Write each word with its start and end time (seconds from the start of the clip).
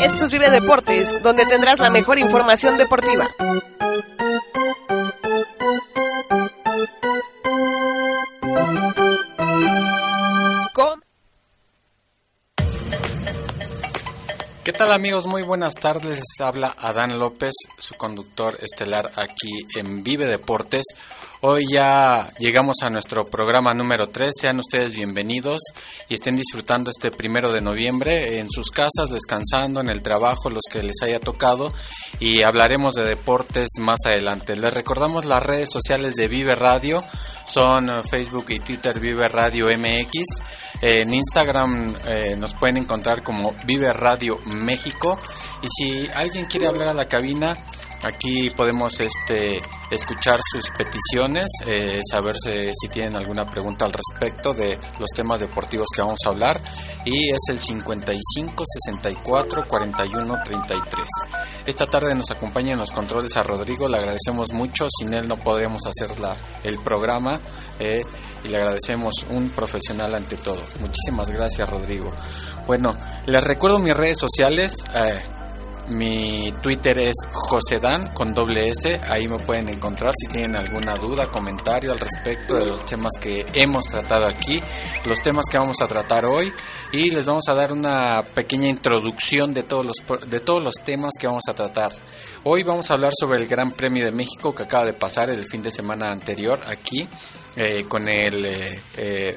Esto 0.00 0.24
es 0.24 0.30
Vive 0.30 0.50
Deportes, 0.50 1.22
donde 1.22 1.44
tendrás 1.46 1.78
la 1.78 1.90
mejor 1.90 2.18
información 2.18 2.76
deportiva. 2.76 3.28
¿Qué 14.68 14.74
tal 14.74 14.92
amigos? 14.92 15.26
Muy 15.26 15.42
buenas 15.42 15.74
tardes. 15.76 16.18
Les 16.18 16.40
habla 16.46 16.76
Adán 16.78 17.18
López, 17.18 17.54
su 17.78 17.94
conductor 17.94 18.54
estelar 18.60 19.10
aquí 19.16 19.66
en 19.76 20.04
Vive 20.04 20.26
Deportes. 20.26 20.84
Hoy 21.40 21.66
ya 21.70 22.28
llegamos 22.40 22.78
a 22.82 22.90
nuestro 22.90 23.28
programa 23.28 23.72
número 23.72 24.08
3. 24.08 24.32
Sean 24.40 24.58
ustedes 24.58 24.96
bienvenidos 24.96 25.60
y 26.08 26.14
estén 26.14 26.34
disfrutando 26.34 26.90
este 26.90 27.12
primero 27.12 27.52
de 27.52 27.60
noviembre 27.60 28.40
en 28.40 28.50
sus 28.50 28.72
casas, 28.72 29.10
descansando 29.12 29.80
en 29.80 29.88
el 29.88 30.02
trabajo, 30.02 30.50
los 30.50 30.64
que 30.68 30.82
les 30.82 31.00
haya 31.00 31.20
tocado. 31.20 31.72
Y 32.18 32.42
hablaremos 32.42 32.94
de 32.94 33.04
deportes 33.04 33.68
más 33.78 34.00
adelante. 34.04 34.56
Les 34.56 34.74
recordamos 34.74 35.26
las 35.26 35.40
redes 35.44 35.68
sociales 35.70 36.16
de 36.16 36.26
Vive 36.26 36.56
Radio. 36.56 37.04
Son 37.46 37.88
eh, 37.88 38.02
Facebook 38.02 38.46
y 38.48 38.58
Twitter 38.58 38.98
Vive 38.98 39.28
Radio 39.28 39.66
MX. 39.66 40.42
En 40.82 41.14
Instagram 41.14 41.94
eh, 42.06 42.34
nos 42.36 42.56
pueden 42.56 42.78
encontrar 42.78 43.22
como 43.22 43.54
Vive 43.64 43.92
Radio 43.92 44.40
México. 44.46 45.16
Y 45.62 45.68
si 45.68 46.08
alguien 46.14 46.46
quiere 46.46 46.66
hablar 46.66 46.88
a 46.88 46.94
la 46.94 47.06
cabina, 47.06 47.56
aquí 48.02 48.50
podemos 48.50 49.00
este, 49.00 49.60
escuchar 49.90 50.38
sus 50.52 50.70
peticiones, 50.70 51.46
eh, 51.66 52.00
saber 52.10 52.36
si, 52.36 52.88
tienen 52.88 53.16
alguna 53.16 53.48
pregunta 53.48 53.84
al 53.84 53.92
respecto 53.92 54.54
de 54.54 54.78
los 54.98 55.10
temas 55.10 55.40
deportivos 55.40 55.88
que 55.94 56.00
vamos 56.00 56.20
a 56.24 56.28
hablar. 56.30 56.60
Y 57.04 57.30
es 57.30 57.40
el 57.48 57.58
55 57.60 58.64
64 58.66 59.68
41 59.68 60.38
33. 60.44 61.06
Esta 61.66 61.86
tarde 61.86 62.14
nos 62.14 62.30
acompaña 62.30 62.72
en 62.72 62.78
los 62.78 62.92
controles 62.92 63.36
a 63.36 63.42
Rodrigo, 63.42 63.88
le 63.88 63.98
agradecemos 63.98 64.52
mucho. 64.52 64.88
Sin 64.90 65.14
él 65.14 65.28
no 65.28 65.36
podríamos 65.42 65.82
hacer 65.86 66.18
la, 66.18 66.36
el 66.64 66.78
programa 66.80 67.40
eh, 67.78 68.04
y 68.44 68.48
le 68.48 68.56
agradecemos 68.56 69.26
un 69.30 69.50
profesional 69.50 70.14
ante 70.14 70.36
todo. 70.36 70.62
Muchísimas 70.80 71.30
gracias, 71.30 71.68
Rodrigo. 71.68 72.12
Bueno, 72.66 72.96
les 73.26 73.42
recuerdo 73.44 73.78
mis 73.78 73.96
redes 73.96 74.18
sociales. 74.18 74.76
Eh, 74.94 75.37
mi 75.90 76.52
Twitter 76.62 76.98
es 76.98 77.14
Josedan 77.32 78.12
con 78.14 78.34
doble 78.34 78.68
S. 78.68 79.00
Ahí 79.08 79.28
me 79.28 79.38
pueden 79.38 79.68
encontrar 79.68 80.12
si 80.16 80.26
tienen 80.26 80.56
alguna 80.56 80.96
duda, 80.96 81.28
comentario 81.28 81.92
al 81.92 81.98
respecto 81.98 82.56
de 82.56 82.66
los 82.66 82.84
temas 82.86 83.12
que 83.20 83.46
hemos 83.54 83.84
tratado 83.84 84.26
aquí, 84.26 84.62
los 85.06 85.20
temas 85.20 85.46
que 85.50 85.58
vamos 85.58 85.80
a 85.82 85.88
tratar 85.88 86.24
hoy 86.24 86.52
y 86.92 87.10
les 87.10 87.26
vamos 87.26 87.48
a 87.48 87.54
dar 87.54 87.72
una 87.72 88.24
pequeña 88.34 88.68
introducción 88.68 89.54
de 89.54 89.62
todos 89.62 89.86
los, 89.86 90.30
de 90.30 90.40
todos 90.40 90.62
los 90.62 90.74
temas 90.76 91.12
que 91.18 91.26
vamos 91.26 91.44
a 91.48 91.54
tratar. 91.54 91.92
Hoy 92.44 92.62
vamos 92.62 92.90
a 92.90 92.94
hablar 92.94 93.12
sobre 93.18 93.38
el 93.38 93.46
Gran 93.46 93.72
Premio 93.72 94.04
de 94.04 94.12
México 94.12 94.54
que 94.54 94.62
acaba 94.62 94.84
de 94.84 94.94
pasar 94.94 95.30
el 95.30 95.44
fin 95.44 95.62
de 95.62 95.70
semana 95.70 96.10
anterior 96.10 96.60
aquí 96.66 97.08
eh, 97.56 97.86
con 97.88 98.08
el 98.08 98.46
eh, 98.46 98.80
eh, 98.96 99.36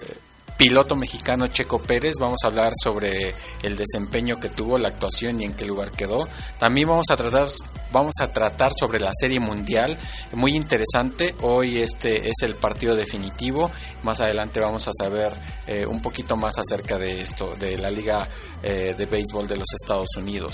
piloto 0.61 0.95
mexicano 0.95 1.47
Checo 1.47 1.81
Pérez. 1.81 2.17
Vamos 2.19 2.41
a 2.43 2.47
hablar 2.47 2.73
sobre 2.79 3.33
el 3.63 3.75
desempeño 3.75 4.39
que 4.39 4.49
tuvo, 4.49 4.77
la 4.77 4.89
actuación 4.89 5.41
y 5.41 5.45
en 5.45 5.53
qué 5.53 5.65
lugar 5.65 5.91
quedó. 5.91 6.27
También 6.59 6.87
vamos 6.87 7.09
a 7.09 7.17
tratar 7.17 7.47
vamos 7.91 8.13
a 8.21 8.31
tratar 8.31 8.71
sobre 8.79 8.99
la 8.99 9.11
Serie 9.11 9.39
Mundial, 9.39 9.97
muy 10.33 10.55
interesante. 10.55 11.33
Hoy 11.41 11.79
este 11.79 12.29
es 12.29 12.43
el 12.43 12.53
partido 12.53 12.95
definitivo. 12.95 13.71
Más 14.03 14.19
adelante 14.19 14.59
vamos 14.59 14.87
a 14.87 14.91
saber 14.93 15.33
eh, 15.65 15.87
un 15.87 15.99
poquito 15.99 16.35
más 16.35 16.59
acerca 16.59 16.99
de 16.99 17.21
esto, 17.21 17.55
de 17.55 17.79
la 17.79 17.89
Liga 17.89 18.29
eh, 18.61 18.93
de 18.95 19.05
Béisbol 19.07 19.47
de 19.47 19.57
los 19.57 19.67
Estados 19.73 20.09
Unidos. 20.15 20.53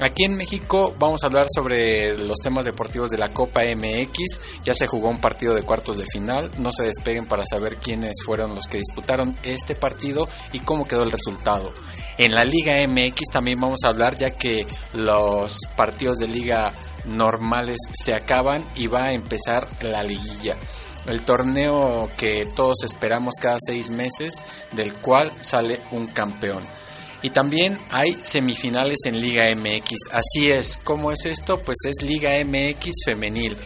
Aquí 0.00 0.22
en 0.24 0.36
México 0.36 0.94
vamos 0.96 1.22
a 1.22 1.26
hablar 1.26 1.46
sobre 1.52 2.16
los 2.16 2.38
temas 2.38 2.64
deportivos 2.64 3.10
de 3.10 3.18
la 3.18 3.32
Copa 3.32 3.62
MX. 3.62 4.62
Ya 4.62 4.72
se 4.72 4.86
jugó 4.86 5.08
un 5.08 5.20
partido 5.20 5.54
de 5.54 5.62
cuartos 5.62 5.98
de 5.98 6.06
final. 6.06 6.48
No 6.58 6.70
se 6.72 6.84
despeguen 6.84 7.26
para 7.26 7.44
saber 7.44 7.76
quiénes 7.76 8.22
fueron 8.24 8.54
los 8.54 8.66
que 8.66 8.78
disputaron 8.78 9.36
este 9.42 9.74
partido 9.74 10.28
y 10.52 10.60
cómo 10.60 10.86
quedó 10.86 11.02
el 11.02 11.10
resultado. 11.10 11.72
En 12.16 12.32
la 12.34 12.44
Liga 12.44 12.74
MX 12.86 13.22
también 13.32 13.60
vamos 13.60 13.80
a 13.82 13.88
hablar 13.88 14.16
ya 14.16 14.30
que 14.30 14.68
los 14.92 15.58
partidos 15.76 16.18
de 16.18 16.28
liga 16.28 16.72
normales 17.04 17.78
se 17.92 18.14
acaban 18.14 18.64
y 18.76 18.86
va 18.86 19.04
a 19.04 19.12
empezar 19.12 19.68
la 19.82 20.04
liguilla. 20.04 20.56
El 21.06 21.22
torneo 21.22 22.08
que 22.16 22.46
todos 22.54 22.84
esperamos 22.84 23.34
cada 23.40 23.56
seis 23.60 23.90
meses, 23.90 24.42
del 24.72 24.94
cual 24.96 25.32
sale 25.40 25.80
un 25.90 26.06
campeón. 26.06 26.62
Y 27.22 27.30
también 27.30 27.78
hay 27.90 28.16
semifinales 28.22 29.00
en 29.06 29.20
Liga 29.20 29.44
MX. 29.54 30.12
Así 30.12 30.50
es, 30.50 30.78
¿cómo 30.84 31.10
es 31.10 31.26
esto? 31.26 31.60
Pues 31.60 31.78
es 31.84 32.02
Liga 32.02 32.32
MX 32.44 33.04
femenil. 33.04 33.56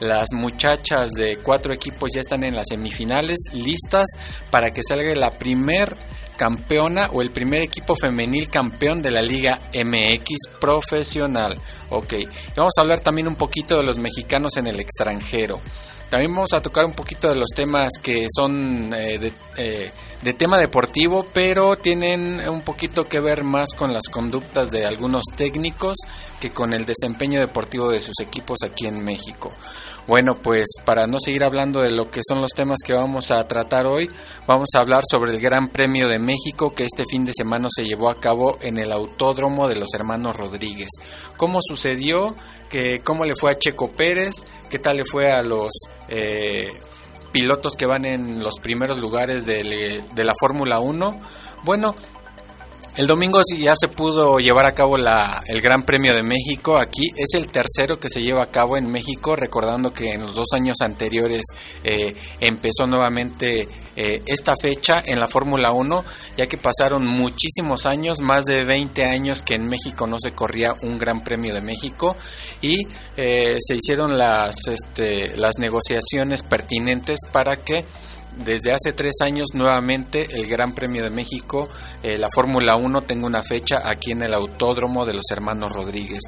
Las 0.00 0.32
muchachas 0.32 1.12
de 1.12 1.36
cuatro 1.38 1.72
equipos 1.72 2.10
ya 2.14 2.20
están 2.20 2.42
en 2.42 2.56
las 2.56 2.68
semifinales, 2.70 3.38
listas 3.52 4.06
para 4.50 4.72
que 4.72 4.82
salga 4.82 5.14
la 5.14 5.38
primer 5.38 5.96
campeona 6.36 7.08
o 7.12 7.22
el 7.22 7.30
primer 7.30 7.62
equipo 7.62 7.94
femenil 7.94 8.48
campeón 8.48 9.02
de 9.02 9.10
la 9.10 9.22
Liga 9.22 9.60
MX 9.74 10.48
profesional. 10.60 11.60
Ok, 11.90 12.14
vamos 12.56 12.72
a 12.76 12.80
hablar 12.80 13.00
también 13.00 13.28
un 13.28 13.36
poquito 13.36 13.76
de 13.76 13.84
los 13.84 13.98
mexicanos 13.98 14.56
en 14.56 14.66
el 14.66 14.80
extranjero. 14.80 15.60
También 16.12 16.34
vamos 16.34 16.52
a 16.52 16.60
tocar 16.60 16.84
un 16.84 16.92
poquito 16.92 17.30
de 17.30 17.36
los 17.36 17.48
temas 17.56 17.92
que 18.02 18.26
son 18.36 18.92
eh, 18.94 19.32
eh, 19.56 19.92
de, 20.20 20.34
tema 20.34 20.58
deportivo, 20.58 21.26
pero 21.32 21.76
tienen 21.76 22.38
un 22.50 22.60
poquito 22.60 23.08
que 23.08 23.18
ver 23.18 23.44
más 23.44 23.70
con 23.74 23.94
las 23.94 24.10
conductas 24.10 24.70
de 24.70 24.84
algunos 24.84 25.24
técnicos 25.34 25.96
que 26.38 26.50
con 26.50 26.74
el 26.74 26.84
desempeño 26.84 27.40
deportivo 27.40 27.88
de 27.88 28.00
sus 28.00 28.20
equipos 28.20 28.58
aquí 28.62 28.86
en 28.86 29.02
México. 29.02 29.54
Bueno, 30.06 30.36
pues 30.36 30.66
para 30.84 31.06
no 31.06 31.18
seguir 31.18 31.44
hablando 31.44 31.80
de 31.80 31.92
lo 31.92 32.10
que 32.10 32.20
son 32.28 32.42
los 32.42 32.50
temas 32.50 32.80
que 32.84 32.92
vamos 32.92 33.30
a 33.30 33.48
tratar 33.48 33.86
hoy, 33.86 34.10
vamos 34.46 34.68
a 34.74 34.80
hablar 34.80 35.04
sobre 35.10 35.32
el 35.32 35.40
Gran 35.40 35.68
Premio 35.68 36.08
de 36.08 36.18
México 36.18 36.74
que 36.74 36.84
este 36.84 37.04
fin 37.10 37.24
de 37.24 37.32
semana 37.32 37.68
se 37.74 37.86
llevó 37.86 38.10
a 38.10 38.20
cabo 38.20 38.58
en 38.60 38.76
el 38.76 38.92
Autódromo 38.92 39.66
de 39.66 39.76
los 39.76 39.94
Hermanos 39.94 40.36
Rodríguez. 40.36 40.90
¿Cómo 41.38 41.60
sucedió? 41.62 42.36
Que, 42.72 43.02
¿Cómo 43.02 43.26
le 43.26 43.34
fue 43.36 43.50
a 43.50 43.58
Checo 43.58 43.92
Pérez? 43.92 44.32
¿Qué 44.70 44.78
tal 44.78 44.96
le 44.96 45.04
fue 45.04 45.30
a 45.30 45.42
los 45.42 45.70
eh, 46.08 46.72
pilotos 47.30 47.76
que 47.76 47.84
van 47.84 48.06
en 48.06 48.42
los 48.42 48.60
primeros 48.62 48.96
lugares 48.96 49.44
de, 49.44 50.02
de 50.14 50.24
la 50.24 50.32
Fórmula 50.40 50.80
1? 50.80 51.20
Bueno, 51.64 51.94
el 52.96 53.06
domingo 53.06 53.40
ya 53.58 53.74
se 53.74 53.88
pudo 53.88 54.38
llevar 54.38 54.66
a 54.66 54.74
cabo 54.74 54.98
la, 54.98 55.42
el 55.46 55.62
Gran 55.62 55.82
Premio 55.84 56.14
de 56.14 56.22
México 56.22 56.76
aquí. 56.76 57.08
Es 57.16 57.32
el 57.34 57.48
tercero 57.48 57.98
que 57.98 58.10
se 58.10 58.22
lleva 58.22 58.42
a 58.42 58.50
cabo 58.50 58.76
en 58.76 58.90
México, 58.90 59.34
recordando 59.34 59.94
que 59.94 60.12
en 60.12 60.22
los 60.22 60.34
dos 60.34 60.48
años 60.52 60.76
anteriores 60.82 61.42
eh, 61.84 62.14
empezó 62.40 62.86
nuevamente 62.86 63.66
eh, 63.96 64.22
esta 64.26 64.54
fecha 64.60 65.02
en 65.06 65.20
la 65.20 65.28
Fórmula 65.28 65.72
1, 65.72 66.04
ya 66.36 66.46
que 66.46 66.58
pasaron 66.58 67.06
muchísimos 67.06 67.86
años, 67.86 68.20
más 68.20 68.44
de 68.44 68.64
20 68.64 69.06
años 69.06 69.42
que 69.42 69.54
en 69.54 69.68
México 69.68 70.06
no 70.06 70.18
se 70.20 70.32
corría 70.32 70.76
un 70.82 70.98
Gran 70.98 71.24
Premio 71.24 71.54
de 71.54 71.62
México 71.62 72.14
y 72.60 72.86
eh, 73.16 73.56
se 73.60 73.74
hicieron 73.74 74.18
las, 74.18 74.54
este, 74.68 75.34
las 75.38 75.58
negociaciones 75.58 76.42
pertinentes 76.42 77.20
para 77.32 77.56
que 77.56 77.86
desde 78.36 78.72
hace 78.72 78.92
tres 78.92 79.14
años 79.20 79.48
nuevamente 79.54 80.28
el 80.34 80.46
Gran 80.46 80.72
Premio 80.72 81.02
de 81.02 81.10
México, 81.10 81.68
eh, 82.02 82.18
la 82.18 82.30
Fórmula 82.30 82.76
1, 82.76 83.02
tengo 83.02 83.26
una 83.26 83.42
fecha 83.42 83.82
aquí 83.88 84.12
en 84.12 84.22
el 84.22 84.34
Autódromo 84.34 85.04
de 85.04 85.14
los 85.14 85.30
Hermanos 85.30 85.72
Rodríguez. 85.72 86.20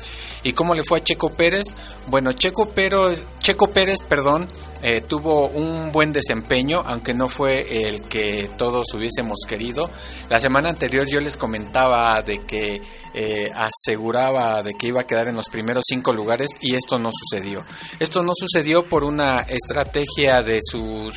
¿Y 0.43 0.53
cómo 0.53 0.75
le 0.75 0.85
fue 0.85 0.99
a 0.99 1.05
Checo 1.05 1.31
Pérez? 1.31 1.65
Bueno, 2.07 2.33
Checo 2.33 2.69
Pérez, 2.69 3.27
Checo 3.39 3.69
Pérez 3.69 4.03
perdón, 4.09 4.47
eh, 4.83 5.01
tuvo 5.01 5.49
un 5.49 5.93
buen 5.93 6.13
desempeño, 6.13 6.83
aunque 6.87 7.15
no 7.15 7.29
fue 7.29 7.89
el 7.89 8.03
que 8.03 8.51
todos 8.59 8.93
hubiésemos 8.93 9.41
querido. 9.49 9.91
La 10.29 10.39
semana 10.41 10.69
anterior 10.69 11.07
yo 11.07 11.21
les 11.21 11.39
comentaba 11.39 12.21
de 12.23 12.45
que 12.45 12.83
eh, 13.15 13.51
aseguraba 13.55 14.63
de 14.63 14.75
que 14.75 14.89
iba 14.89 15.01
a 15.01 15.07
quedar 15.07 15.29
en 15.29 15.37
los 15.37 15.49
primeros 15.49 15.85
cinco 15.89 16.13
lugares 16.13 16.51
y 16.61 16.75
esto 16.75 16.99
no 16.99 17.11
sucedió. 17.13 17.65
Esto 17.99 18.23
no 18.23 18.33
sucedió 18.35 18.87
por 18.87 19.05
una 19.05 19.41
estrategia 19.41 20.43
de 20.43 20.61
sus 20.63 21.17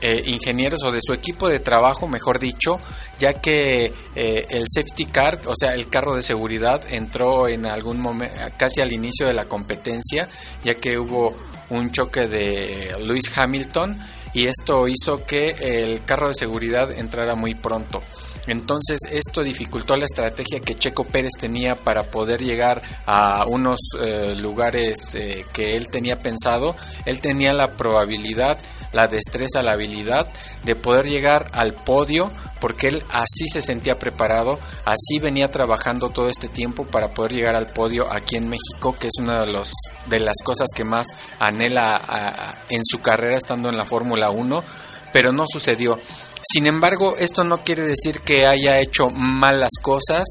eh, 0.00 0.22
ingenieros 0.26 0.82
o 0.84 0.92
de 0.92 1.00
su 1.02 1.12
equipo 1.12 1.48
de 1.48 1.60
trabajo, 1.60 2.06
mejor 2.06 2.38
dicho, 2.38 2.80
ya 3.18 3.34
que 3.34 3.92
eh, 4.14 4.46
el 4.50 4.64
safety 4.72 5.06
car, 5.06 5.40
o 5.46 5.54
sea, 5.58 5.74
el 5.74 5.88
carro 5.88 6.14
de 6.14 6.22
seguridad 6.22 6.82
entró 6.92 7.48
en 7.48 7.66
algún 7.66 8.00
momento, 8.00 8.34
casi 8.56 8.80
al 8.80 8.92
inicio 8.92 9.26
de 9.26 9.32
la 9.32 9.46
competencia, 9.46 10.28
ya 10.64 10.74
que 10.76 10.98
hubo 10.98 11.34
un 11.70 11.90
choque 11.90 12.26
de 12.28 12.96
Lewis 13.00 13.36
Hamilton 13.36 13.98
y 14.34 14.46
esto 14.46 14.86
hizo 14.88 15.24
que 15.24 15.56
el 15.60 16.04
carro 16.04 16.28
de 16.28 16.34
seguridad 16.34 16.92
entrara 16.92 17.34
muy 17.34 17.54
pronto. 17.54 18.02
Entonces 18.48 18.98
esto 19.10 19.42
dificultó 19.42 19.96
la 19.96 20.06
estrategia 20.06 20.60
que 20.60 20.74
Checo 20.74 21.04
Pérez 21.04 21.32
tenía 21.38 21.76
para 21.76 22.10
poder 22.10 22.42
llegar 22.42 22.82
a 23.06 23.44
unos 23.46 23.78
eh, 24.00 24.34
lugares 24.36 25.14
eh, 25.14 25.44
que 25.52 25.76
él 25.76 25.88
tenía 25.88 26.20
pensado. 26.20 26.74
Él 27.04 27.20
tenía 27.20 27.52
la 27.52 27.76
probabilidad, 27.76 28.58
la 28.92 29.06
destreza, 29.06 29.62
la 29.62 29.72
habilidad 29.72 30.28
de 30.64 30.74
poder 30.74 31.06
llegar 31.06 31.50
al 31.52 31.74
podio 31.74 32.32
porque 32.60 32.88
él 32.88 33.04
así 33.10 33.46
se 33.52 33.62
sentía 33.62 33.98
preparado, 33.98 34.58
así 34.84 35.18
venía 35.20 35.50
trabajando 35.50 36.10
todo 36.10 36.28
este 36.28 36.48
tiempo 36.48 36.86
para 36.86 37.14
poder 37.14 37.32
llegar 37.32 37.54
al 37.54 37.70
podio 37.70 38.10
aquí 38.10 38.36
en 38.36 38.48
México, 38.48 38.96
que 38.98 39.08
es 39.08 39.12
una 39.20 39.44
de, 39.44 39.52
los, 39.52 39.72
de 40.06 40.20
las 40.20 40.36
cosas 40.42 40.68
que 40.74 40.84
más 40.84 41.06
anhela 41.38 42.58
en 42.68 42.84
su 42.84 43.00
carrera 43.00 43.36
estando 43.36 43.68
en 43.68 43.76
la 43.76 43.84
Fórmula 43.84 44.30
1, 44.30 44.64
pero 45.12 45.32
no 45.32 45.44
sucedió. 45.50 45.98
Sin 46.42 46.66
embargo, 46.66 47.16
esto 47.18 47.44
no 47.44 47.64
quiere 47.64 47.82
decir 47.82 48.20
que 48.20 48.46
haya 48.46 48.80
hecho 48.80 49.10
malas 49.10 49.72
cosas, 49.82 50.24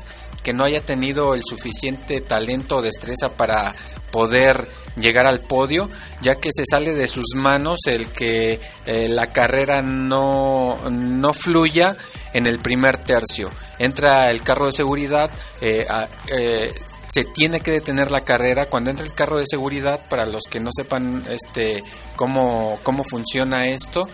que 0.44 0.54
no 0.54 0.64
haya 0.64 0.82
tenido 0.82 1.34
el 1.34 1.42
suficiente 1.46 2.22
talento 2.22 2.78
o 2.78 2.82
destreza 2.82 3.32
para 3.34 3.76
poder 4.12 4.68
llegar 4.96 5.28
al 5.28 5.42
podio, 5.42 5.90
ya 6.22 6.36
que 6.36 6.50
se 6.54 6.64
sale 6.70 6.94
de 6.94 7.08
sus 7.08 7.36
manos 7.36 7.80
el 7.86 8.08
que 8.08 8.60
eh, 8.86 9.08
la 9.10 9.28
carrera 9.28 9.82
no, 9.82 10.78
no 10.90 11.34
fluya 11.34 11.96
en 12.34 12.48
el 12.48 12.60
primer 12.60 12.98
tercio. 12.98 13.52
Entra 13.80 14.32
el 14.32 14.42
carro 14.42 14.68
de 14.68 14.72
seguridad, 14.72 15.30
eh, 15.62 15.86
eh, 16.30 16.74
se 17.10 17.26
tiene 17.26 17.60
que 17.60 17.72
detener 17.72 18.12
la 18.12 18.22
carrera 18.22 18.68
cuando 18.68 18.90
entra 18.90 19.06
el 19.06 19.14
carro 19.14 19.38
de 19.38 19.46
seguridad 19.48 20.08
para 20.10 20.26
los 20.26 20.44
que 20.50 20.60
no 20.60 20.72
sepan 20.76 21.26
este 21.30 21.84
cómo, 22.16 22.80
cómo 22.84 23.04
funciona 23.04 23.68
esto 23.68 24.08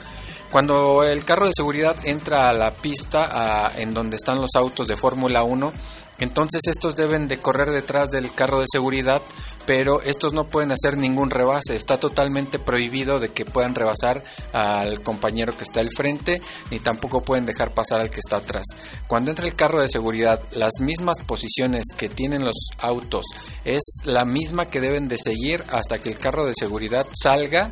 cuando 0.53 1.03
el 1.03 1.25
carro 1.25 1.47
de 1.47 1.51
seguridad 1.51 1.95
entra 2.03 2.47
a 2.47 2.53
la 2.53 2.69
pista 2.69 3.73
en 3.75 3.91
donde 3.91 4.17
están 4.17 4.39
los 4.39 4.51
autos 4.53 4.85
de 4.85 4.95
Fórmula 4.95 5.41
1, 5.41 5.73
entonces 6.23 6.61
estos 6.67 6.95
deben 6.95 7.27
de 7.27 7.39
correr 7.39 7.69
detrás 7.69 8.09
del 8.09 8.33
carro 8.33 8.59
de 8.59 8.65
seguridad, 8.71 9.21
pero 9.65 10.01
estos 10.01 10.33
no 10.33 10.45
pueden 10.45 10.71
hacer 10.71 10.97
ningún 10.97 11.29
rebase. 11.29 11.75
Está 11.75 11.99
totalmente 11.99 12.59
prohibido 12.59 13.19
de 13.19 13.29
que 13.29 13.45
puedan 13.45 13.75
rebasar 13.75 14.23
al 14.51 15.01
compañero 15.01 15.55
que 15.55 15.63
está 15.63 15.81
al 15.81 15.89
frente, 15.95 16.41
ni 16.71 16.79
tampoco 16.79 17.23
pueden 17.23 17.45
dejar 17.45 17.73
pasar 17.73 18.01
al 18.01 18.09
que 18.09 18.19
está 18.19 18.37
atrás. 18.37 18.65
Cuando 19.07 19.31
entra 19.31 19.45
el 19.45 19.55
carro 19.55 19.81
de 19.81 19.89
seguridad, 19.89 20.41
las 20.53 20.79
mismas 20.79 21.17
posiciones 21.25 21.83
que 21.95 22.09
tienen 22.09 22.43
los 22.45 22.69
autos 22.79 23.25
es 23.65 23.83
la 24.03 24.25
misma 24.25 24.69
que 24.69 24.81
deben 24.81 25.07
de 25.07 25.17
seguir 25.17 25.63
hasta 25.69 25.99
que 25.99 26.09
el 26.09 26.19
carro 26.19 26.45
de 26.45 26.53
seguridad 26.55 27.07
salga 27.11 27.71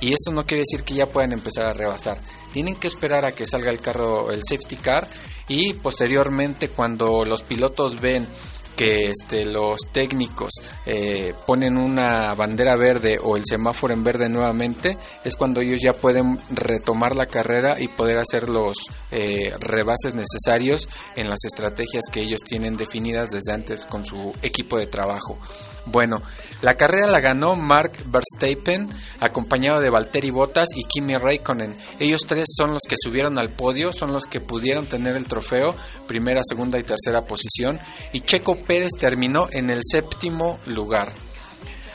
y 0.00 0.12
esto 0.12 0.30
no 0.32 0.46
quiere 0.46 0.62
decir 0.62 0.84
que 0.84 0.94
ya 0.94 1.10
puedan 1.10 1.32
empezar 1.32 1.66
a 1.66 1.74
rebasar. 1.74 2.20
Tienen 2.52 2.74
que 2.76 2.88
esperar 2.88 3.24
a 3.24 3.32
que 3.32 3.46
salga 3.46 3.70
el 3.70 3.80
carro, 3.80 4.32
el 4.32 4.40
safety 4.42 4.76
car 4.76 5.08
y 5.50 5.74
posteriormente 5.74 6.68
cuando 6.68 7.24
los 7.24 7.42
pilotos 7.42 8.00
ven 8.00 8.26
que 8.76 9.10
este, 9.10 9.44
los 9.44 9.80
técnicos 9.92 10.52
eh, 10.86 11.34
ponen 11.44 11.76
una 11.76 12.34
bandera 12.34 12.76
verde 12.76 13.18
o 13.22 13.36
el 13.36 13.42
semáforo 13.44 13.92
en 13.92 14.04
verde 14.04 14.30
nuevamente, 14.30 14.96
es 15.22 15.36
cuando 15.36 15.60
ellos 15.60 15.82
ya 15.82 15.92
pueden 15.92 16.38
retomar 16.50 17.14
la 17.14 17.26
carrera 17.26 17.78
y 17.78 17.88
poder 17.88 18.16
hacer 18.16 18.48
los 18.48 18.76
eh, 19.10 19.52
rebases 19.60 20.14
necesarios 20.14 20.88
en 21.16 21.28
las 21.28 21.40
estrategias 21.44 22.04
que 22.10 22.20
ellos 22.20 22.40
tienen 22.42 22.78
definidas 22.78 23.30
desde 23.30 23.52
antes 23.52 23.84
con 23.84 24.04
su 24.04 24.32
equipo 24.40 24.78
de 24.78 24.86
trabajo. 24.86 25.38
Bueno, 25.90 26.22
la 26.62 26.76
carrera 26.76 27.06
la 27.08 27.20
ganó 27.20 27.56
Mark 27.56 27.92
Verstappen, 28.06 28.88
acompañado 29.18 29.80
de 29.80 29.90
Valtteri 29.90 30.30
Bottas 30.30 30.68
y 30.74 30.84
Kimi 30.84 31.16
Raikkonen. 31.16 31.76
Ellos 31.98 32.22
tres 32.26 32.46
son 32.56 32.72
los 32.72 32.82
que 32.88 32.96
subieron 33.02 33.38
al 33.38 33.50
podio, 33.50 33.92
son 33.92 34.12
los 34.12 34.26
que 34.26 34.40
pudieron 34.40 34.86
tener 34.86 35.16
el 35.16 35.26
trofeo, 35.26 35.74
primera, 36.06 36.42
segunda 36.44 36.78
y 36.78 36.84
tercera 36.84 37.26
posición. 37.26 37.80
Y 38.12 38.20
Checo 38.20 38.62
Pérez 38.62 38.90
terminó 38.98 39.48
en 39.50 39.70
el 39.70 39.80
séptimo 39.82 40.58
lugar. 40.66 41.12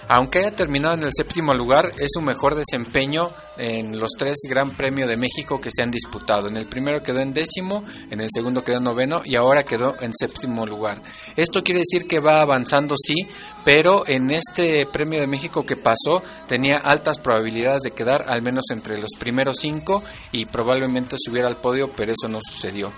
Aunque 0.08 0.40
haya 0.40 0.56
terminado 0.56 0.94
en 0.94 1.04
el 1.04 1.12
séptimo 1.16 1.54
lugar, 1.56 1.92
es 1.98 2.10
su 2.14 2.22
mejor 2.22 2.54
desempeño 2.54 3.32
en 3.58 4.00
los 4.00 4.12
tres 4.18 4.36
Gran 4.48 4.72
Premio 4.72 5.08
de 5.08 5.18
México 5.18 5.60
que 5.60 5.72
se 5.76 5.82
han 5.82 5.90
disputado. 5.90 6.48
En 6.48 6.58
el 6.58 6.68
primero 6.68 7.02
quedó 7.02 7.22
en 7.22 7.34
décimo, 7.34 7.84
en 8.12 8.22
el 8.22 8.30
segundo 8.32 8.64
quedó 8.64 8.78
en 8.78 8.84
noveno 8.84 9.22
y 9.26 9.36
ahora 9.36 9.64
quedó 9.64 9.96
en 10.02 10.14
séptimo 10.14 10.68
lugar. 10.68 11.02
Esto 11.36 11.64
quiere 11.64 11.80
decir 11.80 12.08
que 12.08 12.20
va 12.20 12.42
avanzando, 12.42 12.96
sí, 12.98 13.28
pero 13.64 14.08
en 14.08 14.30
este 14.30 14.86
Premio 14.86 15.20
de 15.20 15.28
México 15.28 15.66
que 15.66 15.76
pasó 15.76 16.22
tenía 16.48 16.78
altas 16.78 17.18
probabilidades 17.18 17.82
de 17.82 17.92
quedar 17.92 18.26
al 18.28 18.44
menos 18.44 18.66
entre 18.70 19.00
los 19.00 19.12
primeros 19.18 19.58
cinco 19.60 20.04
y 20.32 20.46
probablemente 20.46 21.16
subiera 21.18 21.48
al 21.48 21.58
podio, 21.58 21.92
pero 21.96 22.12
eso 22.12 22.28
no 22.28 22.40
sucedió. 22.42 22.92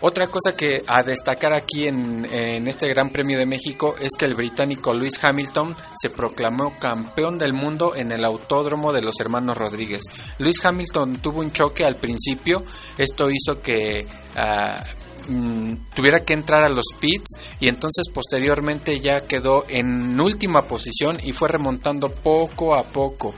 Otra 0.00 0.26
cosa 0.26 0.52
que 0.52 0.84
a 0.86 1.02
destacar 1.02 1.54
aquí 1.54 1.86
en, 1.86 2.26
este 2.68 2.86
Gran 2.88 3.08
Premio 3.08 3.38
de 3.38 3.46
México 3.46 3.94
es 3.98 4.10
que 4.18 4.26
el 4.26 4.34
británico 4.34 4.92
Lewis 4.92 5.22
Hamilton 5.24 5.74
se 5.98 6.10
proclamó 6.10 6.78
campeón 6.78 7.38
del 7.38 7.54
mundo 7.54 7.94
en 7.96 8.12
el 8.12 8.22
Autódromo 8.26 8.92
de 8.92 9.00
los 9.00 9.14
Hermanos 9.20 9.56
Rodríguez. 9.56 10.02
Lewis 10.38 10.62
Hamilton 10.62 11.16
tuvo 11.22 11.40
un 11.40 11.50
choque 11.50 11.86
al 11.86 11.96
principio, 11.96 12.62
esto 12.98 13.30
hizo 13.30 13.62
que 13.62 14.06
ah, 14.36 14.84
mm, 15.28 15.74
tuviera 15.94 16.20
que 16.20 16.34
entrar 16.34 16.62
a 16.62 16.68
los 16.68 16.86
pits 17.00 17.56
y 17.58 17.68
entonces 17.68 18.04
posteriormente 18.12 19.00
ya 19.00 19.20
quedó 19.20 19.64
en 19.70 20.20
última 20.20 20.66
posición 20.66 21.18
y 21.22 21.32
fue 21.32 21.48
remontando 21.48 22.10
poco 22.10 22.74
a 22.74 22.84
poco 22.84 23.32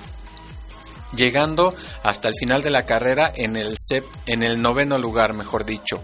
llegando 1.15 1.75
hasta 2.03 2.29
el 2.29 2.35
final 2.35 2.63
de 2.63 2.71
la 2.71 2.87
carrera 2.87 3.33
en 3.35 3.57
el, 3.57 3.75
en 4.27 4.43
el 4.43 4.61
noveno 4.61 4.99
lugar, 4.99 5.33
mejor 5.33 5.65
dicho. 5.65 6.03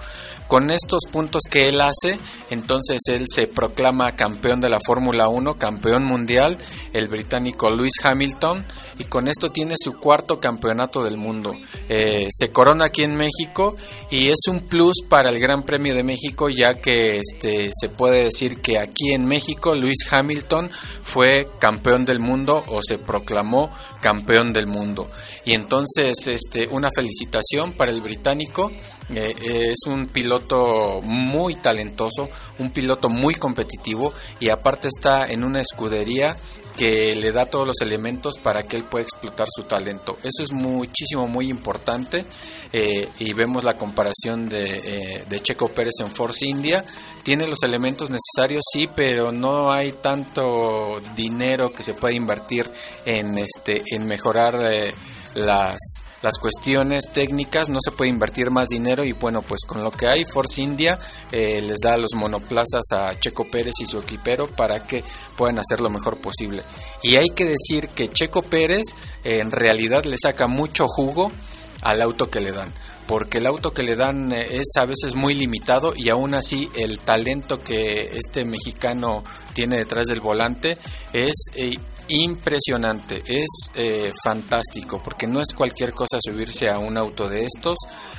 Con 0.49 0.70
estos 0.70 1.00
puntos 1.11 1.43
que 1.50 1.69
él 1.69 1.81
hace, 1.81 2.19
entonces 2.50 3.00
él 3.08 3.25
se 3.29 3.46
proclama 3.46 4.14
campeón 4.14 4.61
de 4.61 4.69
la 4.69 4.79
Fórmula 4.85 5.29
1, 5.29 5.58
campeón 5.58 6.05
mundial, 6.05 6.58
el 6.93 7.08
británico 7.08 7.70
Lewis 7.70 7.94
Hamilton, 8.02 8.64
y 8.99 9.05
con 9.05 9.26
esto 9.26 9.50
tiene 9.50 9.75
su 9.79 9.99
cuarto 9.99 10.41
campeonato 10.41 11.02
del 11.02 11.17
mundo. 11.17 11.56
Eh, 11.88 12.29
se 12.31 12.50
corona 12.50 12.87
aquí 12.87 13.02
en 13.02 13.17
México 13.17 13.77
y 14.10 14.29
es 14.29 14.46
un 14.48 14.60
plus 14.60 15.03
para 15.08 15.31
el 15.31 15.41
Gran 15.41 15.63
Premio 15.63 15.94
de 15.94 16.03
México, 16.03 16.48
ya 16.48 16.81
que 16.81 17.20
este, 17.20 17.70
se 17.72 17.89
puede 17.89 18.24
decir 18.24 18.60
que 18.60 18.79
aquí 18.79 19.13
en 19.13 19.24
México 19.24 19.74
Lewis 19.74 20.06
Hamilton 20.10 20.70
fue 21.03 21.48
campeón 21.58 22.05
del 22.05 22.20
mundo 22.20 22.63
o 22.69 22.81
se 22.82 22.98
proclamó 22.98 23.70
campeón 24.01 24.53
del 24.53 24.67
mundo. 24.67 25.08
Y 25.44 25.53
entonces 25.53 26.27
este, 26.27 26.69
una 26.69 26.91
felicitación 26.94 27.72
para 27.72 27.91
el 27.91 28.01
británico 28.01 28.70
eh, 29.13 29.34
es 29.73 29.87
un 29.87 30.06
piloto 30.06 31.01
muy 31.03 31.56
talentoso, 31.56 32.31
un 32.58 32.70
piloto 32.70 33.08
muy 33.08 33.34
competitivo 33.34 34.15
y 34.41 34.49
aparte 34.49 34.89
está 34.89 35.27
en 35.27 35.44
una 35.44 35.61
escudería 35.61 36.37
que 36.77 37.15
le 37.15 37.31
da 37.31 37.46
todos 37.46 37.67
los 37.67 37.77
elementos 37.82 38.39
para 38.39 38.65
que 38.65 38.77
él 38.77 38.84
pueda 38.84 39.05
explotar 39.05 39.46
su 39.55 39.63
talento. 39.65 40.17
Eso 40.23 40.43
es 40.43 40.53
muchísimo, 40.53 41.29
muy 41.29 41.49
importante 41.49 42.25
eh, 42.73 43.08
y 43.19 43.32
vemos 43.32 43.63
la 43.63 43.77
comparación 43.77 44.49
de, 44.49 44.79
eh, 44.82 45.25
de, 45.29 45.41
Checo 45.41 45.69
Pérez 45.69 45.94
en 46.01 46.11
Force 46.11 46.46
India. 46.46 46.84
Tiene 47.23 47.46
los 47.46 47.63
elementos 47.63 48.11
necesarios, 48.11 48.65
sí, 48.73 48.89
pero 48.93 49.31
no 49.31 49.70
hay 49.70 49.93
tanto 49.93 51.01
dinero 51.15 51.73
que 51.73 51.82
se 51.82 51.94
pueda 51.94 52.15
invertir 52.15 52.69
en, 53.05 53.39
este, 53.39 53.82
en 53.93 54.06
mejorar 54.06 54.58
las 55.34 55.79
las 56.24 56.38
cuestiones 56.38 57.12
técnicas, 57.12 57.69
no 57.69 57.81
se 57.84 57.90
puede 57.90 58.10
invertir 58.10 58.50
más 58.50 58.70
dinero 58.70 59.04
y 59.04 59.12
bueno, 59.12 59.43
pues 59.43 59.60
con 59.66 59.84
lo 59.84 59.90
que 59.90 60.06
hay, 60.06 60.24
Force 60.24 60.62
India 60.62 60.98
eh, 61.31 61.60
les 61.60 61.78
da 61.81 61.98
los 61.98 62.14
monoplazas 62.14 62.93
a 62.93 63.14
Checo 63.20 63.44
Pérez 63.50 63.74
y 63.81 63.86
su 63.86 63.98
equipero 63.98 64.46
para 64.46 64.86
que 64.86 65.04
puedan 65.36 65.58
hacer 65.58 65.82
lo 65.82 65.90
mejor 65.90 66.16
posible. 66.16 66.62
Y 67.02 67.16
hay 67.16 67.28
que 67.28 67.44
decir 67.44 67.88
que 67.88 68.08
Checo 68.08 68.40
Pérez 68.40 68.84
eh, 69.22 69.40
en 69.40 69.50
realidad 69.50 70.06
le 70.06 70.16
saca 70.16 70.46
mucho 70.46 70.88
jugo 70.88 71.31
al 71.82 72.00
auto 72.00 72.31
que 72.31 72.40
le 72.40 72.52
dan 72.52 72.72
porque 73.06 73.36
el 73.36 73.44
auto 73.44 73.74
que 73.74 73.82
le 73.82 73.94
dan 73.94 74.32
eh, 74.32 74.48
es 74.52 74.81
a 74.81 74.86
veces 74.86 75.14
muy 75.14 75.34
limitado 75.34 75.93
y 75.94 76.08
aún 76.08 76.32
así 76.32 76.70
el 76.74 77.00
talento 77.00 77.62
que 77.62 78.12
este 78.14 78.46
mexicano 78.46 79.22
tiene 79.52 79.76
detrás 79.76 80.06
del 80.06 80.20
volante 80.20 80.78
es 81.12 81.34
impresionante, 82.08 83.23
es 83.27 83.46
eh, 83.75 84.13
fantástico, 84.23 85.01
porque 85.03 85.27
no 85.27 85.41
es 85.41 85.55
cualquier 85.55 85.93
cosa 85.93 86.19
subirse 86.20 86.69
a 86.69 86.79
un 86.79 86.96
auto 86.96 87.29
de 87.29 87.44
estos. 87.44 87.77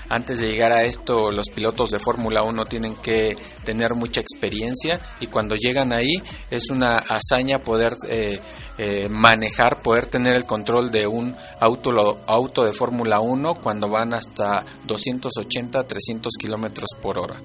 Antes 0.10 0.39
de 0.39 0.50
llegar 0.50 0.72
a 0.72 0.84
esto, 0.84 1.32
los 1.32 1.50
pilotos 1.50 1.92
de 1.92 2.00
Fórmula 2.00 2.44
1 2.44 2.65
tienen 2.65 2.96
que 2.96 3.36
tener 3.63 3.96
mucha 3.96 4.22
experiencia 4.22 5.00
y 5.20 5.27
cuando 5.27 5.56
llegan 5.56 5.94
ahí 5.94 6.13
es 6.51 6.70
una 6.70 6.98
hazaña 6.98 7.63
poder 7.63 7.96
eh, 8.08 8.39
eh, 8.77 9.08
manejar, 9.10 9.82
poder 9.82 10.06
tener 10.08 10.36
el 10.36 10.46
control 10.46 10.92
de 10.92 11.08
un 11.08 11.36
auto, 11.60 12.20
auto 12.27 12.65
de 12.65 12.74
Fórmula 12.74 13.20
1 13.20 13.56
cuando 13.56 13.89
van 13.89 14.13
hasta 14.13 14.65
280, 14.86 15.86
300 15.86 16.34
kilómetros 16.39 16.89
por 17.01 17.18
hora. 17.18 17.42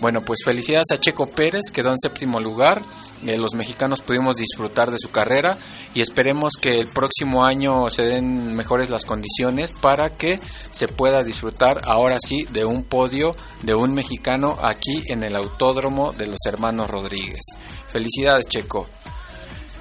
Bueno, 0.00 0.24
pues 0.24 0.40
felicidades 0.44 0.90
a 0.92 0.98
Checo 0.98 1.26
Pérez, 1.26 1.70
quedó 1.72 1.90
en 1.90 1.98
séptimo 1.98 2.40
lugar. 2.40 2.82
Eh, 3.26 3.36
los 3.36 3.54
mexicanos 3.54 4.00
pudimos 4.00 4.36
disfrutar 4.36 4.90
de 4.90 4.96
su 4.98 5.10
carrera 5.10 5.58
y 5.92 6.00
esperemos 6.00 6.54
que 6.58 6.80
el 6.80 6.88
próximo 6.88 7.44
año 7.44 7.90
se 7.90 8.04
den 8.04 8.56
mejores 8.56 8.88
las 8.88 9.04
condiciones 9.04 9.74
para 9.74 10.16
que 10.16 10.40
se 10.70 10.88
pueda 10.88 11.22
disfrutar 11.22 11.82
ahora 11.84 12.16
sí 12.18 12.46
de 12.50 12.64
un 12.64 12.82
podio 12.82 13.36
de 13.62 13.74
un 13.74 13.92
mexicano 13.92 14.56
aquí 14.62 15.02
en 15.06 15.22
el 15.22 15.36
autódromo 15.36 16.12
de 16.12 16.28
los 16.28 16.38
hermanos 16.46 16.88
Rodríguez. 16.88 17.42
Felicidades 17.88 18.46
Checo. 18.46 18.88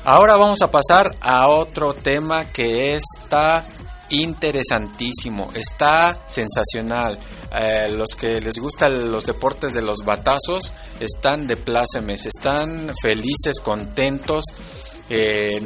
Ahora 0.04 0.36
vamos 0.36 0.62
a 0.62 0.72
pasar 0.72 1.16
a 1.22 1.48
otro 1.48 1.94
tema 1.94 2.52
que 2.52 2.96
está 2.96 3.66
interesantísimo, 4.10 5.52
está 5.54 6.18
sensacional. 6.26 7.18
Eh, 7.56 7.90
los 7.90 8.10
que 8.18 8.42
les 8.42 8.56
gustan 8.60 9.12
los 9.12 9.26
deportes 9.26 9.74
de 9.74 9.82
los 9.82 10.00
batazos 10.06 10.74
están 11.00 11.48
de 11.48 11.58
plácemes, 11.58 12.26
están 12.26 12.92
felices, 13.02 13.60
contentos. 13.64 14.46
Eh, 15.10 15.60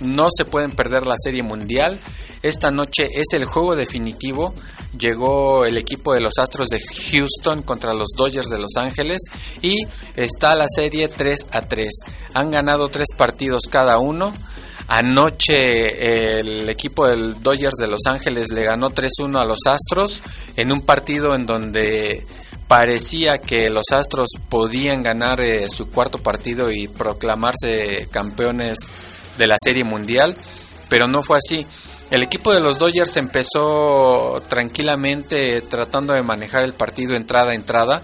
no 0.00 0.28
se 0.36 0.44
pueden 0.44 0.72
perder 0.72 1.06
la 1.06 1.16
serie 1.16 1.42
mundial. 1.42 1.98
Esta 2.42 2.70
noche 2.70 3.08
es 3.12 3.32
el 3.32 3.44
juego 3.44 3.76
definitivo. 3.76 4.54
Llegó 4.98 5.64
el 5.64 5.76
equipo 5.78 6.14
de 6.14 6.20
los 6.20 6.38
Astros 6.38 6.68
de 6.68 6.80
Houston 6.80 7.62
contra 7.62 7.92
los 7.92 8.08
Dodgers 8.16 8.48
de 8.48 8.58
Los 8.58 8.76
Ángeles 8.76 9.18
y 9.62 9.78
está 10.14 10.54
la 10.54 10.66
serie 10.68 11.08
3 11.08 11.48
a 11.50 11.62
3. 11.62 11.88
Han 12.34 12.50
ganado 12.50 12.88
tres 12.88 13.08
partidos 13.16 13.64
cada 13.70 13.98
uno. 13.98 14.32
Anoche 14.88 16.38
el 16.38 16.68
equipo 16.68 17.08
del 17.08 17.42
Dodgers 17.42 17.74
de 17.76 17.88
Los 17.88 18.06
Ángeles 18.06 18.52
le 18.52 18.62
ganó 18.62 18.90
3-1 18.90 19.40
a 19.40 19.44
los 19.44 19.66
Astros 19.66 20.22
en 20.56 20.70
un 20.70 20.82
partido 20.82 21.34
en 21.34 21.44
donde 21.44 22.24
parecía 22.68 23.38
que 23.38 23.68
los 23.70 23.90
Astros 23.92 24.28
podían 24.48 25.02
ganar 25.02 25.40
eh, 25.40 25.68
su 25.68 25.88
cuarto 25.90 26.18
partido 26.18 26.70
y 26.70 26.88
proclamarse 26.88 28.08
campeones 28.10 28.76
de 29.38 29.46
la 29.46 29.56
Serie 29.62 29.84
Mundial, 29.84 30.36
pero 30.88 31.08
no 31.08 31.22
fue 31.22 31.38
así. 31.38 31.66
El 32.10 32.22
equipo 32.22 32.52
de 32.54 32.60
los 32.60 32.78
Dodgers 32.78 33.16
empezó 33.16 34.40
tranquilamente 34.48 35.62
tratando 35.62 36.14
de 36.14 36.22
manejar 36.22 36.62
el 36.62 36.74
partido 36.74 37.16
entrada 37.16 37.50
a 37.50 37.54
entrada 37.54 38.02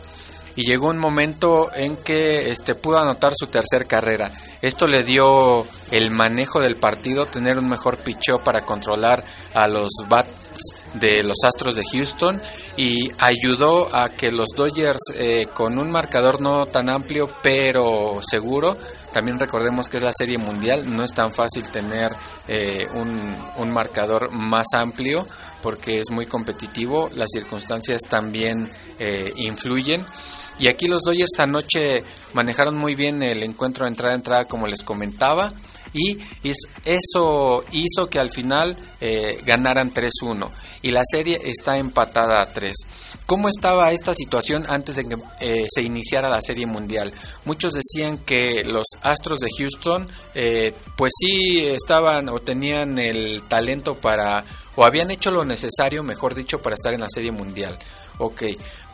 y 0.57 0.63
llegó 0.63 0.89
un 0.89 0.99
momento 0.99 1.71
en 1.75 1.97
que 1.97 2.51
este 2.51 2.75
pudo 2.75 2.99
anotar 2.99 3.33
su 3.37 3.47
tercer 3.47 3.87
carrera. 3.87 4.33
Esto 4.61 4.87
le 4.87 5.03
dio 5.03 5.67
el 5.91 6.11
manejo 6.11 6.61
del 6.61 6.77
partido, 6.77 7.27
tener 7.27 7.59
un 7.59 7.69
mejor 7.69 7.99
picheo 7.99 8.43
para 8.43 8.65
controlar 8.65 9.25
a 9.55 9.67
los 9.69 9.91
bats 10.09 10.42
de 10.95 11.23
los 11.23 11.39
Astros 11.45 11.77
de 11.77 11.83
Houston 11.93 12.41
y 12.77 13.11
ayudó 13.19 13.95
a 13.95 14.11
que 14.11 14.31
los 14.31 14.49
Dodgers 14.55 15.01
eh, 15.15 15.47
con 15.55 15.79
un 15.79 15.91
marcador 15.91 16.41
no 16.41 16.67
tan 16.67 16.89
amplio 16.89 17.31
pero 17.43 18.21
seguro, 18.23 18.77
también 19.13 19.39
recordemos 19.39 19.89
que 19.89 19.99
es 19.99 20.03
la 20.03 20.13
serie 20.13 20.39
mundial, 20.39 20.95
no 20.95 21.05
es 21.05 21.13
tan 21.13 21.33
fácil 21.33 21.71
tener 21.71 22.13
eh, 22.49 22.89
un, 22.95 23.37
un 23.57 23.71
marcador 23.71 24.33
más 24.33 24.67
amplio 24.75 25.27
porque 25.63 26.01
es 26.01 26.11
muy 26.11 26.27
competitivo, 26.27 27.09
las 27.15 27.29
circunstancias 27.33 28.03
también 28.09 28.71
eh, 28.99 29.33
influyen. 29.37 30.05
Y 30.59 30.67
aquí 30.67 30.87
los 30.89 31.01
Dodgers 31.03 31.39
anoche 31.39 32.05
manejaron 32.35 32.77
muy 32.77 32.95
bien 32.95 33.23
el 33.23 33.43
encuentro 33.43 33.85
de 33.85 33.91
entrada-entrada 33.91 34.47
como 34.47 34.67
les 34.67 34.83
comentaba 34.83 35.53
y 35.93 36.19
eso 36.85 37.65
hizo 37.73 38.09
que 38.09 38.19
al 38.19 38.31
final 38.31 38.77
eh, 39.01 39.41
ganaran 39.45 39.93
3-1 39.93 40.51
y 40.83 40.91
la 40.91 41.03
serie 41.05 41.41
está 41.45 41.79
empatada 41.79 42.41
a 42.41 42.53
3. 42.53 42.73
¿Cómo 43.27 43.49
estaba 43.49 43.93
esta 43.93 44.15
situación 44.15 44.65
antes 44.69 44.97
de 44.97 45.05
que 45.05 45.17
eh, 45.41 45.67
se 45.73 45.83
iniciara 45.83 46.29
la 46.29 46.41
serie 46.41 46.67
mundial? 46.67 47.13
Muchos 47.45 47.73
decían 47.75 48.19
que 48.19 48.65
los 48.65 48.87
Astros 49.03 49.41
de 49.41 49.49
Houston 49.57 50.09
eh, 50.35 50.75
pues 50.97 51.13
sí 51.19 51.67
estaban 51.67 52.29
o 52.29 52.39
tenían 52.41 52.99
el 52.99 53.43
talento 53.45 53.97
para 53.97 54.45
o 54.75 54.85
habían 54.85 55.11
hecho 55.11 55.31
lo 55.31 55.45
necesario, 55.45 56.03
mejor 56.03 56.35
dicho, 56.35 56.63
para 56.63 56.75
estar 56.75 56.95
en 56.95 57.01
la 57.01 57.09
serie 57.11 57.31
mundial. 57.31 57.79
Ok, 58.19 58.43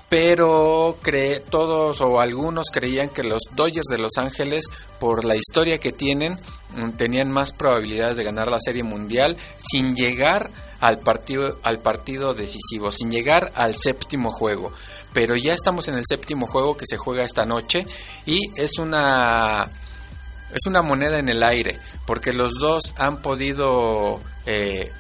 pero 0.09 0.97
cree, 1.03 1.41
todos 1.41 2.01
o 2.01 2.21
algunos 2.21 2.69
creían 2.73 3.11
que 3.11 3.23
los 3.23 3.43
Dodgers 3.53 3.89
de 3.91 3.99
Los 3.99 4.17
Ángeles, 4.17 4.65
por 4.99 5.25
la 5.25 5.37
historia 5.37 5.79
que 5.79 5.93
tienen, 5.93 6.41
mm, 6.77 6.91
tenían 6.93 7.31
más 7.31 7.53
probabilidades 7.53 8.17
de 8.17 8.25
ganar 8.25 8.51
la 8.51 8.61
Serie 8.61 8.83
Mundial 8.83 9.37
sin 9.57 9.95
llegar 9.95 10.51
al 10.81 11.01
partido, 11.01 11.59
al 11.63 11.81
partido 11.81 12.33
decisivo, 12.33 12.91
sin 12.91 13.11
llegar 13.11 13.53
al 13.55 13.75
séptimo 13.77 14.31
juego. 14.31 14.73
Pero 15.13 15.37
ya 15.37 15.53
estamos 15.53 15.89
en 15.89 15.95
el 15.97 16.05
séptimo 16.09 16.47
juego 16.47 16.77
que 16.77 16.87
se 16.89 16.97
juega 16.97 17.25
esta 17.25 17.45
noche 17.45 17.87
y 18.25 18.41
es 18.57 18.79
una 18.79 19.69
es 20.55 20.67
una 20.67 20.81
moneda 20.81 21.19
en 21.19 21.29
el 21.29 21.43
aire, 21.43 21.79
porque 22.07 22.33
los 22.33 22.55
dos 22.55 22.95
han 22.97 23.21
podido 23.21 24.21
eh, 24.47 24.91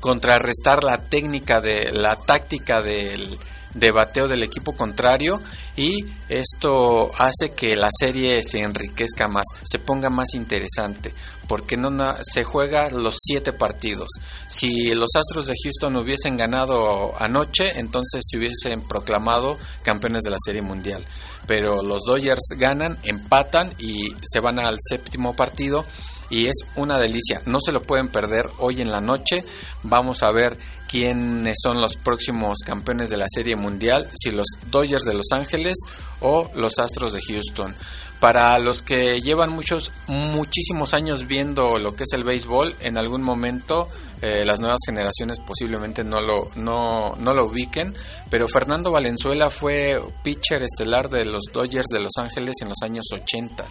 contrarrestar 0.00 0.84
la 0.84 0.98
técnica 0.98 1.62
de 1.62 1.90
la 1.92 2.16
táctica 2.16 2.82
del 2.82 3.38
de 3.74 3.90
bateo 3.90 4.28
del 4.28 4.42
equipo 4.42 4.72
contrario 4.72 5.40
y 5.76 6.04
esto 6.28 7.10
hace 7.18 7.52
que 7.56 7.76
la 7.76 7.88
serie 7.90 8.42
se 8.42 8.60
enriquezca 8.60 9.28
más, 9.28 9.44
se 9.64 9.78
ponga 9.78 10.10
más 10.10 10.34
interesante, 10.34 11.14
porque 11.48 11.76
no, 11.76 11.90
se 12.22 12.44
juega 12.44 12.90
los 12.90 13.16
siete 13.20 13.52
partidos. 13.52 14.08
Si 14.48 14.92
los 14.92 15.10
Astros 15.14 15.46
de 15.46 15.54
Houston 15.62 15.96
hubiesen 15.96 16.36
ganado 16.36 17.14
anoche, 17.18 17.78
entonces 17.78 18.22
se 18.26 18.38
hubiesen 18.38 18.82
proclamado 18.82 19.58
campeones 19.82 20.22
de 20.22 20.30
la 20.30 20.38
Serie 20.44 20.62
Mundial. 20.62 21.04
Pero 21.46 21.82
los 21.82 22.02
Dodgers 22.06 22.54
ganan, 22.56 22.98
empatan 23.02 23.74
y 23.78 24.14
se 24.24 24.40
van 24.40 24.58
al 24.58 24.78
séptimo 24.80 25.34
partido 25.34 25.84
y 26.30 26.46
es 26.46 26.64
una 26.76 26.98
delicia. 26.98 27.42
No 27.44 27.58
se 27.60 27.72
lo 27.72 27.82
pueden 27.82 28.08
perder 28.08 28.48
hoy 28.58 28.80
en 28.80 28.90
la 28.90 29.00
noche. 29.00 29.44
Vamos 29.82 30.22
a 30.22 30.30
ver 30.30 30.56
quiénes 30.92 31.56
son 31.62 31.80
los 31.80 31.96
próximos 31.96 32.58
campeones 32.66 33.08
de 33.08 33.16
la 33.16 33.24
Serie 33.26 33.56
Mundial, 33.56 34.10
si 34.14 34.30
los 34.30 34.46
Dodgers 34.70 35.04
de 35.04 35.14
Los 35.14 35.32
Ángeles 35.32 35.74
o 36.20 36.50
los 36.54 36.78
Astros 36.78 37.14
de 37.14 37.22
Houston. 37.22 37.74
Para 38.20 38.58
los 38.58 38.82
que 38.82 39.22
llevan 39.22 39.50
muchos, 39.50 39.90
muchísimos 40.06 40.92
años 40.92 41.26
viendo 41.26 41.78
lo 41.78 41.96
que 41.96 42.04
es 42.04 42.12
el 42.12 42.24
béisbol, 42.24 42.76
en 42.80 42.98
algún 42.98 43.22
momento 43.22 43.88
eh, 44.20 44.44
las 44.44 44.60
nuevas 44.60 44.80
generaciones 44.84 45.40
posiblemente 45.40 46.04
no 46.04 46.20
lo, 46.20 46.50
no, 46.56 47.16
no 47.18 47.32
lo 47.32 47.46
ubiquen, 47.46 47.94
pero 48.28 48.46
Fernando 48.46 48.92
Valenzuela 48.92 49.48
fue 49.48 49.98
pitcher 50.22 50.62
estelar 50.62 51.08
de 51.08 51.24
los 51.24 51.44
Dodgers 51.54 51.86
de 51.86 52.00
Los 52.00 52.18
Ángeles 52.18 52.56
en 52.60 52.68
los 52.68 52.82
años 52.82 53.06
80 53.10 53.66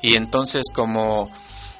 y 0.00 0.16
entonces 0.16 0.62
como 0.72 1.30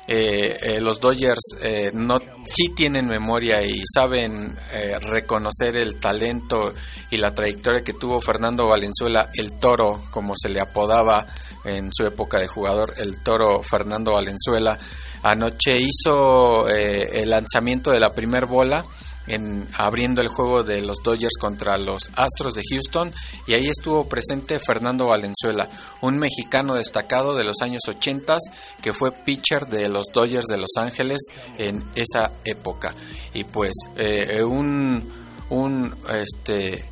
eh, 0.06 0.58
eh, 0.62 0.80
los 0.80 1.00
Dodgers 1.00 1.56
eh, 1.62 1.90
no 1.94 2.20
sí 2.44 2.68
tienen 2.76 3.06
memoria 3.06 3.62
y 3.62 3.82
saben 3.92 4.54
reconocer 5.00 5.76
el 5.76 5.96
talento 5.96 6.74
y 7.10 7.16
la 7.16 7.34
trayectoria 7.34 7.82
que 7.82 7.94
tuvo 7.94 8.20
Fernando 8.20 8.66
Valenzuela, 8.66 9.30
el 9.34 9.54
toro, 9.54 10.02
como 10.10 10.34
se 10.36 10.50
le 10.50 10.60
apodaba 10.60 11.26
en 11.64 11.90
su 11.90 12.04
época 12.04 12.38
de 12.38 12.48
jugador, 12.48 12.92
el 12.98 13.20
toro 13.20 13.62
Fernando 13.62 14.12
Valenzuela. 14.12 14.78
Anoche 15.22 15.78
hizo 15.78 16.68
el 16.68 17.30
lanzamiento 17.30 17.90
de 17.90 18.00
la 18.00 18.14
primer 18.14 18.44
bola 18.44 18.84
en 19.26 19.66
abriendo 19.76 20.20
el 20.20 20.28
juego 20.28 20.62
de 20.62 20.80
los 20.82 20.98
Dodgers 21.02 21.36
contra 21.38 21.78
los 21.78 22.10
Astros 22.16 22.54
de 22.54 22.62
Houston 22.70 23.12
y 23.46 23.54
ahí 23.54 23.66
estuvo 23.68 24.08
presente 24.08 24.60
Fernando 24.60 25.06
Valenzuela, 25.06 25.68
un 26.00 26.18
mexicano 26.18 26.74
destacado 26.74 27.34
de 27.34 27.44
los 27.44 27.60
años 27.62 27.82
80 27.88 28.38
que 28.82 28.92
fue 28.92 29.12
pitcher 29.12 29.66
de 29.66 29.88
los 29.88 30.06
Dodgers 30.12 30.46
de 30.46 30.56
Los 30.56 30.72
Ángeles 30.76 31.18
en 31.58 31.84
esa 31.94 32.32
época 32.44 32.94
y 33.32 33.44
pues 33.44 33.72
eh, 33.96 34.42
un 34.42 35.02
un 35.50 35.94
este 36.12 36.84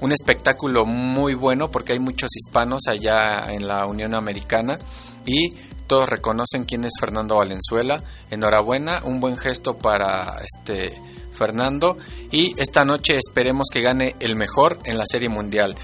un 0.00 0.12
espectáculo 0.12 0.84
muy 0.84 1.34
bueno 1.34 1.70
porque 1.70 1.92
hay 1.92 1.98
muchos 1.98 2.30
hispanos 2.36 2.82
allá 2.88 3.52
en 3.52 3.66
la 3.66 3.86
Unión 3.86 4.14
Americana 4.14 4.78
y 5.26 5.50
todos 5.86 6.08
reconocen 6.08 6.64
quién 6.64 6.84
es 6.84 6.92
Fernando 6.98 7.36
Valenzuela. 7.36 8.02
Enhorabuena, 8.30 9.02
un 9.04 9.20
buen 9.20 9.36
gesto 9.36 9.76
para 9.76 10.40
este 10.42 10.94
Fernando 11.34 11.96
y 12.30 12.54
esta 12.60 12.84
noche 12.84 13.16
esperemos 13.16 13.68
que 13.72 13.82
gane 13.82 14.16
el 14.20 14.36
mejor 14.36 14.78
en 14.84 14.98
la 14.98 15.04
Serie 15.06 15.28
Mundial. 15.28 15.74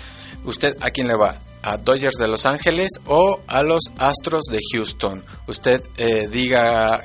¿Usted 0.44 0.76
a 0.80 0.90
quién 0.90 1.08
le 1.08 1.16
va? 1.16 1.36
a 1.62 1.76
Dodgers 1.76 2.16
de 2.16 2.28
Los 2.28 2.46
Ángeles 2.46 2.88
o 3.06 3.40
a 3.46 3.62
los 3.62 3.92
Astros 3.98 4.44
de 4.50 4.60
Houston. 4.72 5.22
Usted 5.46 5.82
eh, 5.98 6.28
diga 6.30 7.02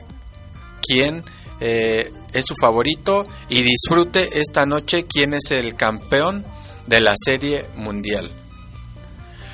quién 0.81 1.23
eh, 1.59 2.13
es 2.33 2.45
su 2.47 2.55
favorito 2.55 3.27
y 3.49 3.63
disfrute 3.63 4.39
esta 4.39 4.65
noche 4.65 5.05
quién 5.05 5.33
es 5.33 5.51
el 5.51 5.75
campeón 5.75 6.45
de 6.87 7.01
la 7.01 7.15
serie 7.17 7.65
mundial. 7.75 8.31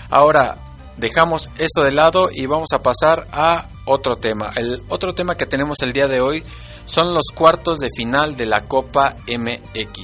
Ahora 0.10 0.58
dejamos 0.98 1.52
eso 1.58 1.84
de 1.84 1.92
lado 1.92 2.30
y 2.32 2.46
vamos 2.46 2.74
a 2.74 2.84
pasar 2.84 3.28
a 3.32 3.68
otro 3.86 4.18
tema. 4.18 4.52
El 4.56 4.82
otro 4.90 5.16
tema 5.16 5.38
que 5.38 5.46
tenemos 5.46 5.78
el 5.82 5.94
día 5.94 6.08
de 6.08 6.22
hoy 6.22 6.44
son 6.92 7.14
los 7.14 7.28
cuartos 7.34 7.80
de 7.80 7.90
final 7.96 8.36
de 8.36 8.46
la 8.46 8.66
Copa 8.66 9.16
MX. 9.28 10.04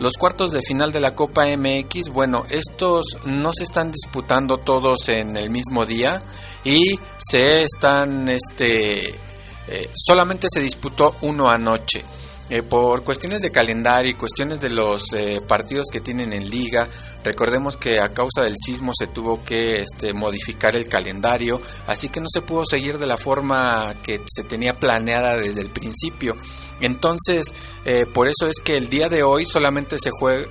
Los 0.00 0.14
cuartos 0.14 0.50
de 0.52 0.62
final 0.62 0.90
de 0.90 1.00
la 1.00 1.14
Copa 1.14 1.44
MX, 1.44 2.08
bueno, 2.10 2.46
estos 2.48 3.18
no 3.26 3.52
se 3.52 3.64
están 3.64 3.92
disputando 3.92 4.56
todos 4.56 5.10
en 5.10 5.36
el 5.36 5.50
mismo 5.50 5.84
día 5.84 6.22
y 6.64 6.98
se 7.18 7.62
están, 7.62 8.28
este, 8.28 9.10
eh, 9.10 9.90
solamente 9.94 10.48
se 10.52 10.60
disputó 10.60 11.16
uno 11.20 11.50
anoche. 11.50 12.02
Eh, 12.50 12.62
por 12.62 13.02
cuestiones 13.02 13.40
de 13.40 13.50
calendario 13.50 14.10
y 14.10 14.14
cuestiones 14.14 14.60
de 14.60 14.68
los 14.68 15.12
eh, 15.14 15.40
partidos 15.46 15.86
que 15.90 16.00
tienen 16.00 16.32
en 16.32 16.50
liga, 16.50 16.86
recordemos 17.24 17.76
que 17.76 17.98
a 18.00 18.12
causa 18.12 18.42
del 18.42 18.56
sismo 18.62 18.92
se 18.94 19.06
tuvo 19.06 19.42
que 19.42 19.80
este, 19.80 20.12
modificar 20.12 20.76
el 20.76 20.88
calendario, 20.88 21.58
así 21.86 22.08
que 22.08 22.20
no 22.20 22.26
se 22.30 22.42
pudo 22.42 22.64
seguir 22.66 22.98
de 22.98 23.06
la 23.06 23.16
forma 23.16 23.94
que 24.02 24.20
se 24.28 24.42
tenía 24.42 24.74
planeada 24.74 25.36
desde 25.38 25.62
el 25.62 25.70
principio. 25.70 26.36
Entonces, 26.80 27.54
eh, 27.86 28.06
por 28.12 28.26
eso 28.26 28.48
es 28.48 28.56
que 28.62 28.76
el 28.76 28.90
día 28.90 29.08
de 29.08 29.22
hoy 29.22 29.46
solamente 29.46 29.96
se 29.98 30.10
juega, 30.10 30.46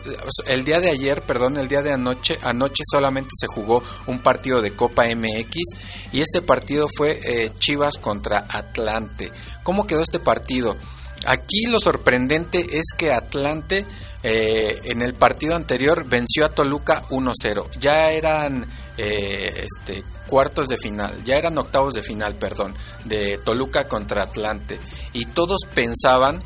el 0.47 0.63
día 0.63 0.79
de 0.79 0.89
ayer, 0.89 1.21
perdón, 1.23 1.57
el 1.57 1.67
día 1.67 1.83
de 1.83 1.91
anoche, 1.91 2.39
anoche 2.41 2.83
solamente 2.89 3.29
se 3.37 3.47
jugó 3.47 3.83
un 4.07 4.19
partido 4.19 4.61
de 4.61 4.71
Copa 4.71 5.03
MX 5.03 5.55
y 6.13 6.21
este 6.21 6.41
partido 6.41 6.87
fue 6.97 7.51
Chivas 7.59 7.97
contra 7.97 8.45
Atlante. 8.49 9.29
¿Cómo 9.61 9.85
quedó 9.85 10.01
este 10.01 10.19
partido? 10.19 10.77
Aquí 11.25 11.65
lo 11.67 11.79
sorprendente 11.79 12.65
es 12.71 12.93
que 12.97 13.11
Atlante 13.11 13.85
eh, 14.23 14.81
en 14.85 15.01
el 15.01 15.13
partido 15.13 15.55
anterior 15.55 16.05
venció 16.07 16.45
a 16.45 16.49
Toluca 16.49 17.03
1-0. 17.09 17.69
Ya 17.79 18.11
eran 18.11 18.67
eh, 18.97 19.65
este, 19.65 20.03
cuartos 20.27 20.67
de 20.67 20.77
final, 20.77 21.23
ya 21.23 21.37
eran 21.37 21.57
octavos 21.57 21.93
de 21.93 22.03
final, 22.03 22.35
perdón, 22.35 22.75
de 23.05 23.37
Toluca 23.37 23.87
contra 23.87 24.23
Atlante. 24.23 24.79
Y 25.13 25.25
todos 25.25 25.61
pensaban, 25.73 26.41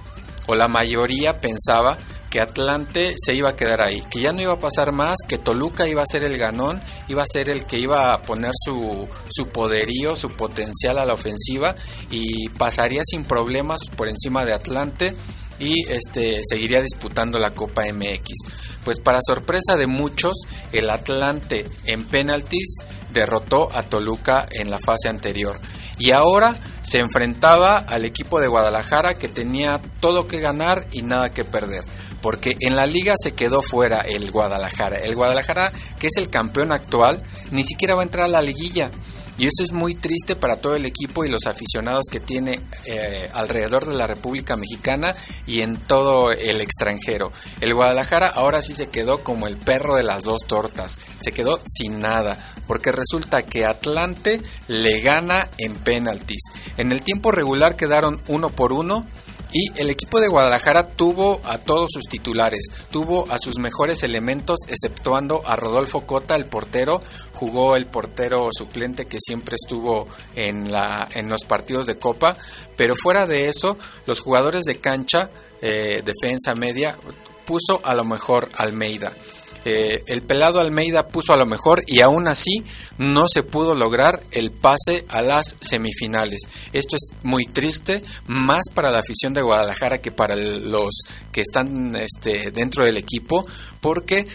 o 0.48 0.56
la 0.56 0.68
mayoría 0.68 1.40
pensaba, 1.40 1.98
que 2.36 2.42
Atlante 2.42 3.16
se 3.16 3.34
iba 3.34 3.48
a 3.48 3.56
quedar 3.56 3.82
ahí, 3.82 4.02
que 4.12 4.20
ya 4.20 4.34
no 4.34 4.42
iba 4.42 4.52
a 4.52 4.60
pasar 4.60 4.92
más, 4.92 5.16
que 5.26 5.38
Toluca 5.38 5.88
iba 5.88 6.02
a 6.02 6.06
ser 6.06 6.26
el 6.26 6.38
ganón, 6.38 6.82
iba 7.08 7.24
a 7.24 7.26
ser 7.26 7.48
el 7.48 7.66
que 7.66 7.80
iba 7.80 8.12
a 8.12 8.24
poner 8.24 8.52
su, 8.62 9.08
su 9.30 9.48
poderío, 9.48 10.18
su 10.18 10.32
potencial 10.32 10.98
a 10.98 11.06
la 11.06 11.14
ofensiva 11.14 11.74
y 12.12 12.50
pasaría 12.50 13.04
sin 13.06 13.24
problemas 13.24 13.80
por 13.96 14.10
encima 14.10 14.44
de 14.44 14.52
Atlante 14.52 15.16
y 15.60 15.90
este 15.90 16.42
seguiría 16.46 16.82
disputando 16.82 17.40
la 17.40 17.52
Copa 17.52 17.84
MX. 17.86 18.82
Pues 18.84 19.00
para 19.00 19.20
sorpresa 19.26 19.78
de 19.78 19.88
muchos, 19.88 20.34
el 20.74 20.90
Atlante 20.90 21.66
en 21.86 22.04
penaltis 22.04 22.84
derrotó 23.14 23.70
a 23.74 23.84
Toluca 23.84 24.46
en 24.52 24.70
la 24.70 24.80
fase 24.80 25.08
anterior 25.08 25.58
y 25.98 26.12
ahora 26.12 26.54
se 26.82 27.00
enfrentaba 27.00 27.78
al 27.78 28.04
equipo 28.04 28.42
de 28.42 28.50
Guadalajara 28.50 29.18
que 29.18 29.30
tenía 29.30 29.80
todo 30.02 30.28
que 30.28 30.42
ganar 30.42 30.86
y 30.92 31.02
nada 31.04 31.32
que 31.32 31.46
perder 31.46 31.86
porque 32.22 32.58
en 32.60 32.76
la 32.76 32.86
liga 32.86 33.14
se 33.22 33.34
quedó 33.34 33.62
fuera 33.62 34.02
el 34.02 34.32
Guadalajara. 34.32 34.98
El 34.98 35.16
Guadalajara, 35.16 35.72
que 36.00 36.08
es 36.08 36.18
el 36.18 36.30
campeón 36.30 36.72
actual, 36.72 37.22
ni 37.52 37.64
siquiera 37.64 37.96
va 37.96 38.02
a 38.02 38.06
entrar 38.06 38.26
a 38.26 38.30
la 38.30 38.42
liguilla. 38.42 38.92
Y 39.38 39.48
eso 39.48 39.64
es 39.64 39.74
muy 39.74 39.96
triste 39.96 40.38
para 40.38 40.58
todo 40.58 40.76
el 40.76 40.86
equipo 40.86 41.26
y 41.26 41.30
los 41.30 41.46
aficionados 41.46 42.06
que 42.10 42.22
tiene 42.22 42.62
eh, 42.86 43.30
alrededor 43.34 43.86
de 43.86 43.94
la 43.94 44.08
República 44.08 44.56
Mexicana 44.56 45.14
y 45.46 45.62
en 45.62 45.76
todo 45.86 46.32
el 46.32 46.62
extranjero. 46.62 47.34
El 47.60 47.74
Guadalajara 47.74 48.28
ahora 48.28 48.62
sí 48.62 48.74
se 48.74 48.88
quedó 48.88 49.24
como 49.24 49.48
el 49.48 49.58
perro 49.58 49.98
de 49.98 50.04
las 50.04 50.24
dos 50.24 50.42
tortas. 50.48 51.00
Se 51.18 51.34
quedó 51.34 51.60
sin 51.66 52.00
nada. 52.00 52.40
Porque 52.66 52.94
resulta 52.94 53.44
que 53.44 53.66
Atlante 53.66 54.42
le 54.70 55.02
gana 55.02 55.50
en 55.58 55.76
penaltis. 55.76 56.42
En 56.78 56.94
el 56.94 57.02
tiempo 57.02 57.32
regular 57.32 57.76
quedaron 57.76 58.22
uno 58.28 58.50
por 58.52 58.72
uno 58.72 59.06
y 59.52 59.80
el 59.80 59.90
de 60.20 60.28
Guadalajara 60.28 60.86
tuvo 60.86 61.42
a 61.46 61.58
todos 61.58 61.92
sus 61.94 62.06
titulares, 62.06 62.66
tuvo 62.92 63.28
a 63.32 63.38
sus 63.38 63.58
mejores 63.60 64.04
elementos, 64.04 64.60
exceptuando 64.68 65.42
a 65.46 65.56
Rodolfo 65.56 66.06
Cota, 66.06 66.36
el 66.36 66.46
portero, 66.46 67.00
jugó 67.34 67.76
el 67.76 67.86
portero 67.86 68.50
suplente 68.52 69.06
que 69.06 69.20
siempre 69.20 69.56
estuvo 69.56 70.08
en, 70.36 70.72
la, 70.72 71.08
en 71.14 71.30
los 71.30 71.46
partidos 71.46 71.86
de 71.86 71.98
Copa, 71.98 72.36
pero 72.76 72.96
fuera 72.96 73.26
de 73.26 73.50
eso, 73.50 73.78
los 74.06 74.22
jugadores 74.22 74.64
de 74.64 74.80
cancha, 74.80 75.30
eh, 75.62 76.02
defensa 76.04 76.56
media, 76.56 76.98
puso 77.46 77.82
a 77.84 77.96
lo 77.96 78.04
mejor 78.04 78.50
Almeida. 78.56 79.14
Eh, 79.66 80.04
el 80.06 80.22
pelado 80.22 80.60
Almeida 80.60 81.08
puso 81.08 81.34
a 81.34 81.38
lo 81.38 81.48
mejor 81.48 81.84
y 81.88 82.02
aún 82.02 82.28
así 82.28 82.64
no 83.00 83.28
se 83.28 83.42
pudo 83.42 83.74
lograr 83.74 84.22
el 84.32 84.52
pase 84.52 85.06
a 85.10 85.24
las 85.24 85.58
semifinales. 85.60 86.42
Esto 86.72 86.96
es 86.96 87.10
muy 87.24 87.46
triste, 87.46 88.04
más 88.28 88.70
para 88.72 88.92
la 88.92 89.00
afición 89.00 89.34
de 89.34 89.42
Guadalajara 89.42 90.02
que 90.02 90.12
para 90.12 90.36
los 90.36 90.94
que 91.32 91.42
están 91.42 91.96
este, 91.96 92.52
dentro 92.52 92.86
del 92.86 92.98
equipo, 92.98 93.44
porque 93.82 94.28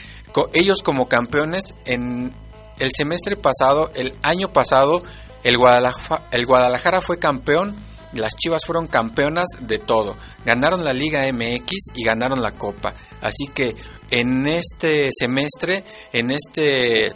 ellos 0.52 0.82
como 0.82 1.08
campeones 1.08 1.74
en 1.84 2.32
el 2.80 2.90
semestre 2.92 3.36
pasado, 3.36 3.92
el 3.94 4.14
año 4.22 4.52
pasado, 4.52 5.00
el 5.44 5.56
Guadalajara, 5.56 6.26
el 6.32 6.44
Guadalajara 6.44 7.02
fue 7.02 7.20
campeón 7.20 7.76
las 8.14 8.34
Chivas 8.36 8.62
fueron 8.66 8.86
campeonas 8.86 9.46
de 9.60 9.78
todo. 9.78 10.16
Ganaron 10.44 10.84
la 10.84 10.92
Liga 10.92 11.30
MX 11.32 11.92
y 11.94 12.04
ganaron 12.04 12.42
la 12.42 12.52
Copa. 12.52 12.94
Así 13.22 13.46
que 13.54 13.76
en 14.10 14.46
este 14.46 15.10
semestre, 15.12 15.84
en 16.12 16.30
este 16.30 17.12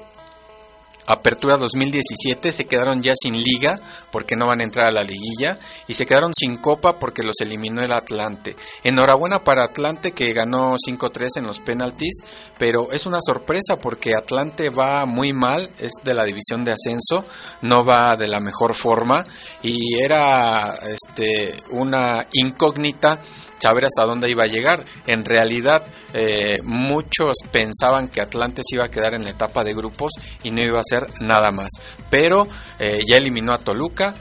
Apertura 1.07 1.59
2017 1.59 2.51
se 2.51 2.65
quedaron 2.65 3.03
ya 3.03 3.13
sin 3.15 3.43
liga 3.43 3.79
porque 4.11 4.37
no 4.37 4.47
van 4.47 4.61
a 4.61 4.65
entrar 4.65 4.87
a 4.87 4.93
la 4.93 5.05
liguilla 5.05 5.59
y 5.87 5.95
se 5.95 6.07
quedaron 6.07 6.33
sin 6.35 6.57
copa 6.57 6.99
porque 6.99 7.23
los 7.23 7.41
eliminó 7.41 7.83
el 7.83 7.93
Atlante. 7.93 8.57
Enhorabuena 8.85 9.45
para 9.45 9.65
Atlante 9.65 10.13
que 10.13 10.33
ganó 10.33 10.77
5-3 10.77 11.29
en 11.37 11.47
los 11.47 11.61
penaltis, 11.61 12.23
pero 12.57 12.91
es 12.91 13.05
una 13.05 13.19
sorpresa 13.25 13.81
porque 13.81 14.15
Atlante 14.15 14.71
va 14.71 15.05
muy 15.05 15.33
mal, 15.33 15.71
es 15.79 15.93
de 16.05 16.15
la 16.15 16.25
división 16.25 16.65
de 16.65 16.73
ascenso, 16.73 17.25
no 17.61 17.85
va 17.85 18.17
de 18.17 18.29
la 18.29 18.41
mejor 18.41 18.75
forma 18.75 19.25
y 19.63 20.01
era 20.01 20.75
este 20.77 21.55
una 21.71 22.27
incógnita 22.33 23.21
saber 23.65 23.87
hasta 23.87 24.05
dónde 24.05 24.31
iba 24.31 24.45
a 24.45 24.49
llegar. 24.49 24.85
En 25.07 25.25
realidad, 25.25 25.87
eh, 26.13 26.61
muchos 26.65 27.37
pensaban 27.51 28.09
que 28.09 28.21
Atlante 28.21 28.63
se 28.65 28.77
iba 28.77 28.85
a 28.85 28.91
quedar 28.91 29.15
en 29.15 29.25
la 29.25 29.31
etapa 29.31 29.65
de 29.65 29.75
grupos 29.75 30.13
y 30.43 30.51
no 30.51 30.61
iba 30.61 30.79
a 30.79 30.83
hacer 30.83 31.09
nada 31.21 31.51
más. 31.51 31.71
Pero 32.11 32.47
eh, 32.79 33.03
ya 33.07 33.17
eliminó 33.17 33.53
a 33.53 33.59
Toluca, 33.59 34.15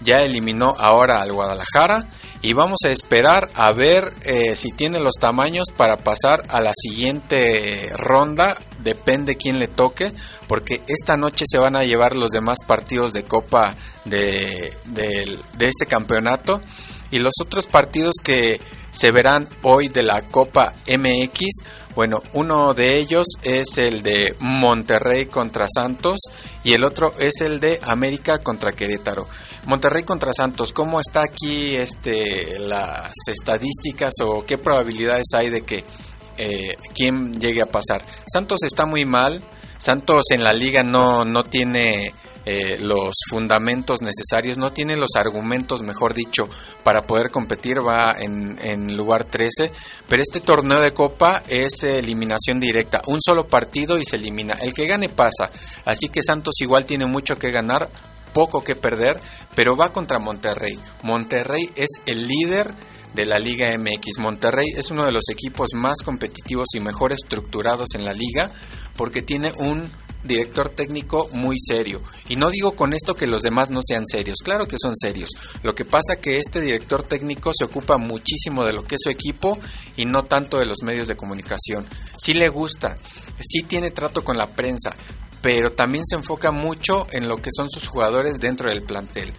ya 0.00 0.22
eliminó 0.22 0.74
ahora 0.78 1.22
al 1.22 1.32
Guadalajara 1.32 2.06
y 2.42 2.52
vamos 2.52 2.78
a 2.84 2.90
esperar 2.90 3.50
a 3.54 3.72
ver 3.72 4.14
eh, 4.24 4.54
si 4.54 4.70
tiene 4.72 4.98
los 4.98 5.14
tamaños 5.14 5.68
para 5.76 5.98
pasar 5.98 6.42
a 6.48 6.60
la 6.60 6.72
siguiente 6.74 7.90
ronda. 7.96 8.56
Depende 8.82 9.36
quién 9.36 9.58
le 9.58 9.68
toque, 9.68 10.12
porque 10.46 10.82
esta 10.88 11.18
noche 11.18 11.44
se 11.46 11.58
van 11.58 11.76
a 11.76 11.84
llevar 11.84 12.16
los 12.16 12.30
demás 12.30 12.58
partidos 12.66 13.12
de 13.12 13.24
Copa 13.24 13.74
de, 14.06 14.74
de 14.86 15.68
este 15.68 15.84
campeonato 15.86 16.62
y 17.10 17.18
los 17.18 17.34
otros 17.40 17.66
partidos 17.66 18.14
que 18.22 18.60
se 18.90 19.10
verán 19.10 19.48
hoy 19.62 19.88
de 19.88 20.02
la 20.02 20.22
Copa 20.22 20.74
MX. 20.86 21.64
Bueno, 21.94 22.22
uno 22.32 22.72
de 22.74 22.98
ellos 22.98 23.26
es 23.42 23.78
el 23.78 24.02
de 24.02 24.36
Monterrey 24.38 25.26
contra 25.26 25.66
Santos 25.72 26.18
y 26.62 26.72
el 26.72 26.84
otro 26.84 27.14
es 27.18 27.40
el 27.40 27.60
de 27.60 27.80
América 27.82 28.38
contra 28.38 28.72
Querétaro. 28.72 29.26
Monterrey 29.66 30.04
contra 30.04 30.32
Santos, 30.32 30.72
¿cómo 30.72 31.00
está 31.00 31.22
aquí 31.22 31.74
este 31.74 32.58
las 32.58 33.12
estadísticas 33.26 34.14
o 34.22 34.44
qué 34.46 34.58
probabilidades 34.58 35.26
hay 35.34 35.50
de 35.50 35.62
que 35.62 35.84
eh, 36.38 36.76
quién 36.94 37.34
llegue 37.34 37.62
a 37.62 37.66
pasar? 37.66 38.02
Santos 38.26 38.62
está 38.62 38.86
muy 38.86 39.04
mal. 39.04 39.42
Santos 39.78 40.30
en 40.30 40.44
la 40.44 40.52
liga 40.52 40.82
no, 40.82 41.24
no 41.24 41.44
tiene 41.44 42.12
eh, 42.46 42.78
los 42.80 43.14
fundamentos 43.28 44.00
necesarios, 44.02 44.58
no 44.58 44.72
tiene 44.72 44.96
los 44.96 45.10
argumentos, 45.16 45.82
mejor 45.82 46.14
dicho, 46.14 46.48
para 46.82 47.06
poder 47.06 47.30
competir, 47.30 47.86
va 47.86 48.16
en, 48.18 48.58
en 48.62 48.96
lugar 48.96 49.24
13, 49.24 49.70
pero 50.08 50.22
este 50.22 50.40
torneo 50.40 50.80
de 50.80 50.94
copa 50.94 51.42
es 51.48 51.84
eliminación 51.84 52.60
directa, 52.60 53.02
un 53.06 53.20
solo 53.20 53.46
partido 53.46 53.98
y 53.98 54.04
se 54.04 54.16
elimina, 54.16 54.54
el 54.54 54.72
que 54.72 54.86
gane 54.86 55.08
pasa, 55.08 55.50
así 55.84 56.08
que 56.08 56.22
Santos 56.22 56.54
igual 56.60 56.86
tiene 56.86 57.06
mucho 57.06 57.38
que 57.38 57.50
ganar, 57.50 57.90
poco 58.32 58.62
que 58.62 58.76
perder, 58.76 59.20
pero 59.54 59.76
va 59.76 59.92
contra 59.92 60.18
Monterrey. 60.18 60.78
Monterrey 61.02 61.68
es 61.74 61.88
el 62.06 62.26
líder 62.26 62.72
de 63.14 63.26
la 63.26 63.38
Liga 63.38 63.76
MX. 63.76 64.18
Monterrey 64.18 64.66
es 64.76 64.90
uno 64.90 65.04
de 65.04 65.12
los 65.12 65.24
equipos 65.30 65.70
más 65.74 65.98
competitivos 66.04 66.68
y 66.74 66.80
mejor 66.80 67.12
estructurados 67.12 67.88
en 67.94 68.04
la 68.04 68.12
liga 68.12 68.50
porque 68.96 69.22
tiene 69.22 69.52
un 69.58 69.90
director 70.24 70.68
técnico 70.68 71.28
muy 71.32 71.56
serio. 71.58 72.02
Y 72.28 72.36
no 72.36 72.50
digo 72.50 72.72
con 72.72 72.92
esto 72.92 73.14
que 73.14 73.26
los 73.26 73.42
demás 73.42 73.70
no 73.70 73.80
sean 73.82 74.06
serios, 74.06 74.38
claro 74.42 74.66
que 74.66 74.76
son 74.80 74.96
serios. 74.96 75.30
Lo 75.62 75.74
que 75.74 75.84
pasa 75.84 76.16
que 76.16 76.38
este 76.38 76.60
director 76.60 77.02
técnico 77.02 77.52
se 77.56 77.64
ocupa 77.64 77.96
muchísimo 77.96 78.64
de 78.64 78.72
lo 78.72 78.84
que 78.84 78.96
es 78.96 79.00
su 79.02 79.10
equipo 79.10 79.58
y 79.96 80.04
no 80.04 80.24
tanto 80.24 80.58
de 80.58 80.66
los 80.66 80.82
medios 80.82 81.08
de 81.08 81.16
comunicación. 81.16 81.86
Sí 82.16 82.34
le 82.34 82.48
gusta, 82.48 82.96
sí 83.40 83.62
tiene 83.62 83.90
trato 83.90 84.22
con 84.24 84.36
la 84.36 84.54
prensa, 84.54 84.94
pero 85.42 85.72
también 85.72 86.04
se 86.06 86.16
enfoca 86.16 86.50
mucho 86.50 87.06
en 87.12 87.28
lo 87.28 87.40
que 87.40 87.50
son 87.54 87.70
sus 87.70 87.88
jugadores 87.88 88.38
dentro 88.38 88.68
del 88.68 88.82
plantel. 88.82 89.32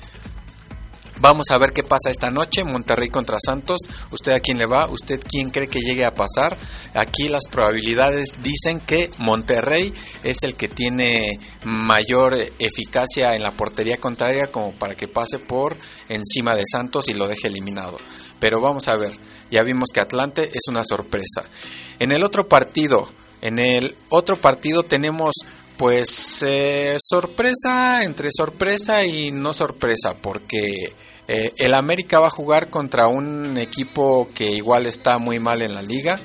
Vamos 1.22 1.52
a 1.52 1.60
ver 1.60 1.72
qué 1.72 1.84
pasa 1.84 2.10
esta 2.10 2.32
noche, 2.32 2.64
Monterrey 2.64 3.10
contra 3.10 3.38
Santos. 3.40 3.82
¿Usted 4.10 4.32
a 4.32 4.40
quién 4.40 4.58
le 4.58 4.66
va? 4.66 4.88
¿Usted 4.88 5.22
quién 5.24 5.52
cree 5.52 5.68
que 5.68 5.80
llegue 5.80 6.04
a 6.04 6.16
pasar? 6.16 6.58
Aquí 6.96 7.28
las 7.28 7.44
probabilidades 7.48 8.38
dicen 8.42 8.80
que 8.80 9.12
Monterrey 9.20 9.94
es 10.24 10.42
el 10.42 10.56
que 10.56 10.68
tiene 10.68 11.38
mayor 11.64 12.36
eficacia 12.58 13.36
en 13.36 13.44
la 13.44 13.56
portería 13.56 14.00
contraria 14.00 14.52
como 14.52 14.72
para 14.72 14.96
que 14.96 15.08
pase 15.08 15.38
por 15.38 15.78
encima 16.10 16.56
de 16.56 16.64
Santos 16.66 17.08
y 17.08 17.14
lo 17.14 17.28
deje 17.28 17.50
eliminado. 17.50 18.00
Pero 18.40 18.60
vamos 18.60 18.88
a 18.88 18.96
ver, 18.96 19.12
ya 19.52 19.62
vimos 19.62 19.90
que 19.94 20.00
Atlante 20.00 20.50
es 20.52 20.70
una 20.70 20.84
sorpresa. 20.84 21.44
En 22.00 22.12
el 22.12 22.24
otro 22.24 22.50
partido, 22.50 23.08
en 23.42 23.60
el 23.60 23.96
otro 24.10 24.42
partido 24.42 24.82
tenemos 24.82 25.36
pues 25.82 26.44
eh, 26.48 26.96
sorpresa 27.04 28.04
entre 28.04 28.30
sorpresa 28.32 29.04
y 29.04 29.32
no 29.32 29.52
sorpresa 29.52 30.14
porque 30.14 30.94
eh, 31.28 31.54
el 31.58 31.74
América 31.74 32.20
va 32.20 32.28
a 32.28 32.30
jugar 32.30 32.70
contra 32.70 33.08
un 33.08 33.58
equipo 33.58 34.30
que 34.32 34.52
igual 34.52 34.86
está 34.86 35.18
muy 35.18 35.40
mal 35.40 35.64
en 35.64 35.74
la 35.74 35.82
liga. 35.82 36.20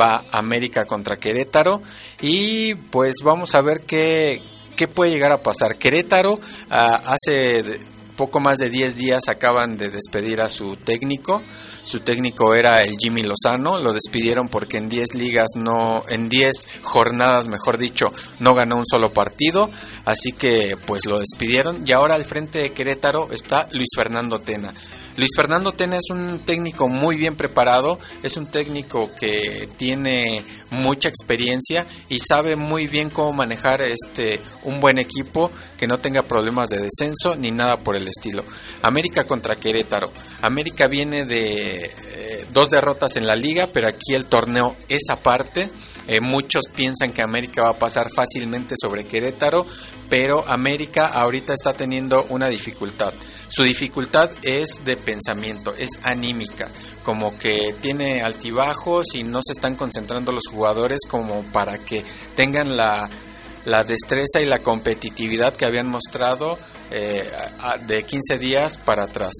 Va 0.00 0.24
América 0.30 0.84
contra 0.84 1.18
Querétaro. 1.18 1.82
Y 2.20 2.76
pues 2.76 3.14
vamos 3.24 3.56
a 3.56 3.62
ver 3.62 3.80
qué, 3.80 4.40
qué 4.76 4.86
puede 4.86 5.10
llegar 5.10 5.32
a 5.32 5.42
pasar. 5.42 5.76
Querétaro 5.76 6.38
ah, 6.70 7.00
hace 7.04 7.80
poco 8.20 8.38
más 8.38 8.58
de 8.58 8.68
10 8.68 8.98
días 8.98 9.28
acaban 9.28 9.78
de 9.78 9.88
despedir 9.88 10.42
a 10.42 10.50
su 10.50 10.76
técnico. 10.76 11.42
Su 11.84 12.00
técnico 12.00 12.54
era 12.54 12.82
el 12.82 12.98
Jimmy 12.98 13.22
Lozano, 13.22 13.78
lo 13.78 13.94
despidieron 13.94 14.50
porque 14.50 14.76
en 14.76 14.90
10 14.90 15.14
ligas 15.14 15.48
no 15.54 16.04
en 16.06 16.28
10 16.28 16.80
jornadas, 16.82 17.48
mejor 17.48 17.78
dicho, 17.78 18.12
no 18.38 18.54
ganó 18.54 18.76
un 18.76 18.84
solo 18.86 19.14
partido, 19.14 19.70
así 20.04 20.32
que 20.32 20.76
pues 20.86 21.06
lo 21.06 21.18
despidieron 21.18 21.82
y 21.86 21.92
ahora 21.92 22.14
al 22.14 22.26
frente 22.26 22.58
de 22.58 22.72
Querétaro 22.74 23.28
está 23.32 23.68
Luis 23.72 23.88
Fernando 23.96 24.42
Tena. 24.42 24.74
Luis 25.20 25.32
Fernando 25.36 25.72
Tena 25.72 25.96
es 25.96 26.08
un 26.08 26.38
técnico 26.46 26.88
muy 26.88 27.16
bien 27.18 27.36
preparado, 27.36 27.98
es 28.22 28.38
un 28.38 28.46
técnico 28.46 29.14
que 29.14 29.68
tiene 29.76 30.46
mucha 30.70 31.10
experiencia 31.10 31.86
y 32.08 32.20
sabe 32.20 32.56
muy 32.56 32.86
bien 32.86 33.10
cómo 33.10 33.34
manejar 33.34 33.82
este 33.82 34.40
un 34.62 34.80
buen 34.80 34.96
equipo 34.96 35.50
que 35.76 35.86
no 35.86 36.00
tenga 36.00 36.22
problemas 36.22 36.70
de 36.70 36.78
descenso 36.78 37.36
ni 37.36 37.50
nada 37.50 37.80
por 37.80 37.96
el 37.96 38.08
estilo. 38.08 38.44
América 38.80 39.26
contra 39.26 39.56
Querétaro. 39.56 40.10
América 40.40 40.86
viene 40.86 41.26
de 41.26 41.84
eh, 41.84 42.46
dos 42.50 42.70
derrotas 42.70 43.16
en 43.16 43.26
la 43.26 43.36
liga, 43.36 43.68
pero 43.70 43.88
aquí 43.88 44.14
el 44.14 44.24
torneo 44.24 44.74
es 44.88 45.10
aparte. 45.10 45.68
Eh, 46.10 46.20
muchos 46.20 46.64
piensan 46.74 47.12
que 47.12 47.22
América 47.22 47.62
va 47.62 47.68
a 47.68 47.78
pasar 47.78 48.08
fácilmente 48.12 48.74
sobre 48.76 49.06
Querétaro, 49.06 49.64
pero 50.08 50.44
América 50.48 51.06
ahorita 51.06 51.54
está 51.54 51.74
teniendo 51.74 52.26
una 52.30 52.48
dificultad. 52.48 53.14
Su 53.46 53.62
dificultad 53.62 54.28
es 54.42 54.80
de 54.84 54.96
pensamiento, 54.96 55.72
es 55.78 55.90
anímica, 56.02 56.68
como 57.04 57.38
que 57.38 57.76
tiene 57.80 58.22
altibajos 58.22 59.14
y 59.14 59.22
no 59.22 59.38
se 59.40 59.52
están 59.52 59.76
concentrando 59.76 60.32
los 60.32 60.48
jugadores 60.50 61.02
como 61.08 61.44
para 61.52 61.78
que 61.78 62.04
tengan 62.34 62.76
la, 62.76 63.08
destreza 63.86 64.40
y 64.42 64.46
la 64.46 64.64
competitividad 64.64 65.54
que 65.54 65.64
habían 65.64 65.86
mostrado 65.86 66.58
eh, 66.90 67.24
de 67.86 68.02
15 68.02 68.36
días 68.40 68.78
para 68.78 69.04
atrás. 69.04 69.30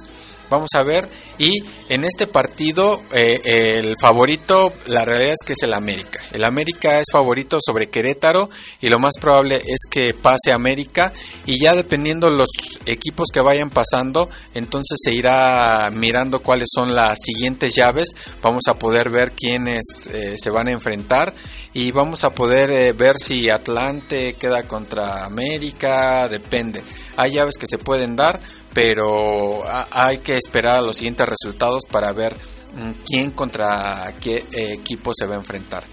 Vamos 0.51 0.71
a 0.75 0.83
ver. 0.83 1.09
Y 1.39 1.63
en 1.89 2.05
este 2.05 2.27
partido, 2.27 3.01
eh, 3.13 3.79
el 3.79 3.95
favorito, 4.01 4.73
la 4.89 5.05
realidad 5.05 5.33
es 5.33 5.47
que 5.47 5.53
es 5.53 5.63
el 5.63 5.73
América. 5.73 6.21
El 6.33 6.45
América 6.45 6.99
es 6.99 7.07
favorito 7.13 7.59
sobre 7.65 7.89
Querétaro 7.89 8.51
y 8.81 8.89
lo 8.89 8.99
más 8.99 9.15
probable 9.21 9.57
es 9.57 9.87
que 9.89 10.13
pase 10.13 10.53
América. 10.53 11.13
Y 11.47 11.63
ya 11.63 11.75
dependiendo 11.75 12.29
los 12.31 12.49
equipos 12.87 13.29
que 13.33 13.41
vayan 13.41 13.71
pasando, 13.71 14.29
entonces 14.55 14.99
se 15.03 15.13
irá 15.13 15.91
mirando 15.95 16.41
cuáles 16.41 16.69
son 16.75 16.95
las 16.95 17.19
siguientes 17.23 17.75
llaves. 17.75 18.09
Vamos 18.43 18.65
a 18.67 18.79
poder 18.79 19.09
ver 19.09 19.33
quiénes 19.33 20.09
eh, 20.13 20.35
se 20.37 20.51
van 20.51 20.67
a 20.67 20.73
enfrentar 20.73 21.33
y 21.73 21.93
vamos 21.93 22.25
a 22.25 22.35
poder 22.35 22.71
eh, 22.71 22.93
ver 22.93 23.17
si 23.19 23.49
Atlante 23.49 24.35
queda 24.35 24.65
contra 24.65 25.25
América. 25.25 26.29
Depende. 26.29 26.83
Hay 27.17 27.35
llaves 27.35 27.55
que 27.59 27.67
se 27.69 27.79
pueden 27.79 28.17
dar 28.17 28.41
pero 28.73 29.63
hay 29.91 30.19
que 30.19 30.37
esperar 30.37 30.77
a 30.77 30.83
los 30.83 30.97
siguientes 30.97 31.29
resultados 31.29 31.83
para 31.91 32.13
ver 32.13 32.35
mm, 32.75 32.91
quién 33.05 33.31
contra 33.31 34.15
qué 34.21 34.47
equipo 34.53 35.13
se 35.15 35.27
va 35.27 35.35
a 35.35 35.39
enfrentar. 35.39 35.85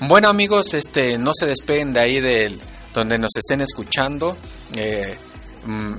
Bueno 0.00 0.28
amigos, 0.28 0.74
este 0.74 1.18
no 1.18 1.32
se 1.34 1.46
despeguen 1.46 1.92
de 1.92 2.00
ahí 2.00 2.20
de 2.20 2.58
donde 2.92 3.18
nos 3.18 3.30
estén 3.36 3.60
escuchando. 3.60 4.36
Eh, 4.74 5.16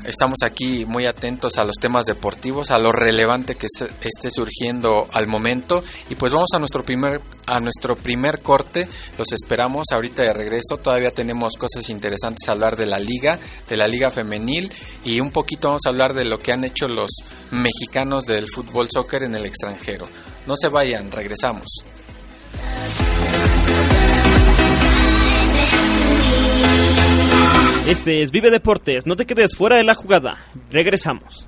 estamos 0.06 0.40
aquí 0.44 0.86
muy 0.86 1.06
atentos 1.06 1.58
a 1.58 1.64
los 1.64 1.76
temas 1.78 2.06
deportivos, 2.06 2.72
a 2.72 2.80
lo 2.80 2.92
relevante 2.92 3.56
que 3.56 3.68
esté 3.68 4.30
surgiendo 4.30 5.08
al 5.14 5.28
momento 5.28 5.84
y 6.10 6.16
pues 6.16 6.34
vamos 6.34 6.50
a 6.54 6.60
nuestro 6.60 6.84
primer 6.84 7.22
a 7.48 7.60
nuestro 7.60 7.96
primer 7.96 8.42
corte. 8.42 8.88
Los 9.18 9.32
esperamos 9.34 9.86
ahorita 9.92 10.24
de 10.24 10.34
regreso. 10.34 10.78
Todavía 10.78 11.12
tenemos 11.12 11.54
cosas 11.58 11.90
interesantes 11.90 12.48
a 12.48 12.54
hablar 12.54 12.76
de 12.76 12.86
la 12.86 13.00
liga, 13.00 13.40
de 13.68 13.78
la 13.78 13.88
liga 13.88 14.12
femenil 14.12 14.72
y 15.04 15.20
un 15.20 15.32
poquito 15.32 15.68
vamos 15.70 15.86
a 15.86 15.90
hablar 15.90 16.14
de 16.14 16.26
lo 16.26 16.42
que 16.42 16.52
han 16.52 16.64
hecho 16.64 16.88
los 16.88 17.12
mexicanos 17.52 18.26
del 18.26 18.48
fútbol 18.48 18.88
soccer 18.92 19.24
en 19.24 19.36
el 19.36 19.46
extranjero. 19.46 20.08
No 20.46 20.56
se 20.56 20.70
vayan, 20.70 21.12
regresamos. 21.12 21.68
Este 27.88 28.24
es 28.24 28.32
Vive 28.32 28.50
Deportes, 28.50 29.06
no 29.06 29.16
te 29.16 29.28
quedes 29.28 29.56
fuera 29.56 29.76
de 29.76 29.84
la 29.84 29.94
jugada. 29.94 30.40
Regresamos. 30.72 31.48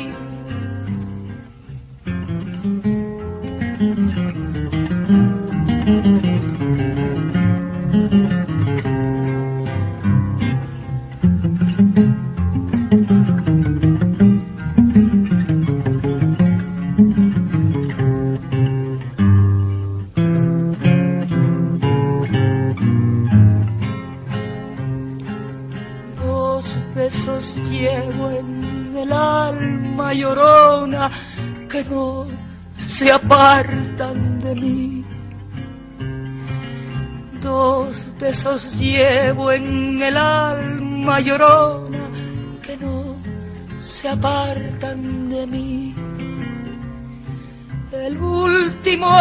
Besos 38.43 38.79
llevo 38.79 39.51
en 39.51 40.01
el 40.01 40.17
alma 40.17 41.19
llorona 41.19 42.09
que 42.63 42.75
no 42.77 43.15
se 43.79 44.09
apartan 44.09 45.29
de 45.29 45.45
mí. 45.45 45.93
El 47.91 48.17
último 48.17 49.15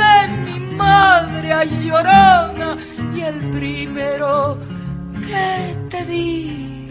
de 0.00 0.16
mi 0.44 0.58
madre 0.74 1.50
llorona 1.84 2.76
y 3.14 3.20
el 3.20 3.38
primero 3.50 4.58
que 5.28 5.76
te 5.90 6.04
di. 6.06 6.90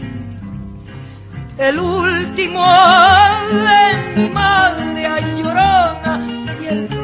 El 1.58 1.78
último 1.78 2.64
de 3.68 4.16
mi 4.16 4.30
madre 4.30 5.08
llorona 5.36 6.26
y 6.62 6.66
el 6.68 7.03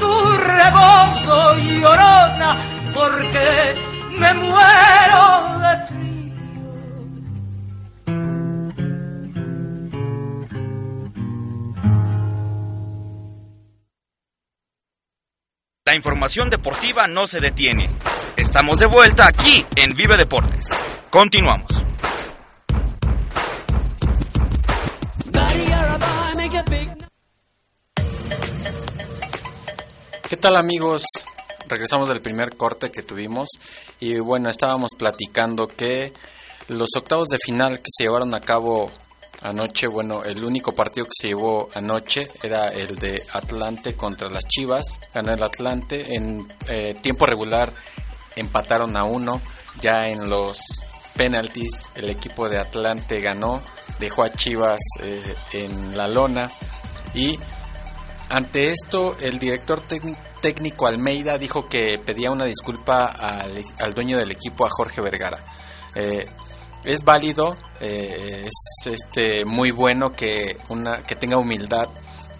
tu 0.00 0.36
rebozo, 0.38 1.56
llorona, 1.58 2.56
porque 2.94 3.74
me 4.18 4.34
muero 4.34 5.58
de 5.60 5.86
frío. 5.86 6.10
La 15.84 15.94
información 15.94 16.50
deportiva 16.50 17.06
no 17.06 17.26
se 17.26 17.40
detiene. 17.40 17.90
Estamos 18.36 18.78
de 18.78 18.86
vuelta 18.86 19.26
aquí 19.26 19.66
en 19.76 19.94
Vive 19.94 20.16
Deportes. 20.16 20.68
Continuamos. 21.10 21.66
¿Qué 30.30 30.36
tal 30.36 30.54
amigos? 30.54 31.02
Regresamos 31.66 32.08
del 32.08 32.22
primer 32.22 32.56
corte 32.56 32.92
que 32.92 33.02
tuvimos 33.02 33.48
y 33.98 34.20
bueno, 34.20 34.48
estábamos 34.48 34.92
platicando 34.96 35.66
que 35.66 36.12
los 36.68 36.90
octavos 36.96 37.26
de 37.30 37.38
final 37.38 37.78
que 37.78 37.88
se 37.88 38.04
llevaron 38.04 38.32
a 38.34 38.40
cabo 38.40 38.92
anoche, 39.42 39.88
bueno, 39.88 40.22
el 40.22 40.44
único 40.44 40.72
partido 40.72 41.06
que 41.06 41.20
se 41.20 41.26
llevó 41.26 41.68
anoche 41.74 42.30
era 42.44 42.68
el 42.68 42.94
de 42.94 43.24
Atlante 43.32 43.96
contra 43.96 44.30
las 44.30 44.46
Chivas, 44.46 45.00
ganó 45.12 45.32
el 45.32 45.42
Atlante, 45.42 46.14
en 46.14 46.46
eh, 46.68 46.94
tiempo 47.02 47.26
regular 47.26 47.74
empataron 48.36 48.96
a 48.96 49.02
uno, 49.02 49.42
ya 49.80 50.06
en 50.06 50.30
los 50.30 50.60
penalties 51.16 51.88
el 51.96 52.08
equipo 52.08 52.48
de 52.48 52.58
Atlante 52.58 53.20
ganó, 53.20 53.64
dejó 53.98 54.22
a 54.22 54.30
Chivas 54.30 54.78
eh, 55.00 55.34
en 55.54 55.96
la 55.96 56.06
lona 56.06 56.52
y 57.14 57.36
ante 58.30 58.70
esto, 58.70 59.16
el 59.20 59.38
director 59.38 59.82
técnico 60.40 60.86
Almeida 60.86 61.36
dijo 61.36 61.68
que 61.68 61.98
pedía 61.98 62.30
una 62.30 62.44
disculpa 62.44 63.06
al, 63.06 63.64
al 63.78 63.94
dueño 63.94 64.16
del 64.16 64.30
equipo, 64.30 64.64
a 64.64 64.70
Jorge 64.70 65.00
Vergara. 65.00 65.44
Eh, 65.94 66.26
es 66.84 67.04
válido, 67.04 67.56
eh, 67.80 68.46
es 68.46 68.86
este 68.86 69.44
muy 69.44 69.70
bueno 69.70 70.12
que 70.12 70.56
una 70.68 71.04
que 71.04 71.16
tenga 71.16 71.36
humildad, 71.36 71.88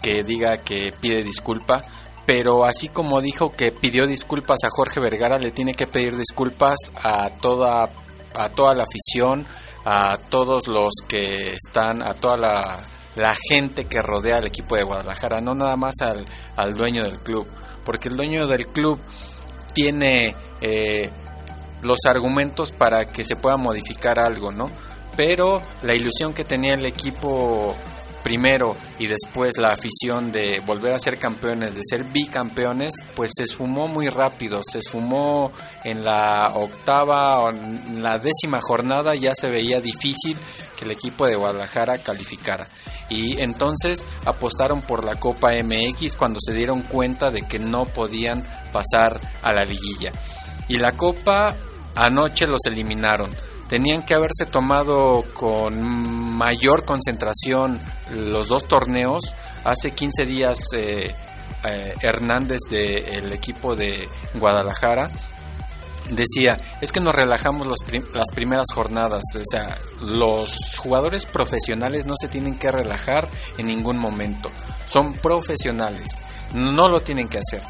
que 0.00 0.24
diga 0.24 0.58
que 0.58 0.94
pide 0.98 1.22
disculpa, 1.22 1.84
pero 2.24 2.64
así 2.64 2.88
como 2.88 3.20
dijo 3.20 3.54
que 3.54 3.72
pidió 3.72 4.06
disculpas 4.06 4.64
a 4.64 4.70
Jorge 4.70 5.00
Vergara, 5.00 5.38
le 5.38 5.50
tiene 5.50 5.74
que 5.74 5.86
pedir 5.86 6.16
disculpas 6.16 6.76
a 7.02 7.30
toda 7.40 7.90
a 8.34 8.48
toda 8.50 8.74
la 8.74 8.84
afición, 8.84 9.46
a 9.84 10.18
todos 10.30 10.68
los 10.68 10.92
que 11.08 11.52
están, 11.52 12.02
a 12.02 12.14
toda 12.14 12.36
la 12.36 12.88
la 13.20 13.34
gente 13.48 13.84
que 13.84 14.00
rodea 14.02 14.38
al 14.38 14.46
equipo 14.46 14.76
de 14.76 14.82
Guadalajara, 14.82 15.40
no 15.40 15.54
nada 15.54 15.76
más 15.76 15.94
al, 16.00 16.24
al 16.56 16.74
dueño 16.74 17.04
del 17.04 17.20
club, 17.20 17.46
porque 17.84 18.08
el 18.08 18.16
dueño 18.16 18.46
del 18.46 18.66
club 18.66 19.00
tiene 19.74 20.34
eh, 20.60 21.10
los 21.82 21.98
argumentos 22.06 22.72
para 22.72 23.12
que 23.12 23.24
se 23.24 23.36
pueda 23.36 23.56
modificar 23.56 24.18
algo, 24.18 24.52
¿no? 24.52 24.70
Pero 25.16 25.62
la 25.82 25.94
ilusión 25.94 26.32
que 26.32 26.44
tenía 26.44 26.74
el 26.74 26.86
equipo 26.86 27.76
primero 28.22 28.76
y 28.98 29.06
después 29.06 29.58
la 29.58 29.72
afición 29.72 30.32
de 30.32 30.60
volver 30.60 30.92
a 30.92 30.98
ser 30.98 31.18
campeones, 31.18 31.74
de 31.74 31.82
ser 31.84 32.04
bicampeones, 32.04 32.94
pues 33.14 33.32
se 33.36 33.44
esfumó 33.44 33.88
muy 33.88 34.08
rápido, 34.08 34.60
se 34.62 34.78
esfumó 34.78 35.52
en 35.84 36.04
la 36.04 36.52
octava 36.54 37.40
o 37.40 37.50
en 37.50 38.02
la 38.02 38.18
décima 38.18 38.60
jornada, 38.60 39.14
ya 39.14 39.32
se 39.34 39.50
veía 39.50 39.80
difícil 39.80 40.36
que 40.76 40.84
el 40.84 40.90
equipo 40.90 41.26
de 41.26 41.36
Guadalajara 41.36 41.98
calificara. 41.98 42.68
Y 43.08 43.40
entonces 43.40 44.04
apostaron 44.24 44.82
por 44.82 45.04
la 45.04 45.16
Copa 45.16 45.52
MX 45.52 46.16
cuando 46.16 46.38
se 46.40 46.52
dieron 46.52 46.82
cuenta 46.82 47.30
de 47.30 47.42
que 47.42 47.58
no 47.58 47.86
podían 47.86 48.44
pasar 48.72 49.20
a 49.42 49.52
la 49.52 49.64
liguilla. 49.64 50.12
Y 50.68 50.76
la 50.76 50.92
Copa 50.92 51.56
anoche 51.96 52.46
los 52.46 52.60
eliminaron 52.66 53.34
tenían 53.70 54.02
que 54.02 54.14
haberse 54.14 54.46
tomado 54.46 55.24
con 55.32 55.80
mayor 55.80 56.84
concentración 56.84 57.80
los 58.10 58.48
dos 58.48 58.66
torneos. 58.66 59.36
Hace 59.62 59.92
15 59.92 60.26
días 60.26 60.58
eh, 60.74 61.14
eh, 61.64 61.94
Hernández 62.02 62.58
del 62.68 63.32
equipo 63.32 63.76
de 63.76 64.08
Guadalajara 64.34 65.12
decía, 66.08 66.58
es 66.80 66.90
que 66.90 66.98
nos 66.98 67.14
relajamos 67.14 67.68
las 67.68 68.28
primeras 68.34 68.66
jornadas, 68.74 69.22
o 69.36 69.42
sea, 69.48 69.78
los 70.00 70.76
jugadores 70.78 71.26
profesionales 71.26 72.06
no 72.06 72.14
se 72.20 72.26
tienen 72.26 72.58
que 72.58 72.72
relajar 72.72 73.28
en 73.56 73.66
ningún 73.66 73.98
momento, 73.98 74.50
son 74.84 75.12
profesionales 75.12 76.22
no 76.52 76.88
lo 76.88 77.00
tienen 77.00 77.28
que 77.28 77.38
hacer. 77.38 77.62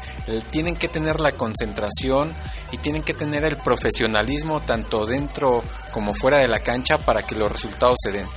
Tienen 0.49 0.75
que 0.75 0.87
tener 0.87 1.19
la 1.19 1.33
concentración 1.33 2.33
y 2.71 2.77
tienen 2.77 3.03
que 3.03 3.13
tener 3.13 3.43
el 3.45 3.57
profesionalismo 3.57 4.61
tanto 4.61 5.05
dentro 5.05 5.63
como 5.91 6.13
fuera 6.13 6.37
de 6.37 6.47
la 6.47 6.61
cancha 6.61 6.99
para 6.99 7.23
que 7.23 7.35
los 7.35 7.51
resultados 7.51 7.97
se 8.03 8.11
den. 8.11 8.27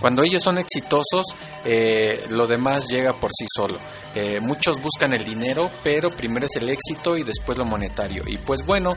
Cuando 0.00 0.22
ellos 0.22 0.42
son 0.42 0.58
exitosos, 0.58 1.24
eh, 1.64 2.26
lo 2.28 2.46
demás 2.46 2.88
llega 2.88 3.18
por 3.18 3.30
sí 3.32 3.46
solo. 3.48 3.78
Eh, 4.14 4.40
muchos 4.42 4.80
buscan 4.82 5.14
el 5.14 5.24
dinero, 5.24 5.70
pero 5.82 6.10
primero 6.10 6.44
es 6.46 6.56
el 6.56 6.68
éxito 6.68 7.16
y 7.16 7.22
después 7.22 7.56
lo 7.56 7.64
monetario. 7.64 8.22
Y 8.26 8.36
pues 8.36 8.66
bueno, 8.66 8.96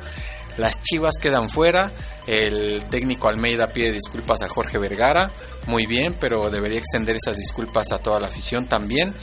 las 0.58 0.82
Chivas 0.82 1.16
quedan 1.22 1.50
fuera. 1.50 1.92
El 2.26 2.84
técnico 2.90 3.30
Almeida 3.30 3.72
pide 3.72 3.92
disculpas 3.94 4.42
a 4.42 4.50
Jorge 4.50 4.80
Vergara. 4.80 5.32
Muy 5.66 5.86
bien, 5.86 6.14
pero 6.20 6.50
debería 6.50 6.80
extender 6.80 7.16
esas 7.16 7.38
disculpas 7.38 7.92
a 7.92 8.00
toda 8.00 8.20
la 8.20 8.28
afición 8.28 8.68
también. 8.68 9.16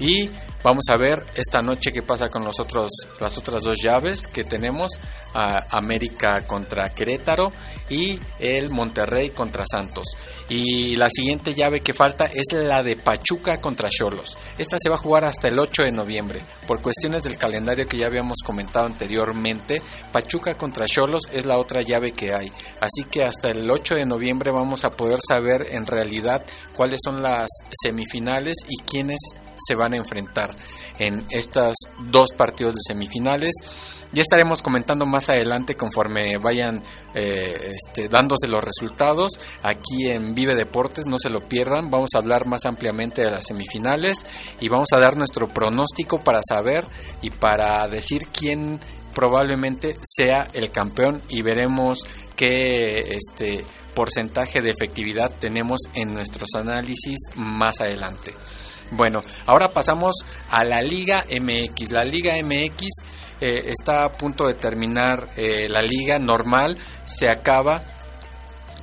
Y 0.00 0.30
vamos 0.62 0.84
a 0.90 0.96
ver 0.96 1.24
esta 1.36 1.62
noche 1.62 1.92
qué 1.92 2.02
pasa 2.02 2.28
con 2.30 2.44
los 2.44 2.60
otros, 2.60 2.90
las 3.20 3.36
otras 3.38 3.62
dos 3.62 3.78
llaves 3.82 4.26
que 4.26 4.44
tenemos, 4.44 5.00
América 5.34 6.46
contra 6.46 6.94
Querétaro 6.94 7.52
y 7.90 8.18
el 8.38 8.70
Monterrey 8.70 9.30
contra 9.30 9.64
Santos. 9.70 10.06
Y 10.48 10.96
la 10.96 11.08
siguiente 11.10 11.54
llave 11.54 11.80
que 11.80 11.94
falta 11.94 12.26
es 12.26 12.46
la 12.52 12.82
de 12.82 12.96
Pachuca 12.96 13.60
contra 13.60 13.88
Cholos. 13.88 14.36
Esta 14.58 14.76
se 14.80 14.88
va 14.88 14.96
a 14.96 14.98
jugar 14.98 15.24
hasta 15.24 15.48
el 15.48 15.58
8 15.58 15.84
de 15.84 15.92
noviembre. 15.92 16.40
Por 16.66 16.82
cuestiones 16.82 17.22
del 17.22 17.38
calendario 17.38 17.88
que 17.88 17.96
ya 17.98 18.06
habíamos 18.06 18.38
comentado 18.44 18.86
anteriormente, 18.86 19.80
Pachuca 20.12 20.56
contra 20.56 20.86
Cholos 20.86 21.22
es 21.32 21.46
la 21.46 21.58
otra 21.58 21.82
llave 21.82 22.12
que 22.12 22.34
hay. 22.34 22.52
Así 22.80 23.04
que 23.04 23.24
hasta 23.24 23.50
el 23.50 23.70
8 23.70 23.94
de 23.96 24.06
noviembre 24.06 24.50
vamos 24.50 24.84
a 24.84 24.96
poder 24.96 25.18
saber 25.26 25.66
en 25.70 25.86
realidad 25.86 26.44
cuáles 26.74 27.00
son 27.04 27.22
las 27.22 27.48
semifinales 27.82 28.54
y 28.68 28.82
quiénes 28.82 29.18
se 29.58 29.74
van 29.74 29.94
a 29.94 29.96
enfrentar 29.96 30.54
en 30.98 31.24
estos 31.30 31.74
dos 32.10 32.30
partidos 32.36 32.74
de 32.74 32.80
semifinales. 32.86 33.52
Ya 34.12 34.22
estaremos 34.22 34.62
comentando 34.62 35.04
más 35.04 35.28
adelante 35.28 35.76
conforme 35.76 36.38
vayan 36.38 36.82
eh, 37.14 37.74
este, 37.74 38.08
dándose 38.08 38.48
los 38.48 38.64
resultados 38.64 39.32
aquí 39.62 40.08
en 40.08 40.34
Vive 40.34 40.54
Deportes, 40.54 41.06
no 41.06 41.18
se 41.18 41.28
lo 41.28 41.46
pierdan, 41.46 41.90
vamos 41.90 42.10
a 42.14 42.18
hablar 42.18 42.46
más 42.46 42.64
ampliamente 42.64 43.22
de 43.22 43.30
las 43.30 43.46
semifinales 43.46 44.26
y 44.60 44.68
vamos 44.68 44.88
a 44.92 44.98
dar 44.98 45.16
nuestro 45.16 45.52
pronóstico 45.52 46.24
para 46.24 46.40
saber 46.48 46.84
y 47.20 47.30
para 47.30 47.86
decir 47.86 48.28
quién 48.28 48.80
probablemente 49.14 49.96
sea 50.02 50.48
el 50.54 50.70
campeón 50.70 51.20
y 51.28 51.42
veremos 51.42 51.98
qué 52.34 53.16
este 53.16 53.66
porcentaje 53.94 54.62
de 54.62 54.70
efectividad 54.70 55.32
tenemos 55.40 55.80
en 55.94 56.14
nuestros 56.14 56.50
análisis 56.54 57.18
más 57.34 57.80
adelante. 57.80 58.32
Bueno, 58.90 59.22
ahora 59.46 59.72
pasamos 59.72 60.14
a 60.50 60.64
la 60.64 60.82
Liga 60.82 61.24
MX. 61.28 61.92
La 61.92 62.04
Liga 62.04 62.34
MX 62.42 62.86
eh, 63.40 63.64
está 63.66 64.04
a 64.04 64.12
punto 64.12 64.46
de 64.46 64.54
terminar 64.54 65.28
eh, 65.36 65.68
la 65.70 65.82
liga 65.82 66.18
normal, 66.18 66.76
se 67.04 67.28
acaba. 67.28 67.82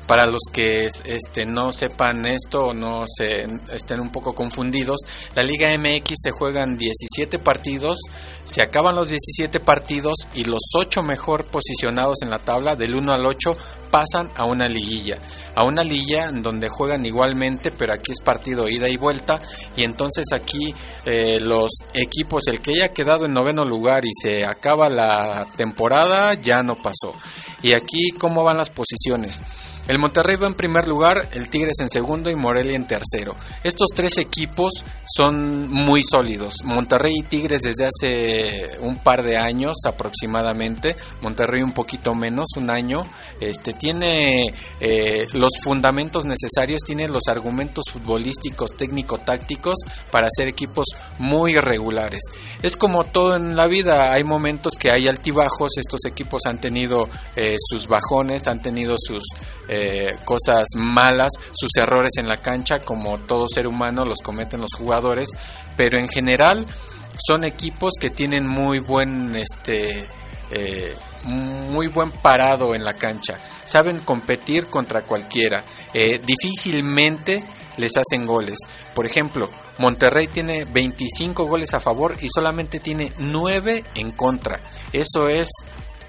Para 0.08 0.28
los 0.28 0.42
que 0.52 0.86
este, 0.86 1.46
no 1.46 1.74
sepan 1.74 2.26
esto 2.26 2.68
o 2.68 2.74
no 2.74 3.06
se 3.08 3.48
estén 3.72 4.00
un 4.00 4.12
poco 4.12 4.36
confundidos, 4.36 5.00
la 5.34 5.44
Liga 5.44 5.76
MX 5.78 6.14
se 6.22 6.32
juegan 6.32 6.78
17 6.78 7.40
partidos, 7.40 7.98
se 8.44 8.62
acaban 8.62 8.96
los 8.96 9.10
17 9.10 9.60
partidos 9.60 10.16
y 10.36 10.44
los 10.44 10.62
8 10.78 11.02
mejor 11.02 11.46
posicionados 11.46 12.18
en 12.22 12.30
la 12.30 12.40
tabla, 12.40 12.76
del 12.76 12.94
1 12.94 13.14
al 13.14 13.26
8, 13.26 13.58
pasan 13.96 14.30
a 14.36 14.44
una 14.44 14.68
liguilla, 14.68 15.18
a 15.56 15.64
una 15.64 15.84
liguilla 15.84 16.26
en 16.26 16.44
donde 16.44 16.68
juegan 16.68 17.06
igualmente, 17.06 17.72
pero 17.72 17.94
aquí 17.94 18.12
es 18.12 18.20
partido 18.20 18.68
ida 18.68 18.90
y 18.90 18.98
vuelta, 18.98 19.42
y 19.78 19.84
entonces 19.84 20.26
aquí 20.34 20.76
eh, 21.06 21.40
los 21.40 21.72
equipos, 21.94 22.48
el 22.48 22.62
que 22.62 22.72
haya 22.74 22.90
quedado 22.90 23.26
en 23.26 23.34
noveno 23.34 23.64
lugar 23.64 24.06
y 24.06 24.12
se 24.22 24.46
acaba 24.46 24.90
la 24.90 25.48
temporada, 25.56 26.34
ya 26.34 26.62
no 26.62 26.76
pasó. 26.76 27.14
Y 27.62 27.72
aquí, 27.72 28.12
¿cómo 28.12 28.44
van 28.44 28.58
las 28.58 28.70
posiciones? 28.70 29.42
El 29.88 30.00
Monterrey 30.00 30.36
va 30.36 30.48
en 30.48 30.56
primer 30.56 30.88
lugar, 30.88 31.30
el 31.34 31.48
Tigres 31.50 31.76
en 31.80 31.90
segundo 31.90 32.32
y 32.32 32.36
Morelia 32.36 32.76
en 32.76 32.88
tercero. 32.88 33.36
Estos 33.64 33.90
tres 33.94 34.18
equipos 34.18 34.84
son 35.06 35.70
muy 35.70 36.02
sólidos. 36.02 36.64
Monterrey 36.64 37.14
y 37.20 37.24
Tigres 37.24 37.62
desde 37.62 37.86
hace 37.86 38.80
un 38.80 38.98
par 38.98 39.22
de 39.22 39.38
años 39.38 39.76
aproximadamente, 39.86 40.96
Monterrey 41.22 41.62
un 41.62 41.74
poquito 41.74 42.16
menos, 42.16 42.48
un 42.58 42.72
año, 42.72 43.08
este, 43.40 43.74
tiene 43.74 44.52
eh, 44.80 45.28
los 45.34 45.52
fundamentos 45.64 46.26
necesarios, 46.26 46.82
tiene 46.84 47.08
los 47.08 47.28
argumentos 47.28 47.86
futbolísticos, 47.92 48.72
técnico-tácticos 48.76 49.76
para 50.10 50.30
ser 50.36 50.48
equipos 50.48 50.88
muy 51.20 51.60
regulares. 51.60 52.22
Es 52.64 52.76
como 52.76 53.04
todo 53.04 53.36
en 53.36 53.56
la 53.56 53.68
vida, 53.68 54.14
hay 54.14 54.24
momentos 54.24 54.74
que 54.80 54.90
hay 54.90 55.08
altibajos, 55.08 55.78
estos 55.78 56.06
equipos 56.06 56.42
han 56.48 56.60
tenido 56.60 57.08
eh, 57.36 57.56
sus 57.60 57.88
bajones, 57.88 58.48
han 58.48 58.64
tenido 58.64 58.96
sus 59.00 59.24
cosas 60.26 60.66
malas, 60.76 61.30
sus 61.54 61.76
errores 61.78 62.12
en 62.18 62.28
la 62.28 62.42
cancha, 62.42 62.82
como 62.84 63.18
todo 63.20 63.48
ser 63.48 63.68
humano 63.68 64.06
los 64.06 64.20
cometen 64.24 64.62
los 64.62 64.74
jugadores, 64.78 65.30
pero 65.78 65.98
en 65.98 66.10
general 66.10 66.66
son 67.28 67.44
equipos 67.44 67.94
que 68.00 68.10
tienen 68.10 68.48
muy 68.48 68.80
buen 68.80 69.36
este 69.36 70.08
muy 71.24 71.88
buen 71.88 72.12
parado 72.12 72.76
en 72.76 72.86
la 72.86 72.94
cancha 72.94 73.40
saben 73.66 74.00
competir 74.00 74.68
contra 74.68 75.02
cualquiera. 75.02 75.66
Eh, 75.94 76.22
difícilmente 76.26 77.44
les 77.78 77.92
hacen 77.98 78.26
goles. 78.26 78.58
Por 78.94 79.06
ejemplo, 79.06 79.50
Monterrey 79.80 80.28
tiene 80.28 80.66
25 80.66 81.46
goles 81.46 81.74
a 81.74 81.82
favor 81.82 82.16
y 82.22 82.30
solamente 82.30 82.80
tiene 82.80 83.12
9 83.18 83.84
en 83.96 84.12
contra. 84.12 84.62
Eso 84.94 85.28
es 85.28 85.50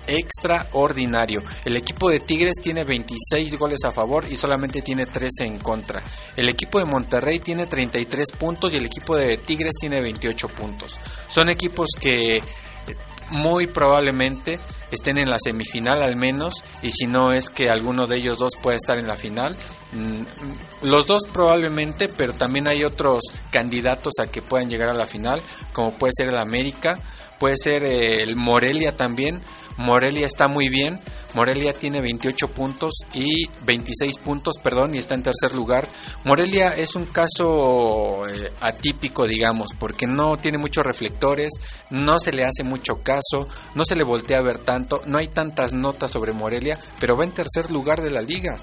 extraordinario. 0.07 1.43
El 1.65 1.77
equipo 1.77 2.09
de 2.09 2.21
Tigres 2.21 2.55
tiene 2.63 2.85
26 2.85 3.57
goles 3.57 3.85
a 3.85 3.93
favor 3.93 4.27
y 4.31 4.37
solamente 4.37 4.83
tiene 4.83 5.07
13 5.07 5.45
en 5.45 5.59
contra. 5.59 6.03
El 6.37 6.49
equipo 6.49 6.79
de 6.79 6.85
Monterrey 6.85 7.39
tiene 7.41 7.67
33 7.67 8.33
puntos 8.33 8.75
y 8.75 8.77
el 8.77 8.87
equipo 8.87 9.17
de 9.17 9.37
Tigres 9.39 9.75
tiene 9.81 10.01
28 10.01 10.49
puntos. 10.49 10.99
Son 11.29 11.49
equipos 11.49 11.91
que 11.99 12.43
muy 13.31 13.67
probablemente 13.67 14.61
estén 14.91 15.19
en 15.19 15.31
la 15.31 15.39
semifinal 15.43 16.03
al 16.03 16.17
menos 16.17 16.63
y 16.83 16.93
si 16.93 17.07
no 17.07 17.33
es 17.33 17.51
que 17.51 17.71
alguno 17.71 18.07
de 18.07 18.17
ellos 18.17 18.39
dos 18.39 18.57
pueda 18.57 18.77
estar 18.77 18.99
en 18.99 19.07
la 19.07 19.17
final. 19.17 19.57
Mm, 19.93 20.87
los 20.87 21.07
dos 21.07 21.23
probablemente, 21.33 22.09
pero 22.09 22.35
también 22.35 22.69
hay 22.69 22.85
otros 22.85 23.23
candidatos 23.51 24.15
a 24.21 24.29
que 24.29 24.43
puedan 24.43 24.71
llegar 24.71 24.89
a 24.89 24.95
la 24.95 25.07
final, 25.07 25.41
como 25.73 25.97
puede 25.97 26.13
ser 26.17 26.29
el 26.29 26.39
América, 26.39 26.99
puede 27.39 27.57
ser 27.57 27.85
el 27.85 28.37
Morelia 28.37 28.97
también. 28.97 29.41
Morelia 29.77 30.27
está 30.27 30.49
muy 30.49 30.69
bien, 30.69 30.99
Morelia 31.35 31.75
tiene 31.75 32.01
28 32.01 32.49
puntos 32.49 32.95
y 33.13 33.47
26 33.65 34.19
puntos, 34.19 34.55
perdón, 34.63 34.95
y 34.95 34.99
está 34.99 35.15
en 35.15 35.23
tercer 35.23 35.55
lugar. 35.55 35.87
Morelia 36.25 36.75
es 36.75 36.97
un 36.97 37.05
caso 37.05 38.27
eh, 38.27 38.53
atípico, 38.61 39.27
digamos, 39.27 39.69
porque 39.79 40.07
no 40.07 40.39
tiene 40.39 40.57
muchos 40.57 40.87
reflectores, 40.87 41.51
no 41.91 42.19
se 42.19 42.33
le 42.33 42.45
hace 42.45 42.65
mucho 42.65 43.03
caso, 43.03 43.47
no 43.75 43.85
se 43.85 43.97
le 43.97 44.03
voltea 44.03 44.39
a 44.39 44.43
ver 44.43 44.59
tanto, 44.59 45.03
no 45.07 45.19
hay 45.19 45.29
tantas 45.29 45.75
notas 45.75 46.11
sobre 46.11 46.33
Morelia, 46.33 46.79
pero 46.99 47.17
va 47.17 47.25
en 47.25 47.33
tercer 47.33 47.71
lugar 47.71 48.01
de 48.01 48.11
la 48.11 48.23
liga. 48.23 48.59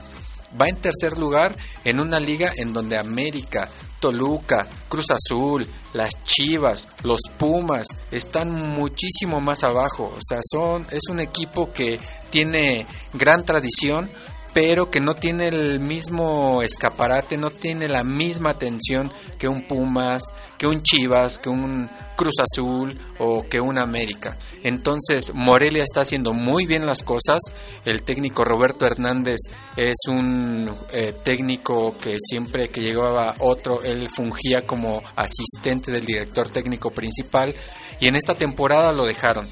Va 0.59 0.67
en 0.67 0.75
tercer 0.77 1.17
lugar 1.17 1.55
en 1.83 1.99
una 1.99 2.19
liga 2.19 2.51
en 2.55 2.73
donde 2.73 2.97
América, 2.97 3.71
Toluca, 4.03 4.67
Cruz 4.89 5.11
Azul, 5.11 5.65
las 5.93 6.21
Chivas, 6.25 6.89
los 7.03 7.21
Pumas 7.37 7.87
están 8.11 8.51
muchísimo 8.51 9.39
más 9.39 9.63
abajo. 9.63 10.13
O 10.13 10.19
sea, 10.19 10.39
son 10.51 10.85
es 10.91 11.03
un 11.09 11.21
equipo 11.21 11.71
que 11.71 12.01
tiene 12.29 12.85
gran 13.13 13.45
tradición, 13.45 14.09
pero 14.53 14.91
que 14.91 14.99
no 14.99 15.15
tiene 15.15 15.47
el 15.47 15.79
mismo 15.79 16.61
escaparate, 16.61 17.37
no 17.37 17.49
tiene 17.49 17.87
la 17.87 18.03
misma 18.03 18.51
atención 18.51 19.11
que 19.39 19.47
un 19.47 19.67
Pumas, 19.67 20.23
que 20.57 20.67
un 20.67 20.83
Chivas, 20.83 21.39
que 21.39 21.49
un 21.49 21.89
Cruz 22.15 22.35
Azul 22.39 22.97
o 23.17 23.45
que 23.49 23.59
un 23.59 23.79
América. 23.79 24.37
Entonces 24.63 25.33
Morelia 25.33 25.83
está 25.83 26.01
haciendo 26.01 26.33
muy 26.33 26.65
bien 26.65 26.85
las 26.85 27.01
cosas. 27.01 27.39
El 27.85 28.03
técnico 28.03 28.45
Roberto 28.45 28.85
Hernández 28.85 29.39
es 29.75 29.95
un 30.07 30.69
eh, 30.91 31.13
técnico 31.23 31.97
que 31.97 32.17
siempre 32.19 32.69
que 32.69 32.81
llegaba 32.81 33.35
otro, 33.39 33.81
él 33.83 34.07
fungía 34.13 34.67
como 34.67 35.01
asistente 35.15 35.91
del 35.91 36.05
director 36.05 36.49
técnico 36.49 36.91
principal 36.91 37.55
y 37.99 38.07
en 38.07 38.15
esta 38.15 38.35
temporada 38.35 38.93
lo 38.93 39.05
dejaron 39.05 39.47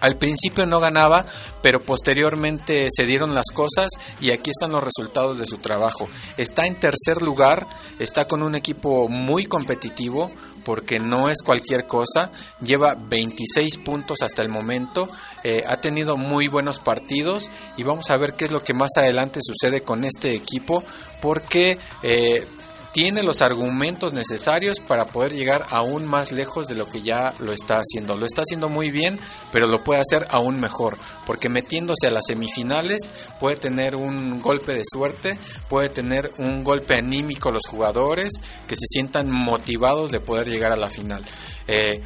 al 0.00 0.16
principio 0.16 0.66
no 0.66 0.80
ganaba, 0.80 1.26
pero 1.62 1.82
posteriormente 1.82 2.88
se 2.94 3.06
dieron 3.06 3.34
las 3.34 3.46
cosas 3.52 3.88
y 4.20 4.30
aquí 4.30 4.50
están 4.50 4.72
los 4.72 4.84
resultados 4.84 5.38
de 5.38 5.46
su 5.46 5.58
trabajo. 5.58 6.08
Está 6.36 6.66
en 6.66 6.78
tercer 6.78 7.22
lugar, 7.22 7.66
está 7.98 8.26
con 8.26 8.42
un 8.42 8.54
equipo 8.54 9.08
muy 9.08 9.46
competitivo 9.46 10.30
porque 10.64 11.00
no 11.00 11.30
es 11.30 11.38
cualquier 11.42 11.86
cosa, 11.86 12.30
lleva 12.60 12.94
26 12.94 13.78
puntos 13.78 14.18
hasta 14.22 14.42
el 14.42 14.50
momento, 14.50 15.08
eh, 15.42 15.64
ha 15.66 15.80
tenido 15.80 16.16
muy 16.16 16.48
buenos 16.48 16.78
partidos 16.78 17.50
y 17.76 17.84
vamos 17.84 18.10
a 18.10 18.16
ver 18.18 18.34
qué 18.34 18.44
es 18.44 18.52
lo 18.52 18.62
que 18.62 18.74
más 18.74 18.90
adelante 18.96 19.40
sucede 19.42 19.82
con 19.82 20.04
este 20.04 20.34
equipo 20.34 20.84
porque... 21.20 21.78
Eh, 22.02 22.46
tiene 22.92 23.22
los 23.22 23.42
argumentos 23.42 24.12
necesarios 24.12 24.80
para 24.80 25.06
poder 25.06 25.32
llegar 25.34 25.66
aún 25.70 26.06
más 26.06 26.32
lejos 26.32 26.66
de 26.68 26.74
lo 26.74 26.86
que 26.90 27.02
ya 27.02 27.34
lo 27.38 27.52
está 27.52 27.78
haciendo. 27.78 28.16
Lo 28.16 28.26
está 28.26 28.42
haciendo 28.42 28.68
muy 28.68 28.90
bien, 28.90 29.18
pero 29.52 29.66
lo 29.66 29.84
puede 29.84 30.00
hacer 30.00 30.26
aún 30.30 30.58
mejor, 30.60 30.98
porque 31.26 31.48
metiéndose 31.48 32.06
a 32.06 32.10
las 32.10 32.24
semifinales 32.26 33.12
puede 33.38 33.56
tener 33.56 33.96
un 33.96 34.40
golpe 34.40 34.74
de 34.74 34.84
suerte, 34.90 35.38
puede 35.68 35.88
tener 35.88 36.32
un 36.38 36.64
golpe 36.64 36.94
anímico 36.94 37.50
los 37.50 37.66
jugadores 37.68 38.30
que 38.66 38.74
se 38.74 38.86
sientan 38.86 39.30
motivados 39.30 40.10
de 40.10 40.20
poder 40.20 40.48
llegar 40.48 40.72
a 40.72 40.76
la 40.76 40.90
final. 40.90 41.24
Eh, 41.66 42.02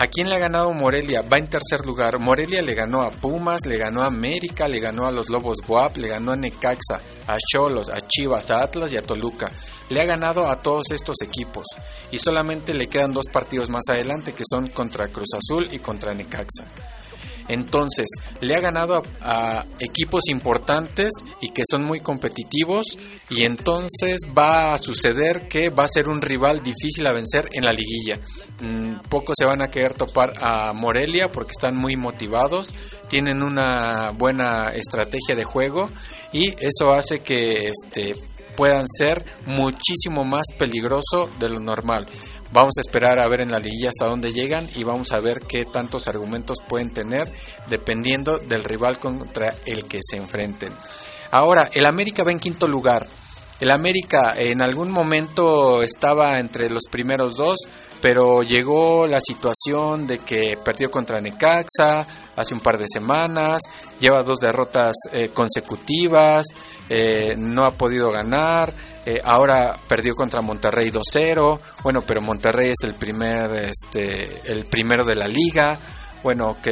¿A 0.00 0.06
quién 0.06 0.30
le 0.30 0.34
ha 0.34 0.38
ganado 0.38 0.72
Morelia? 0.72 1.20
Va 1.20 1.36
en 1.36 1.46
tercer 1.46 1.84
lugar. 1.84 2.18
Morelia 2.18 2.62
le 2.62 2.72
ganó 2.72 3.02
a 3.02 3.10
Pumas, 3.10 3.66
le 3.66 3.76
ganó 3.76 4.02
a 4.02 4.06
América, 4.06 4.66
le 4.66 4.80
ganó 4.80 5.06
a 5.06 5.12
los 5.12 5.28
Lobos 5.28 5.58
Guap, 5.66 5.98
le 5.98 6.08
ganó 6.08 6.32
a 6.32 6.36
Necaxa, 6.36 7.02
a 7.26 7.36
Cholos, 7.36 7.90
a 7.90 8.00
Chivas, 8.08 8.50
a 8.50 8.62
Atlas 8.62 8.94
y 8.94 8.96
a 8.96 9.02
Toluca. 9.02 9.52
Le 9.90 10.00
ha 10.00 10.06
ganado 10.06 10.48
a 10.48 10.62
todos 10.62 10.90
estos 10.92 11.16
equipos 11.20 11.66
y 12.10 12.16
solamente 12.16 12.72
le 12.72 12.88
quedan 12.88 13.12
dos 13.12 13.26
partidos 13.30 13.68
más 13.68 13.82
adelante 13.90 14.32
que 14.32 14.44
son 14.48 14.68
contra 14.68 15.08
Cruz 15.08 15.34
Azul 15.34 15.68
y 15.70 15.80
contra 15.80 16.14
Necaxa. 16.14 16.64
Entonces, 17.50 18.06
le 18.40 18.54
ha 18.54 18.60
ganado 18.60 19.02
a, 19.22 19.66
equipos 19.80 20.28
importantes 20.28 21.10
y 21.40 21.48
que 21.50 21.62
son 21.68 21.84
muy 21.84 21.98
competitivos 21.98 22.96
y 23.28 23.42
entonces 23.42 24.18
va 24.36 24.72
a 24.72 24.78
suceder 24.78 25.48
que 25.48 25.68
va 25.68 25.84
a 25.84 25.88
ser 25.88 26.08
un 26.08 26.22
rival 26.22 26.62
difícil 26.62 27.06
a 27.08 27.12
vencer 27.12 27.48
en 27.52 27.64
la 27.64 27.72
liguilla. 27.72 28.20
Mm, 28.60 29.08
pocos 29.08 29.34
se 29.36 29.46
van 29.46 29.62
a 29.62 29.70
querer 29.70 29.94
topar 29.94 30.34
a 30.40 30.72
Morelia 30.74 31.32
porque 31.32 31.50
están 31.50 31.76
muy 31.76 31.96
motivados, 31.96 32.72
tienen 33.08 33.42
una 33.42 34.12
buena 34.16 34.68
estrategia 34.68 35.34
de 35.34 35.42
juego 35.42 35.90
y 36.32 36.54
eso 36.60 36.92
hace 36.92 37.20
que 37.20 37.68
este, 37.68 38.14
puedan 38.56 38.86
ser 38.86 39.24
muchísimo 39.46 40.24
más 40.24 40.46
peligroso 40.56 41.28
de 41.40 41.48
lo 41.48 41.58
normal. 41.58 42.06
Vamos 42.52 42.72
a 42.78 42.80
esperar 42.80 43.20
a 43.20 43.28
ver 43.28 43.42
en 43.42 43.52
la 43.52 43.60
liguilla 43.60 43.90
hasta 43.90 44.06
dónde 44.06 44.32
llegan 44.32 44.68
y 44.74 44.82
vamos 44.82 45.12
a 45.12 45.20
ver 45.20 45.42
qué 45.42 45.64
tantos 45.64 46.08
argumentos 46.08 46.58
pueden 46.68 46.92
tener 46.92 47.32
dependiendo 47.68 48.38
del 48.38 48.64
rival 48.64 48.98
contra 48.98 49.54
el 49.66 49.84
que 49.84 50.00
se 50.02 50.16
enfrenten. 50.16 50.72
Ahora, 51.30 51.70
el 51.72 51.86
América 51.86 52.24
va 52.24 52.32
en 52.32 52.40
quinto 52.40 52.66
lugar. 52.66 53.06
El 53.60 53.70
América 53.70 54.34
en 54.36 54.62
algún 54.62 54.90
momento 54.90 55.82
estaba 55.84 56.40
entre 56.40 56.70
los 56.70 56.84
primeros 56.90 57.36
dos, 57.36 57.58
pero 58.00 58.42
llegó 58.42 59.06
la 59.06 59.20
situación 59.20 60.08
de 60.08 60.18
que 60.18 60.58
perdió 60.64 60.90
contra 60.90 61.20
Necaxa 61.20 62.06
hace 62.34 62.54
un 62.54 62.60
par 62.60 62.78
de 62.78 62.86
semanas, 62.90 63.60
lleva 64.00 64.22
dos 64.22 64.38
derrotas 64.40 64.96
eh, 65.12 65.30
consecutivas, 65.34 66.46
eh, 66.88 67.34
no 67.38 67.66
ha 67.66 67.72
podido 67.72 68.10
ganar, 68.10 68.74
eh, 69.10 69.20
ahora 69.24 69.78
perdió 69.88 70.14
contra 70.14 70.40
Monterrey 70.40 70.90
2-0, 70.90 71.58
bueno, 71.82 72.02
pero 72.02 72.20
Monterrey 72.20 72.70
es 72.70 72.84
el 72.84 72.94
primer, 72.94 73.50
este, 73.52 74.40
el 74.52 74.66
primero 74.66 75.04
de 75.04 75.16
la 75.16 75.26
liga, 75.26 75.78
bueno, 76.22 76.50
ok, 76.50 76.68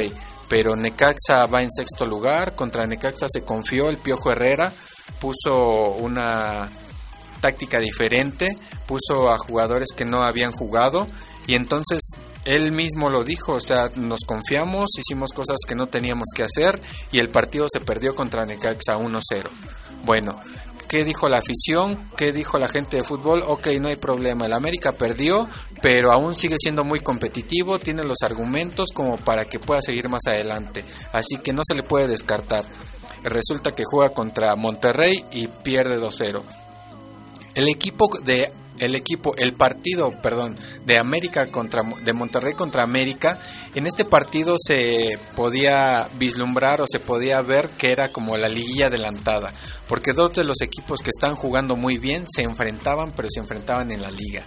pero 0.47 0.75
Necaxa 0.75 1.45
va 1.47 1.61
en 1.61 1.71
sexto 1.71 2.05
lugar, 2.05 2.55
contra 2.55 2.87
Necaxa 2.87 3.27
se 3.29 3.43
confió 3.43 3.89
el 3.89 3.97
Piojo 3.97 4.31
Herrera, 4.31 4.71
puso 5.19 5.89
una 5.91 6.69
táctica 7.41 7.79
diferente, 7.79 8.57
puso 8.85 9.29
a 9.29 9.37
jugadores 9.37 9.89
que 9.95 10.05
no 10.05 10.23
habían 10.23 10.51
jugado. 10.51 11.05
Y 11.47 11.55
entonces 11.55 11.99
él 12.45 12.71
mismo 12.71 13.09
lo 13.09 13.23
dijo, 13.23 13.53
o 13.53 13.59
sea, 13.59 13.91
nos 13.95 14.21
confiamos, 14.25 14.89
hicimos 14.97 15.31
cosas 15.31 15.57
que 15.67 15.75
no 15.75 15.87
teníamos 15.87 16.27
que 16.35 16.43
hacer 16.43 16.79
y 17.11 17.19
el 17.19 17.29
partido 17.29 17.67
se 17.71 17.81
perdió 17.81 18.15
contra 18.15 18.45
Necaxa 18.45 18.97
1-0. 18.97 19.21
Bueno, 20.05 20.39
¿qué 20.89 21.05
dijo 21.05 21.29
la 21.29 21.37
afición? 21.37 22.09
¿Qué 22.17 22.33
dijo 22.33 22.57
la 22.57 22.67
gente 22.67 22.97
de 22.97 23.03
fútbol? 23.03 23.43
Ok, 23.47 23.67
no 23.79 23.87
hay 23.87 23.95
problema, 23.95 24.47
el 24.47 24.53
América 24.53 24.91
perdió, 24.91 25.47
pero 25.81 26.11
aún 26.11 26.35
sigue 26.35 26.55
siendo 26.57 26.83
muy 26.83 26.99
competitivo, 26.99 27.79
tiene 27.79 28.03
los 28.03 28.17
argumentos 28.23 28.89
como 28.93 29.17
para 29.17 29.45
que 29.45 29.59
pueda 29.59 29.81
seguir 29.81 30.09
más 30.09 30.23
adelante, 30.27 30.83
así 31.13 31.37
que 31.37 31.53
no 31.53 31.61
se 31.65 31.75
le 31.75 31.83
puede 31.83 32.07
descartar. 32.07 32.65
Resulta 33.23 33.75
que 33.75 33.83
juega 33.85 34.13
contra 34.13 34.55
Monterrey 34.55 35.23
y 35.31 35.47
pierde 35.47 36.01
2-0. 36.01 36.41
El 37.53 37.67
equipo 37.67 38.09
de 38.23 38.51
el 38.79 38.95
equipo, 38.95 39.33
el 39.37 39.53
partido, 39.53 40.19
perdón, 40.21 40.57
de 40.85 40.97
América 40.97 41.47
contra 41.51 41.83
de 41.83 42.13
Monterrey 42.13 42.53
contra 42.53 42.83
América, 42.83 43.39
en 43.75 43.87
este 43.87 44.05
partido 44.05 44.55
se 44.57 45.19
podía 45.35 46.09
vislumbrar 46.17 46.81
o 46.81 46.85
se 46.87 46.99
podía 46.99 47.41
ver 47.41 47.69
que 47.69 47.91
era 47.91 48.11
como 48.11 48.37
la 48.37 48.49
liguilla 48.49 48.87
adelantada, 48.87 49.53
porque 49.87 50.13
dos 50.13 50.33
de 50.33 50.43
los 50.43 50.61
equipos 50.61 51.01
que 51.01 51.09
están 51.09 51.35
jugando 51.35 51.75
muy 51.75 51.97
bien 51.97 52.25
se 52.27 52.43
enfrentaban, 52.43 53.11
pero 53.11 53.27
se 53.31 53.39
enfrentaban 53.39 53.91
en 53.91 54.01
la 54.01 54.11
liga. 54.11 54.43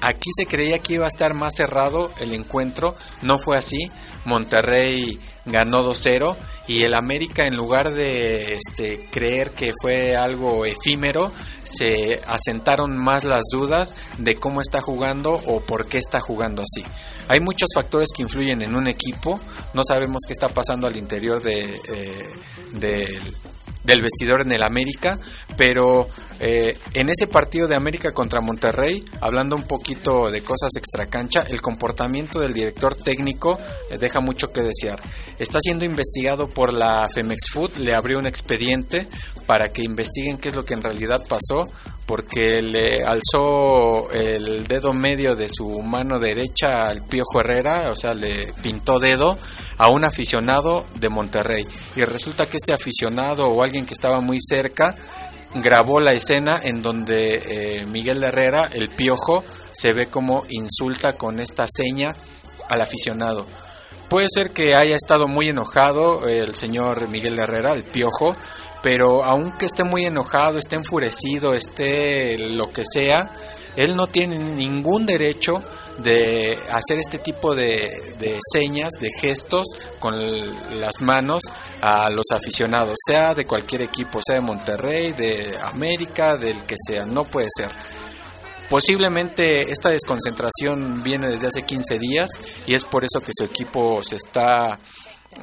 Aquí 0.00 0.28
se 0.36 0.46
creía 0.46 0.80
que 0.80 0.94
iba 0.94 1.06
a 1.06 1.08
estar 1.08 1.32
más 1.32 1.54
cerrado 1.56 2.12
el 2.20 2.34
encuentro, 2.34 2.94
no 3.22 3.38
fue 3.38 3.56
así. 3.56 3.90
Monterrey 4.26 5.18
ganó 5.46 5.82
2-0 5.82 6.36
y 6.66 6.82
el 6.82 6.94
América 6.94 7.46
en 7.46 7.56
lugar 7.56 7.92
de 7.92 8.54
este, 8.54 9.06
creer 9.10 9.50
que 9.50 9.72
fue 9.80 10.16
algo 10.16 10.64
efímero, 10.64 11.32
se 11.62 12.20
asentaron 12.26 12.96
más 12.96 13.24
las 13.24 13.44
dudas 13.50 13.94
de 14.18 14.36
cómo 14.36 14.60
está 14.60 14.80
jugando 14.80 15.40
o 15.46 15.60
por 15.60 15.86
qué 15.86 15.98
está 15.98 16.20
jugando 16.20 16.62
así. 16.62 16.84
Hay 17.28 17.40
muchos 17.40 17.68
factores 17.74 18.08
que 18.14 18.22
influyen 18.22 18.62
en 18.62 18.74
un 18.74 18.86
equipo, 18.86 19.40
no 19.72 19.82
sabemos 19.84 20.22
qué 20.26 20.32
está 20.32 20.48
pasando 20.48 20.86
al 20.86 20.96
interior 20.96 21.42
de, 21.42 21.64
eh, 21.74 23.18
del 23.84 24.02
vestidor 24.02 24.40
en 24.40 24.52
el 24.52 24.62
América, 24.62 25.18
pero 25.56 26.08
eh, 26.40 26.76
en 26.94 27.08
ese 27.08 27.26
partido 27.26 27.68
de 27.68 27.76
América 27.76 28.12
contra 28.12 28.40
Monterrey, 28.40 29.02
hablando 29.20 29.54
un 29.54 29.64
poquito 29.64 30.30
de 30.30 30.42
cosas 30.42 30.70
extracancha, 30.76 31.44
el 31.48 31.60
comportamiento 31.60 32.40
del 32.40 32.52
director 32.52 32.94
técnico 32.94 33.58
eh, 33.90 33.98
deja 33.98 34.20
mucho 34.20 34.52
que 34.52 34.62
desear. 34.62 35.00
Está 35.38 35.60
siendo 35.60 35.84
investigado 35.84 36.48
por 36.48 36.72
la 36.72 37.08
Femex 37.12 37.50
Food, 37.50 37.76
le 37.78 37.94
abrió 37.94 38.18
un 38.18 38.26
expediente 38.26 39.06
para 39.46 39.72
que 39.72 39.82
investiguen 39.82 40.38
qué 40.38 40.48
es 40.48 40.56
lo 40.56 40.64
que 40.64 40.74
en 40.74 40.82
realidad 40.82 41.22
pasó, 41.28 41.68
porque 42.06 42.62
le 42.62 43.04
alzó 43.04 44.10
el 44.12 44.66
dedo 44.66 44.92
medio 44.92 45.36
de 45.36 45.48
su 45.48 45.82
mano 45.82 46.18
derecha 46.18 46.88
al 46.88 47.04
Piojo 47.04 47.40
Herrera, 47.40 47.90
o 47.90 47.96
sea, 47.96 48.14
le 48.14 48.52
pintó 48.62 48.98
dedo 48.98 49.38
a 49.78 49.88
un 49.88 50.04
aficionado 50.04 50.86
de 50.96 51.08
Monterrey. 51.08 51.66
Y 51.96 52.04
resulta 52.04 52.46
que 52.46 52.56
este 52.56 52.72
aficionado 52.72 53.48
o 53.48 53.62
alguien 53.62 53.86
que 53.86 53.94
estaba 53.94 54.20
muy 54.20 54.38
cerca 54.40 54.94
grabó 55.54 56.00
la 56.00 56.12
escena 56.12 56.60
en 56.62 56.82
donde 56.82 57.80
eh, 57.80 57.86
Miguel 57.86 58.22
Herrera, 58.22 58.68
el 58.72 58.90
Piojo, 58.90 59.44
se 59.72 59.92
ve 59.92 60.08
como 60.08 60.44
insulta 60.48 61.16
con 61.16 61.40
esta 61.40 61.66
seña 61.68 62.14
al 62.68 62.80
aficionado. 62.80 63.46
Puede 64.08 64.28
ser 64.32 64.50
que 64.50 64.74
haya 64.74 64.96
estado 64.96 65.28
muy 65.28 65.48
enojado 65.48 66.28
el 66.28 66.54
señor 66.54 67.08
Miguel 67.08 67.38
Herrera, 67.38 67.72
el 67.72 67.82
Piojo, 67.82 68.32
pero 68.82 69.24
aunque 69.24 69.66
esté 69.66 69.82
muy 69.82 70.04
enojado, 70.04 70.58
esté 70.58 70.76
enfurecido, 70.76 71.54
esté 71.54 72.38
lo 72.38 72.70
que 72.70 72.82
sea, 72.84 73.34
él 73.76 73.96
no 73.96 74.06
tiene 74.06 74.38
ningún 74.38 75.06
derecho 75.06 75.62
de 75.98 76.58
hacer 76.70 76.98
este 76.98 77.18
tipo 77.18 77.54
de, 77.54 78.14
de, 78.18 78.38
señas, 78.52 78.90
de 79.00 79.10
gestos 79.10 79.64
con 80.00 80.14
las 80.80 81.00
manos 81.00 81.42
a 81.80 82.10
los 82.10 82.26
aficionados, 82.32 82.94
sea 83.06 83.34
de 83.34 83.46
cualquier 83.46 83.82
equipo, 83.82 84.20
sea 84.24 84.36
de 84.36 84.40
Monterrey, 84.40 85.12
de 85.12 85.56
América, 85.62 86.36
del 86.36 86.62
que 86.64 86.76
sea, 86.78 87.06
no 87.06 87.24
puede 87.24 87.48
ser 87.56 87.70
Posiblemente 88.74 89.70
esta 89.70 89.90
desconcentración 89.90 91.04
viene 91.04 91.28
desde 91.28 91.46
hace 91.46 91.62
15 91.62 92.00
días 92.00 92.28
y 92.66 92.74
es 92.74 92.82
por 92.82 93.04
eso 93.04 93.20
que 93.20 93.30
su 93.32 93.44
equipo 93.44 94.00
se 94.02 94.16
está 94.16 94.76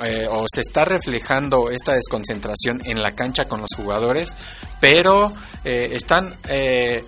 eh, 0.03 0.27
o 0.29 0.43
se 0.53 0.59
está 0.59 0.83
reflejando 0.83 1.69
esta 1.69 1.93
desconcentración 1.93 2.81
en 2.83 3.01
la 3.01 3.15
cancha 3.15 3.47
con 3.47 3.61
los 3.61 3.69
jugadores, 3.73 4.35
pero 4.81 5.31
eh, 5.63 5.91
están 5.93 6.35
eh, 6.49 7.05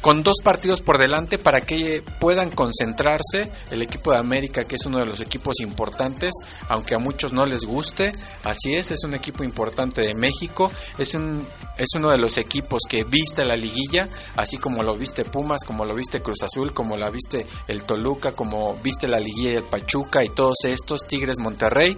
con 0.00 0.22
dos 0.22 0.36
partidos 0.42 0.80
por 0.80 0.98
delante 0.98 1.38
para 1.38 1.60
que 1.62 2.02
puedan 2.18 2.50
concentrarse. 2.50 3.50
El 3.70 3.82
equipo 3.82 4.12
de 4.12 4.18
América 4.18 4.64
que 4.64 4.76
es 4.76 4.86
uno 4.86 4.98
de 4.98 5.06
los 5.06 5.20
equipos 5.20 5.60
importantes 5.60 6.32
aunque 6.68 6.94
a 6.94 6.98
muchos 6.98 7.32
no 7.32 7.46
les 7.46 7.62
guste 7.62 8.12
así 8.44 8.74
es 8.74 8.90
es 8.90 9.04
un 9.04 9.14
equipo 9.14 9.44
importante 9.44 10.00
de 10.00 10.14
México 10.14 10.70
es 10.98 11.14
un 11.14 11.46
es 11.76 11.88
uno 11.94 12.10
de 12.10 12.18
los 12.18 12.38
equipos 12.38 12.80
que 12.88 13.04
viste 13.04 13.44
la 13.44 13.56
liguilla 13.56 14.08
así 14.36 14.58
como 14.58 14.82
lo 14.82 14.96
viste 14.96 15.24
Pumas 15.24 15.64
como 15.64 15.84
lo 15.84 15.94
viste 15.94 16.22
Cruz 16.22 16.42
Azul 16.42 16.72
como 16.72 16.96
la 16.96 17.10
viste 17.10 17.46
el 17.68 17.82
Toluca 17.82 18.32
como 18.32 18.76
viste 18.82 19.08
la 19.08 19.20
liguilla 19.20 19.52
del 19.52 19.62
Pachuca 19.64 20.24
y 20.24 20.28
todos 20.28 20.64
estos 20.64 21.06
Tigres 21.06 21.38
Monterrey. 21.38 21.96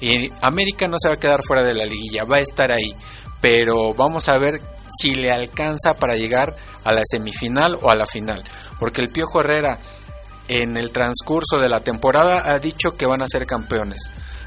Y 0.00 0.30
América 0.42 0.88
no 0.88 0.96
se 1.00 1.08
va 1.08 1.14
a 1.14 1.20
quedar 1.20 1.42
fuera 1.44 1.62
de 1.62 1.74
la 1.74 1.86
liguilla 1.86 2.24
va 2.24 2.36
a 2.36 2.40
estar 2.40 2.70
ahí. 2.72 2.94
Pero 3.40 3.94
vamos 3.94 4.28
a 4.28 4.38
ver 4.38 4.60
si 4.88 5.14
le 5.14 5.30
alcanza 5.30 5.94
para 5.94 6.16
llegar 6.16 6.56
a 6.84 6.92
la 6.92 7.02
semifinal 7.04 7.78
o 7.82 7.90
a 7.90 7.94
la 7.94 8.06
final. 8.06 8.42
Porque 8.78 9.00
el 9.00 9.10
Piojo 9.10 9.40
Herrera 9.40 9.78
en 10.48 10.76
el 10.76 10.90
transcurso 10.90 11.58
de 11.58 11.68
la 11.68 11.80
temporada 11.80 12.52
ha 12.52 12.58
dicho 12.58 12.96
que 12.96 13.06
van 13.06 13.22
a 13.22 13.28
ser 13.28 13.46
campeones. 13.46 14.00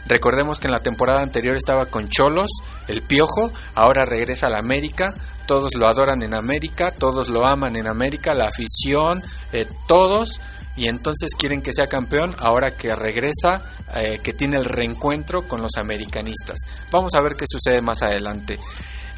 Recordemos 0.05 0.59
que 0.59 0.67
en 0.67 0.71
la 0.71 0.79
temporada 0.79 1.21
anterior 1.21 1.55
estaba 1.55 1.88
con 1.88 2.07
Cholos, 2.07 2.49
el 2.88 3.01
Piojo, 3.01 3.51
ahora 3.75 4.05
regresa 4.05 4.47
a 4.47 4.49
la 4.49 4.59
América, 4.59 5.13
todos 5.47 5.75
lo 5.75 5.88
adoran 5.88 6.21
en 6.21 6.33
América, 6.33 6.91
todos 6.91 7.27
lo 7.29 7.45
aman 7.45 7.75
en 7.75 7.88
América, 7.88 8.33
la 8.33 8.47
afición, 8.47 9.21
eh, 9.51 9.67
todos, 9.88 10.39
y 10.77 10.88
entonces 10.88 11.31
quieren 11.38 11.61
que 11.61 11.73
sea 11.73 11.88
campeón 11.88 12.35
ahora 12.39 12.71
que 12.71 12.95
regresa, 12.95 13.61
eh, 13.95 14.19
que 14.23 14.33
tiene 14.33 14.57
el 14.57 14.65
reencuentro 14.65 15.47
con 15.47 15.61
los 15.61 15.75
americanistas. 15.75 16.59
Vamos 16.91 17.13
a 17.13 17.21
ver 17.21 17.35
qué 17.35 17.45
sucede 17.49 17.81
más 17.81 18.01
adelante. 18.01 18.59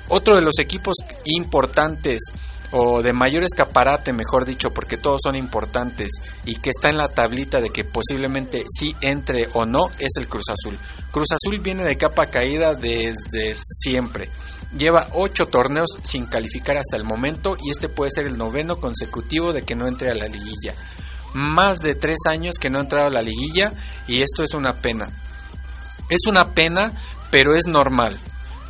Otro 0.08 0.36
de 0.36 0.42
los 0.42 0.58
equipos 0.58 0.96
importantes 1.26 2.20
o 2.72 3.02
de 3.02 3.14
mayor 3.14 3.44
escaparate, 3.44 4.14
mejor 4.14 4.46
dicho, 4.46 4.72
porque 4.74 4.98
todos 4.98 5.22
son 5.24 5.36
importantes 5.36 6.12
y 6.46 6.56
que 6.56 6.70
está 6.70 6.90
en 6.90 6.98
la 6.98 7.10
tablita 7.10 7.62
de 7.62 7.72
que 7.72 7.84
posiblemente 7.84 8.64
sí 8.68 8.96
entre 9.02 9.48
o 9.54 9.66
no, 9.66 9.90
es 9.98 10.12
el 10.18 10.28
Cruz 10.28 10.46
Azul. 10.50 10.78
Cruz 11.12 11.28
Azul 11.32 11.60
viene 11.60 11.84
de 11.84 11.98
capa 11.98 12.28
caída 12.28 12.76
desde 12.76 13.56
siempre. 13.56 14.30
Lleva 14.78 15.08
ocho 15.14 15.48
torneos 15.48 15.98
sin 16.04 16.28
calificar 16.28 16.78
hasta 16.78 16.96
el 16.96 17.04
momento 17.04 17.58
y 17.60 17.72
este 17.72 17.90
puede 17.90 18.12
ser 18.12 18.28
el 18.28 18.38
noveno 18.38 18.76
consecutivo 18.76 19.52
de 19.52 19.64
que 19.64 19.76
no 19.76 19.88
entre 19.88 20.12
a 20.12 20.16
la 20.16 20.28
liguilla. 20.28 20.76
Más 21.34 21.80
de 21.80 21.96
tres 21.96 22.20
años 22.28 22.56
que 22.60 22.70
no 22.70 22.78
ha 22.78 22.82
entrado 22.82 23.08
a 23.08 23.12
la 23.12 23.22
liguilla 23.24 23.74
y 24.08 24.22
esto 24.22 24.44
es 24.44 24.54
una 24.54 24.76
pena. 24.76 25.10
Es 26.10 26.28
una 26.28 26.54
pena, 26.54 26.94
pero 27.32 27.56
es 27.56 27.66
normal. 27.66 28.20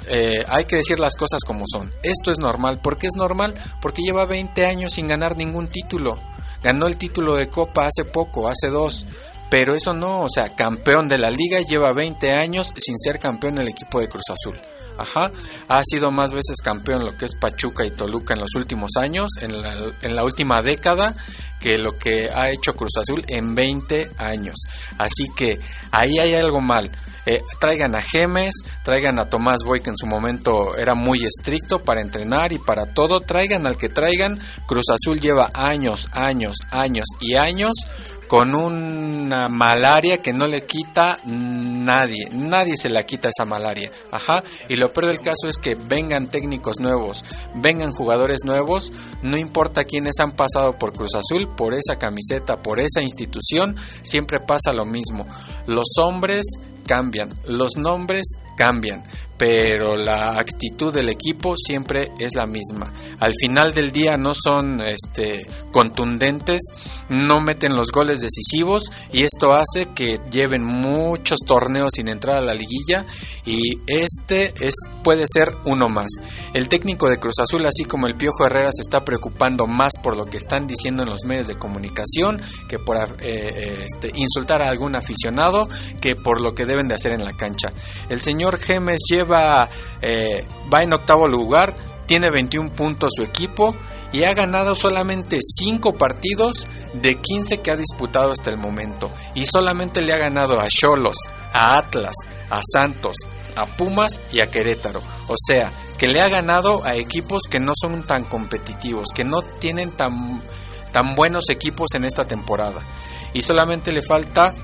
Eh, 0.10 0.44
hay 0.50 0.66
que 0.66 0.78
decir 0.78 1.00
las 1.00 1.16
cosas 1.16 1.42
como 1.46 1.66
son. 1.72 1.92
Esto 2.04 2.32
es 2.32 2.40
normal. 2.40 2.82
¿Por 2.82 2.98
qué 2.98 3.08
es 3.08 3.16
normal? 3.16 3.54
Porque 3.82 4.02
lleva 4.02 4.26
20 4.26 4.66
años 4.66 4.94
sin 4.94 5.08
ganar 5.08 5.38
ningún 5.38 5.68
título. 5.68 6.18
Ganó 6.64 6.88
el 6.88 6.98
título 6.98 7.36
de 7.36 7.48
Copa 7.48 7.88
hace 7.88 8.06
poco, 8.06 8.48
hace 8.48 8.70
dos. 8.70 9.06
Pero 9.50 9.74
eso 9.74 9.94
no, 9.94 10.22
o 10.22 10.30
sea, 10.30 10.56
campeón 10.56 11.10
de 11.10 11.18
la 11.18 11.32
liga 11.32 11.60
lleva 11.62 11.92
20 11.92 12.34
años 12.34 12.74
sin 12.78 12.98
ser 13.00 13.20
campeón 13.20 13.56
del 13.56 13.68
equipo 13.68 14.00
de 14.00 14.10
Cruz 14.10 14.26
Azul. 14.30 14.60
Ajá, 15.00 15.32
ha 15.70 15.82
sido 15.86 16.12
más 16.12 16.34
veces 16.34 16.58
campeón 16.62 17.06
lo 17.06 17.18
que 17.18 17.26
es 17.26 17.36
Pachuca 17.36 17.86
y 17.86 17.92
Toluca 17.92 18.34
en 18.34 18.42
los 18.42 18.54
últimos 18.56 18.92
años, 18.98 19.30
en 19.40 20.16
la, 20.16 20.24
última 20.26 20.62
década, 20.62 21.16
que 21.62 21.78
lo 21.78 21.98
que 21.98 22.30
ha 22.30 22.50
hecho 22.50 22.76
Cruz 22.76 22.98
Azul 22.98 23.24
en 23.30 23.56
20 23.56 24.12
años. 24.18 24.56
Así 24.98 25.30
que 25.36 25.62
ahí 25.92 26.20
hay 26.20 26.34
algo 26.34 26.60
mal. 26.60 26.92
Eh, 27.26 27.42
traigan 27.60 27.96
a 27.96 28.02
Gemes, 28.02 28.56
traigan 28.84 29.20
a 29.20 29.30
Tomás 29.30 29.64
Boy 29.64 29.82
que 29.82 29.90
en 29.90 29.98
su 29.98 30.06
momento 30.06 30.76
era 30.76 30.96
muy 30.96 31.24
estricto 31.24 31.84
para 31.84 32.02
entrenar 32.02 32.52
y 32.52 32.60
para 32.60 32.94
todo, 32.94 33.22
traigan 33.22 33.68
al 33.68 33.78
que 33.78 33.88
traigan, 33.88 34.38
Cruz 34.68 34.86
Azul 34.90 35.22
lleva 35.22 35.50
años, 35.54 36.10
años, 36.14 36.58
años 36.72 37.06
y 37.22 37.36
años 37.36 37.72
con 38.30 38.54
una 38.54 39.50
malaria 39.50 40.22
que 40.22 40.34
no 40.34 40.46
le 40.46 40.64
quita 40.64 41.20
nadie, 41.26 42.30
nadie 42.32 42.78
se 42.78 42.90
la 42.90 43.04
quita 43.04 43.30
esa 43.30 43.44
malaria, 43.44 43.90
ajá, 44.12 44.44
y 44.70 44.76
lo 44.76 44.94
peor 44.94 45.08
del 45.08 45.20
caso 45.20 45.48
es 45.48 45.58
que 45.58 45.74
vengan 45.74 46.30
técnicos 46.30 46.80
nuevos, 46.80 47.26
vengan 47.56 47.92
jugadores 47.92 48.46
nuevos, 48.46 48.94
no 49.24 49.36
importa 49.36 49.86
quiénes 49.86 50.20
han 50.20 50.34
pasado 50.34 50.78
por 50.78 50.94
Cruz 50.94 51.16
Azul, 51.16 51.50
por 51.56 51.74
esa 51.74 51.98
camiseta, 51.98 52.62
por 52.62 52.80
esa 52.80 53.02
institución, 53.02 53.76
siempre 54.04 54.40
pasa 54.40 54.74
lo 54.74 54.86
mismo, 54.86 55.26
los 55.66 55.98
hombres 55.98 56.44
cambian, 56.86 57.34
los 57.46 57.78
nombres 57.78 58.28
cambian, 58.56 59.06
pero 59.40 59.96
la 59.96 60.38
actitud 60.38 60.94
del 60.94 61.08
equipo 61.08 61.56
siempre 61.58 62.12
es 62.20 62.36
la 62.36 62.46
misma. 62.46 62.92
Al 63.20 63.34
final 63.40 63.74
del 63.74 63.94
día 63.94 64.18
no 64.18 64.34
son 64.36 64.82
este, 64.82 65.48
contundentes, 65.72 66.60
no 67.08 67.40
meten 67.40 67.78
los 67.78 67.88
goles 67.94 68.20
decisivos 68.20 68.84
y 69.14 69.24
esto 69.24 69.54
hace 69.54 69.88
que 69.96 70.20
lleven 70.30 70.66
muchos 70.66 71.40
torneos 71.46 71.92
sin 71.96 72.10
entrar 72.10 72.36
a 72.36 72.42
la 72.42 72.54
liguilla 72.54 73.06
y 73.46 73.80
este 73.88 74.54
es 74.60 74.76
puede 75.04 75.24
ser 75.32 75.56
uno 75.64 75.88
más. 75.88 76.10
El 76.54 76.68
técnico 76.68 77.10
de 77.10 77.18
Cruz 77.18 77.40
Azul, 77.40 77.66
así 77.66 77.86
como 77.86 78.08
el 78.08 78.16
Piojo 78.16 78.46
Herrera, 78.46 78.72
se 78.74 78.82
está 78.82 79.06
preocupando 79.06 79.68
más 79.68 79.94
por 80.04 80.18
lo 80.18 80.26
que 80.26 80.36
están 80.36 80.68
diciendo 80.68 81.04
en 81.04 81.10
los 81.10 81.24
medios 81.24 81.48
de 81.48 81.58
comunicación 81.58 82.42
que 82.68 82.78
por 82.78 82.98
eh, 82.98 83.08
eh, 83.22 83.86
este, 83.86 84.12
insultar 84.20 84.62
a 84.62 84.70
algún 84.70 84.96
aficionado 84.96 85.66
que 86.02 86.18
por 86.18 86.42
lo 86.42 86.54
que 86.54 86.66
deben 86.66 86.90
de 86.90 86.96
hacer 86.96 87.14
en 87.14 87.24
la 87.24 87.34
cancha. 87.34 87.70
El 88.10 88.22
señor 88.22 88.60
Gemes 88.60 89.00
lleva 89.10 89.29
va, 89.30 89.70
eh, 90.02 90.46
va 90.72 90.84
en 90.84 90.94
octavo 90.94 91.28
lugar, 91.28 91.76
tiene 92.06 92.30
21 92.30 92.72
puntos 92.72 93.12
su 93.16 93.24
equipo 93.24 93.76
y 94.12 94.24
ha 94.24 94.34
ganado 94.34 94.76
solamente 94.76 95.40
5 95.42 95.96
partidos 95.98 96.68
de 96.94 97.16
15 97.16 97.60
que 97.60 97.72
ha 97.72 97.76
disputado 97.76 98.32
hasta 98.32 98.50
el 98.50 98.58
momento. 98.58 99.12
Y 99.36 99.46
solamente 99.46 100.02
le 100.02 100.14
ha 100.14 100.18
ganado 100.18 100.60
a 100.60 100.68
Cholos, 100.68 101.18
a 101.54 101.78
Atlas, 101.78 102.16
a 102.50 102.62
Santos, 102.74 103.16
a 103.56 103.66
Pumas 103.78 104.22
y 104.32 104.40
a 104.40 104.50
Querétaro. 104.50 105.02
O 105.28 105.36
sea, 105.38 105.72
que 105.98 106.08
le 106.08 106.22
ha 106.22 106.30
ganado 106.30 106.84
a 106.86 106.96
equipos 106.96 107.44
que 107.50 107.60
no 107.60 107.74
son 107.80 108.04
tan 108.04 108.24
competitivos, 108.24 109.10
que 109.14 109.26
no 109.26 109.42
tienen 109.42 109.92
tan, 109.92 110.42
tan 110.92 111.16
buenos 111.16 111.50
equipos 111.50 111.90
en 111.94 112.06
esta 112.06 112.26
temporada. 112.26 112.82
Y 113.34 113.44
solamente 113.44 113.92
le 113.92 114.02
falta 114.02 114.56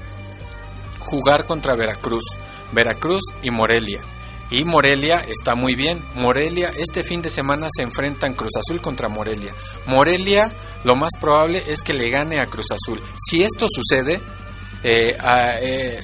jugar 1.00 1.46
contra 1.46 1.76
Veracruz, 1.76 2.24
Veracruz 2.72 3.22
y 3.44 3.52
Morelia. 3.52 4.02
Y 4.52 4.64
Morelia 4.64 5.20
está 5.28 5.56
muy 5.56 5.76
bien. 5.76 6.02
Morelia, 6.16 6.72
este 6.78 7.04
fin 7.04 7.22
de 7.22 7.30
semana 7.30 7.68
se 7.76 7.82
enfrentan 7.82 8.36
Cruz 8.36 8.52
Azul 8.58 8.80
contra 8.80 9.10
Morelia. 9.10 9.54
Morelia, 9.88 10.54
lo 10.84 10.96
más 10.96 11.12
probable 11.20 11.64
es 11.68 11.82
que 11.82 11.94
le 11.94 12.10
gane 12.10 12.40
a 12.40 12.48
Cruz 12.48 12.68
Azul. 12.72 13.02
Si 13.18 13.44
esto 13.44 13.68
sucede, 13.68 14.22
eh, 14.84 15.18
eh, 15.62 16.00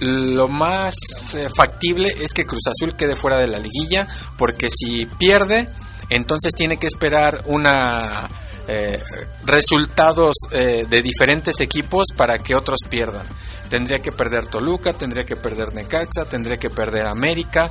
lo 0.00 0.48
más 0.48 0.94
eh, 1.34 1.48
factible 1.56 2.14
es 2.20 2.34
que 2.34 2.44
Cruz 2.44 2.66
Azul 2.66 2.96
quede 2.96 3.16
fuera 3.16 3.38
de 3.38 3.46
la 3.46 3.58
liguilla, 3.58 4.06
porque 4.36 4.68
si 4.70 5.06
pierde, 5.06 5.66
entonces 6.10 6.54
tiene 6.54 6.76
que 6.76 6.86
esperar 6.86 7.42
una 7.46 8.28
resultados 9.46 10.36
de 10.52 11.02
diferentes 11.02 11.58
equipos 11.58 12.12
para 12.14 12.38
que 12.38 12.54
otros 12.54 12.78
pierdan. 12.88 13.26
Tendría 13.70 14.00
que 14.02 14.10
perder 14.10 14.46
Toluca, 14.46 14.92
tendría 14.92 15.24
que 15.24 15.36
perder 15.36 15.72
Necaxa, 15.72 16.24
tendría 16.24 16.58
que 16.58 16.70
perder 16.70 17.06
América 17.06 17.70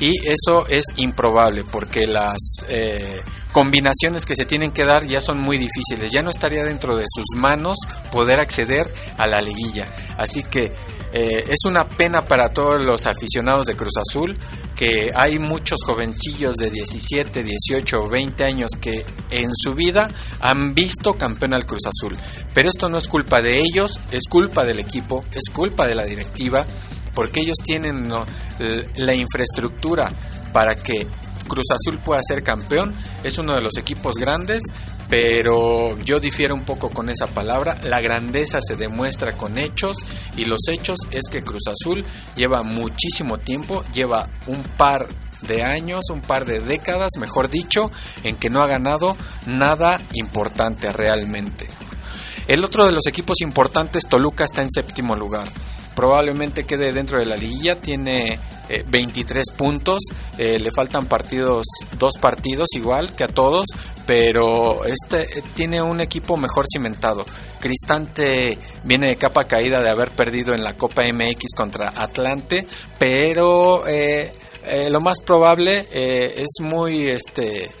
y 0.00 0.14
eso 0.28 0.66
es 0.68 0.84
improbable 0.96 1.64
porque 1.64 2.06
las 2.06 2.38
eh, 2.68 3.22
combinaciones 3.52 4.26
que 4.26 4.36
se 4.36 4.44
tienen 4.44 4.70
que 4.70 4.84
dar 4.84 5.04
ya 5.04 5.20
son 5.20 5.38
muy 5.38 5.58
difíciles. 5.58 6.12
Ya 6.12 6.22
no 6.22 6.30
estaría 6.30 6.64
dentro 6.64 6.96
de 6.96 7.04
sus 7.08 7.36
manos 7.36 7.78
poder 8.12 8.40
acceder 8.40 8.92
a 9.16 9.26
la 9.26 9.40
liguilla. 9.40 9.84
Así 10.16 10.44
que 10.44 10.72
eh, 11.12 11.44
es 11.48 11.64
una 11.64 11.88
pena 11.88 12.26
para 12.26 12.50
todos 12.52 12.80
los 12.82 13.06
aficionados 13.06 13.66
de 13.66 13.76
Cruz 13.76 13.94
Azul 13.96 14.34
que 14.76 15.10
hay 15.14 15.40
muchos 15.40 15.80
jovencillos 15.84 16.54
de 16.56 16.70
17, 16.70 17.42
18 17.42 18.04
o 18.04 18.08
20 18.08 18.44
años 18.44 18.70
que 18.80 19.04
en 19.30 19.50
su 19.52 19.74
vida 19.74 20.08
han 20.38 20.74
visto 20.74 21.14
campeón 21.14 21.54
al 21.54 21.66
Cruz 21.66 21.86
Azul. 21.86 22.16
Pero 22.54 22.68
esto 22.68 22.88
no 22.88 22.98
es 22.98 23.08
culpa 23.08 23.42
de 23.42 23.58
ellos, 23.58 23.98
es 24.12 24.24
culpa 24.30 24.64
del 24.64 24.78
equipo, 24.78 25.24
es 25.32 25.50
culpa 25.52 25.86
de 25.88 25.96
la 25.96 26.04
directiva, 26.04 26.64
porque 27.18 27.40
ellos 27.40 27.56
tienen 27.64 28.12
la 28.94 29.12
infraestructura 29.12 30.08
para 30.52 30.76
que 30.76 31.04
Cruz 31.48 31.64
Azul 31.72 31.98
pueda 31.98 32.20
ser 32.22 32.44
campeón. 32.44 32.94
Es 33.24 33.38
uno 33.38 33.56
de 33.56 33.60
los 33.60 33.76
equipos 33.76 34.14
grandes, 34.14 34.62
pero 35.08 35.98
yo 35.98 36.20
difiero 36.20 36.54
un 36.54 36.64
poco 36.64 36.90
con 36.90 37.08
esa 37.08 37.26
palabra. 37.26 37.76
La 37.82 38.00
grandeza 38.00 38.60
se 38.62 38.76
demuestra 38.76 39.36
con 39.36 39.58
hechos 39.58 39.96
y 40.36 40.44
los 40.44 40.60
hechos 40.68 40.96
es 41.10 41.22
que 41.28 41.42
Cruz 41.42 41.64
Azul 41.66 42.04
lleva 42.36 42.62
muchísimo 42.62 43.38
tiempo, 43.38 43.84
lleva 43.92 44.30
un 44.46 44.62
par 44.62 45.08
de 45.42 45.64
años, 45.64 46.10
un 46.10 46.20
par 46.20 46.44
de 46.44 46.60
décadas, 46.60 47.10
mejor 47.18 47.48
dicho, 47.48 47.90
en 48.22 48.36
que 48.36 48.48
no 48.48 48.62
ha 48.62 48.68
ganado 48.68 49.16
nada 49.44 50.00
importante 50.12 50.92
realmente. 50.92 51.68
El 52.46 52.64
otro 52.64 52.86
de 52.86 52.92
los 52.92 53.08
equipos 53.08 53.40
importantes, 53.40 54.04
Toluca, 54.08 54.44
está 54.44 54.62
en 54.62 54.70
séptimo 54.70 55.16
lugar. 55.16 55.52
Probablemente 55.98 56.64
quede 56.64 56.92
dentro 56.92 57.18
de 57.18 57.26
la 57.26 57.36
liguilla, 57.36 57.74
tiene 57.74 58.38
23 58.86 59.36
eh, 59.36 59.54
puntos, 59.56 59.98
eh, 60.38 60.60
le 60.60 60.70
faltan 60.70 61.06
partidos, 61.06 61.66
dos 61.98 62.12
partidos 62.20 62.68
igual 62.74 63.16
que 63.16 63.24
a 63.24 63.26
todos, 63.28 63.66
pero 64.06 64.84
este 64.84 65.22
eh, 65.22 65.42
tiene 65.56 65.82
un 65.82 66.00
equipo 66.00 66.36
mejor 66.36 66.66
cimentado. 66.72 67.26
Cristante 67.58 68.56
viene 68.84 69.08
de 69.08 69.16
capa 69.16 69.48
caída 69.48 69.82
de 69.82 69.88
haber 69.88 70.12
perdido 70.12 70.54
en 70.54 70.62
la 70.62 70.74
Copa 70.74 71.02
MX 71.02 71.56
contra 71.56 71.92
Atlante, 71.96 72.64
pero 72.96 73.82
lo 73.84 75.00
más 75.00 75.20
probable 75.20 75.84
es 75.90 76.60
muy, 76.60 77.08
este, 77.08 77.72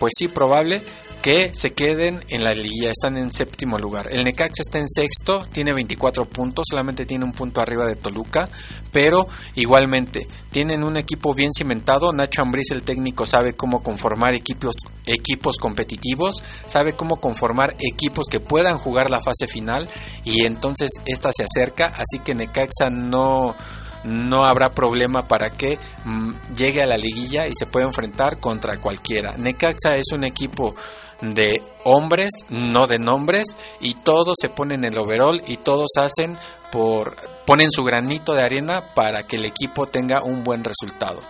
pues 0.00 0.12
sí, 0.16 0.26
probable 0.26 0.82
que 1.24 1.54
se 1.54 1.72
queden 1.72 2.22
en 2.28 2.44
la 2.44 2.52
liguilla, 2.52 2.90
están 2.90 3.16
en 3.16 3.32
séptimo 3.32 3.78
lugar. 3.78 4.08
El 4.12 4.24
Necaxa 4.24 4.60
está 4.60 4.78
en 4.78 4.86
sexto, 4.86 5.46
tiene 5.50 5.72
24 5.72 6.26
puntos, 6.26 6.66
solamente 6.68 7.06
tiene 7.06 7.24
un 7.24 7.32
punto 7.32 7.62
arriba 7.62 7.86
de 7.86 7.96
Toluca, 7.96 8.46
pero 8.92 9.26
igualmente 9.54 10.28
tienen 10.50 10.84
un 10.84 10.98
equipo 10.98 11.32
bien 11.32 11.54
cimentado. 11.54 12.12
Nacho 12.12 12.42
Ambriz, 12.42 12.72
el 12.72 12.82
técnico, 12.82 13.24
sabe 13.24 13.54
cómo 13.54 13.82
conformar 13.82 14.34
equipos, 14.34 14.74
equipos 15.06 15.56
competitivos, 15.56 16.44
sabe 16.66 16.92
cómo 16.92 17.22
conformar 17.22 17.74
equipos 17.78 18.26
que 18.30 18.40
puedan 18.40 18.76
jugar 18.76 19.08
la 19.08 19.22
fase 19.22 19.46
final 19.46 19.88
y 20.24 20.44
entonces 20.44 20.90
esta 21.06 21.30
se 21.32 21.44
acerca, 21.44 21.86
así 21.86 22.18
que 22.22 22.34
Necaxa 22.34 22.90
no 22.90 23.56
no 24.04 24.44
habrá 24.44 24.74
problema 24.74 25.26
para 25.26 25.50
que 25.50 25.78
mm, 26.04 26.32
llegue 26.54 26.82
a 26.82 26.86
la 26.86 26.98
liguilla 26.98 27.46
y 27.46 27.52
se 27.58 27.64
pueda 27.64 27.86
enfrentar 27.86 28.38
contra 28.38 28.78
cualquiera. 28.78 29.34
Necaxa 29.38 29.96
es 29.96 30.12
un 30.12 30.24
equipo 30.24 30.74
de 31.20 31.62
hombres, 31.84 32.30
no 32.48 32.86
de 32.86 32.98
nombres, 32.98 33.44
y 33.80 33.94
todos 33.94 34.36
se 34.40 34.48
ponen 34.48 34.84
el 34.84 34.98
overall 34.98 35.42
y 35.46 35.56
todos 35.58 35.90
hacen 35.96 36.38
por 36.72 37.16
ponen 37.46 37.70
su 37.70 37.84
granito 37.84 38.34
de 38.34 38.42
arena 38.42 38.94
para 38.94 39.26
que 39.26 39.36
el 39.36 39.44
equipo 39.44 39.86
tenga 39.86 40.22
un 40.22 40.44
buen 40.44 40.64
resultado. 40.64 41.20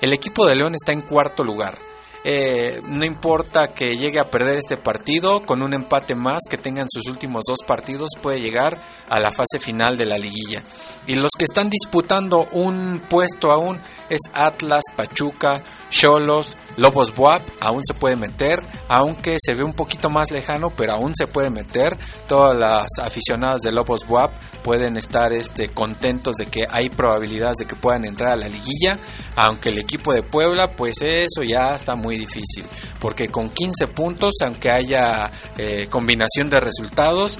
El 0.00 0.12
equipo 0.12 0.46
de 0.46 0.54
León 0.54 0.74
está 0.74 0.92
en 0.92 1.00
cuarto 1.00 1.44
lugar. 1.44 1.78
Eh, 2.26 2.80
no 2.86 3.04
importa 3.04 3.74
que 3.74 3.98
llegue 3.98 4.18
a 4.18 4.30
perder 4.30 4.56
este 4.56 4.78
partido, 4.78 5.44
con 5.44 5.60
un 5.60 5.74
empate 5.74 6.14
más 6.14 6.40
que 6.48 6.56
tengan 6.56 6.86
sus 6.88 7.06
últimos 7.06 7.42
dos 7.46 7.58
partidos 7.66 8.10
puede 8.22 8.40
llegar 8.40 8.78
a 9.10 9.20
la 9.20 9.30
fase 9.30 9.60
final 9.60 9.98
de 9.98 10.06
la 10.06 10.16
liguilla. 10.16 10.62
Y 11.06 11.16
los 11.16 11.32
que 11.38 11.44
están 11.44 11.68
disputando 11.68 12.48
un 12.52 13.02
puesto 13.10 13.52
aún 13.52 13.78
es 14.08 14.20
Atlas, 14.32 14.84
Pachuca, 14.96 15.62
Cholos, 15.94 16.56
Lobos 16.76 17.14
Buap, 17.14 17.42
aún 17.60 17.82
se 17.86 17.94
puede 17.94 18.16
meter, 18.16 18.60
aunque 18.88 19.36
se 19.40 19.54
ve 19.54 19.62
un 19.62 19.74
poquito 19.74 20.10
más 20.10 20.32
lejano, 20.32 20.70
pero 20.70 20.92
aún 20.92 21.14
se 21.14 21.28
puede 21.28 21.50
meter. 21.50 21.96
Todas 22.26 22.58
las 22.58 22.88
aficionadas 23.00 23.60
de 23.60 23.70
Lobos 23.70 24.04
Buap 24.06 24.32
pueden 24.64 24.96
estar 24.96 25.32
este, 25.32 25.68
contentos 25.68 26.34
de 26.34 26.46
que 26.46 26.66
hay 26.68 26.90
probabilidades 26.90 27.58
de 27.58 27.66
que 27.66 27.76
puedan 27.76 28.04
entrar 28.04 28.32
a 28.32 28.36
la 28.36 28.48
liguilla, 28.48 28.98
aunque 29.36 29.68
el 29.68 29.78
equipo 29.78 30.12
de 30.12 30.24
Puebla, 30.24 30.72
pues 30.72 31.00
eso 31.00 31.44
ya 31.44 31.76
está 31.76 31.94
muy 31.94 32.18
difícil, 32.18 32.64
porque 32.98 33.28
con 33.28 33.50
15 33.50 33.86
puntos, 33.86 34.34
aunque 34.44 34.72
haya 34.72 35.30
eh, 35.58 35.86
combinación 35.90 36.50
de 36.50 36.58
resultados, 36.58 37.38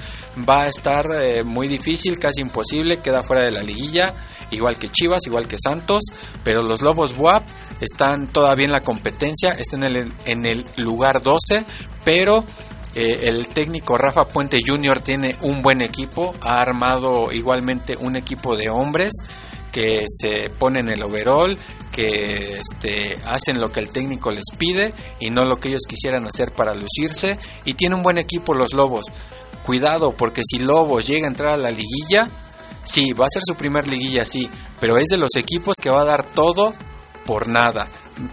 va 0.49 0.63
a 0.63 0.69
estar 0.69 1.07
eh, 1.17 1.43
muy 1.43 1.67
difícil, 1.67 2.21
casi 2.21 2.41
imposible, 2.41 2.99
queda 2.99 3.25
fuera 3.25 3.43
de 3.43 3.51
la 3.51 3.65
liguilla 3.65 4.15
igual 4.51 4.79
que 4.79 4.89
Chivas, 4.89 5.27
igual 5.27 5.49
que 5.49 5.57
Santos, 5.63 6.03
pero 6.43 6.63
los 6.63 6.83
Lobos 6.83 7.15
WAP 7.19 7.43
están 7.81 8.29
todavía 8.29 8.67
en 8.67 8.73
la 8.73 8.83
competencia, 8.83 9.53
están 9.53 9.85
en 9.85 9.97
el, 9.97 10.13
en 10.25 10.47
el 10.47 10.67
lugar 10.77 11.23
12, 11.23 11.65
pero 12.05 12.45
eh, 12.95 13.21
el 13.25 13.49
técnico 13.49 13.99
Rafa 13.99 14.29
Puente 14.29 14.61
Jr. 14.65 15.01
tiene 15.01 15.37
un 15.43 15.63
buen 15.63 15.83
equipo, 15.83 16.35
ha 16.41 16.61
armado 16.61 17.33
igualmente 17.33 17.97
un 17.99 18.17
equipo 18.17 18.57
de 18.57 18.71
hombres 18.71 19.13
que 19.73 20.05
se 20.09 20.51
ponen 20.51 20.89
el 20.89 21.03
overall, 21.03 21.59
que 21.91 22.59
este, 22.59 23.19
hacen 23.25 23.61
lo 23.61 23.73
que 23.73 23.81
el 23.81 23.91
técnico 23.91 24.31
les 24.31 24.45
pide 24.57 24.93
y 25.21 25.31
no 25.31 25.45
lo 25.45 25.59
que 25.59 25.69
ellos 25.69 25.83
quisieran 25.89 26.27
hacer 26.27 26.53
para 26.53 26.75
lucirse. 26.75 27.37
Y 27.65 27.75
tiene 27.75 27.97
un 27.97 28.03
buen 28.03 28.19
equipo 28.19 28.55
los 28.55 28.73
Lobos. 28.73 29.07
Cuidado, 29.65 30.17
porque 30.17 30.43
si 30.45 30.59
Lobos 30.59 31.07
llega 31.07 31.27
a 31.27 31.31
entrar 31.31 31.55
a 31.55 31.57
la 31.57 31.71
liguilla, 31.71 32.29
Sí, 32.85 33.15
va 33.15 33.25
a 33.25 33.31
ser 33.31 33.43
su 33.47 33.55
primer 33.55 33.89
liguilla, 33.89 34.27
sí, 34.27 34.51
pero 34.79 34.99
es 34.99 35.09
de 35.09 35.17
los 35.17 35.37
equipos 35.37 35.77
que 35.81 35.89
va 35.89 36.03
a 36.03 36.05
dar 36.05 36.23
todo 36.23 36.73
por 37.27 37.49
nada. 37.49 37.89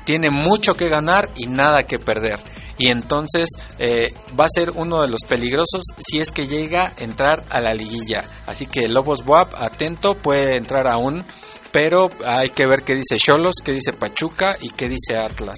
Tiene 0.05 0.29
mucho 0.29 0.75
que 0.75 0.89
ganar 0.89 1.29
y 1.35 1.47
nada 1.47 1.87
que 1.87 1.99
perder. 1.99 2.39
Y 2.77 2.87
entonces 2.87 3.47
eh, 3.79 4.13
va 4.39 4.45
a 4.45 4.49
ser 4.53 4.71
uno 4.71 5.01
de 5.01 5.07
los 5.07 5.21
peligrosos 5.21 5.83
si 5.99 6.19
es 6.19 6.31
que 6.31 6.47
llega 6.47 6.87
a 6.87 7.03
entrar 7.03 7.45
a 7.49 7.61
la 7.61 7.73
liguilla. 7.73 8.25
Así 8.47 8.65
que 8.65 8.87
Lobos 8.87 9.23
Buap, 9.23 9.53
atento, 9.55 10.15
puede 10.15 10.55
entrar 10.55 10.87
aún. 10.87 11.23
Pero 11.71 12.11
hay 12.25 12.49
que 12.49 12.65
ver 12.65 12.83
qué 12.83 12.95
dice 12.95 13.17
Cholos, 13.17 13.55
qué 13.63 13.71
dice 13.71 13.93
Pachuca 13.93 14.57
y 14.59 14.71
qué 14.71 14.89
dice 14.89 15.17
Atlas. 15.17 15.57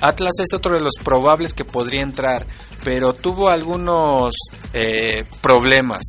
Atlas 0.00 0.32
es 0.38 0.54
otro 0.54 0.74
de 0.74 0.80
los 0.80 0.94
probables 1.02 1.52
que 1.52 1.66
podría 1.66 2.00
entrar, 2.00 2.46
pero 2.82 3.12
tuvo 3.12 3.50
algunos 3.50 4.32
eh, 4.72 5.24
problemas. 5.42 6.02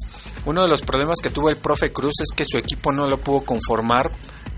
Uno 0.46 0.64
de 0.64 0.70
los 0.70 0.82
problemas 0.82 1.18
que 1.22 1.30
tuvo 1.30 1.50
el 1.50 1.58
profe 1.58 1.92
Cruz 1.92 2.14
es 2.22 2.30
que 2.36 2.46
su 2.46 2.58
equipo 2.58 2.92
no 2.92 3.08
lo 3.08 3.18
pudo 3.18 3.42
conformar 3.42 4.12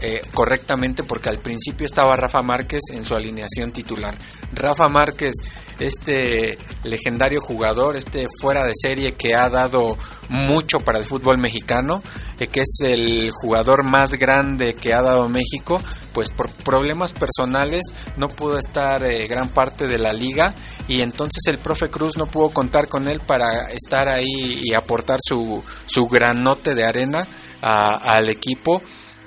eh, 0.06 0.22
correctamente 0.34 1.04
porque 1.04 1.30
al 1.30 1.39
principio 1.39 1.86
estaba 1.86 2.18
Rafa 2.18 2.41
Márquez 2.41 2.82
en 2.91 3.06
su 3.06 3.16
alineación 3.16 3.72
titular. 3.72 4.14
Rafa 4.51 4.89
Márquez, 4.89 5.32
este 5.80 6.58
legendario 6.84 7.39
jugador, 7.39 7.95
este 7.95 8.28
fuera 8.41 8.66
de 8.66 8.74
serie 8.76 9.14
que 9.14 9.34
ha 9.34 9.47
dado 9.49 9.97
mucho 10.28 10.82
para 10.82 10.99
el 10.99 11.06
fútbol 11.06 11.38
mexicano, 11.38 12.04
eh, 12.38 12.47
que 12.47 12.64
es 12.64 12.80
el 12.82 13.32
jugador 13.32 13.86
más 13.86 14.16
grande 14.16 14.74
que 14.74 14.93
ha 14.93 15.01
dado 15.01 15.30
México, 15.30 15.82
pues 16.12 16.32
por 16.32 16.51
problemas 16.51 17.14
personales 17.14 17.84
no 18.18 18.28
pudo 18.28 18.60
estar 18.60 19.04
eh, 19.04 19.26
gran 19.30 19.47
parte 19.47 19.88
de 19.88 19.99
la 19.99 20.12
liga 20.12 20.54
y 20.86 20.99
entonces 20.99 21.43
el 21.47 21.60
profe 21.60 21.89
Cruz 21.89 22.18
no 22.18 22.30
pudo 22.30 22.49
contar 22.49 22.89
con 22.89 23.08
él 23.08 23.22
para 23.22 23.72
estar 23.72 24.10
ahí 24.10 24.60
y 24.62 24.74
aportar 24.74 25.20
su, 25.24 25.64
su 25.86 26.10
granote 26.10 26.76
de 26.76 26.84
arena 26.84 27.26
al 27.62 28.28
equipo 28.28 28.82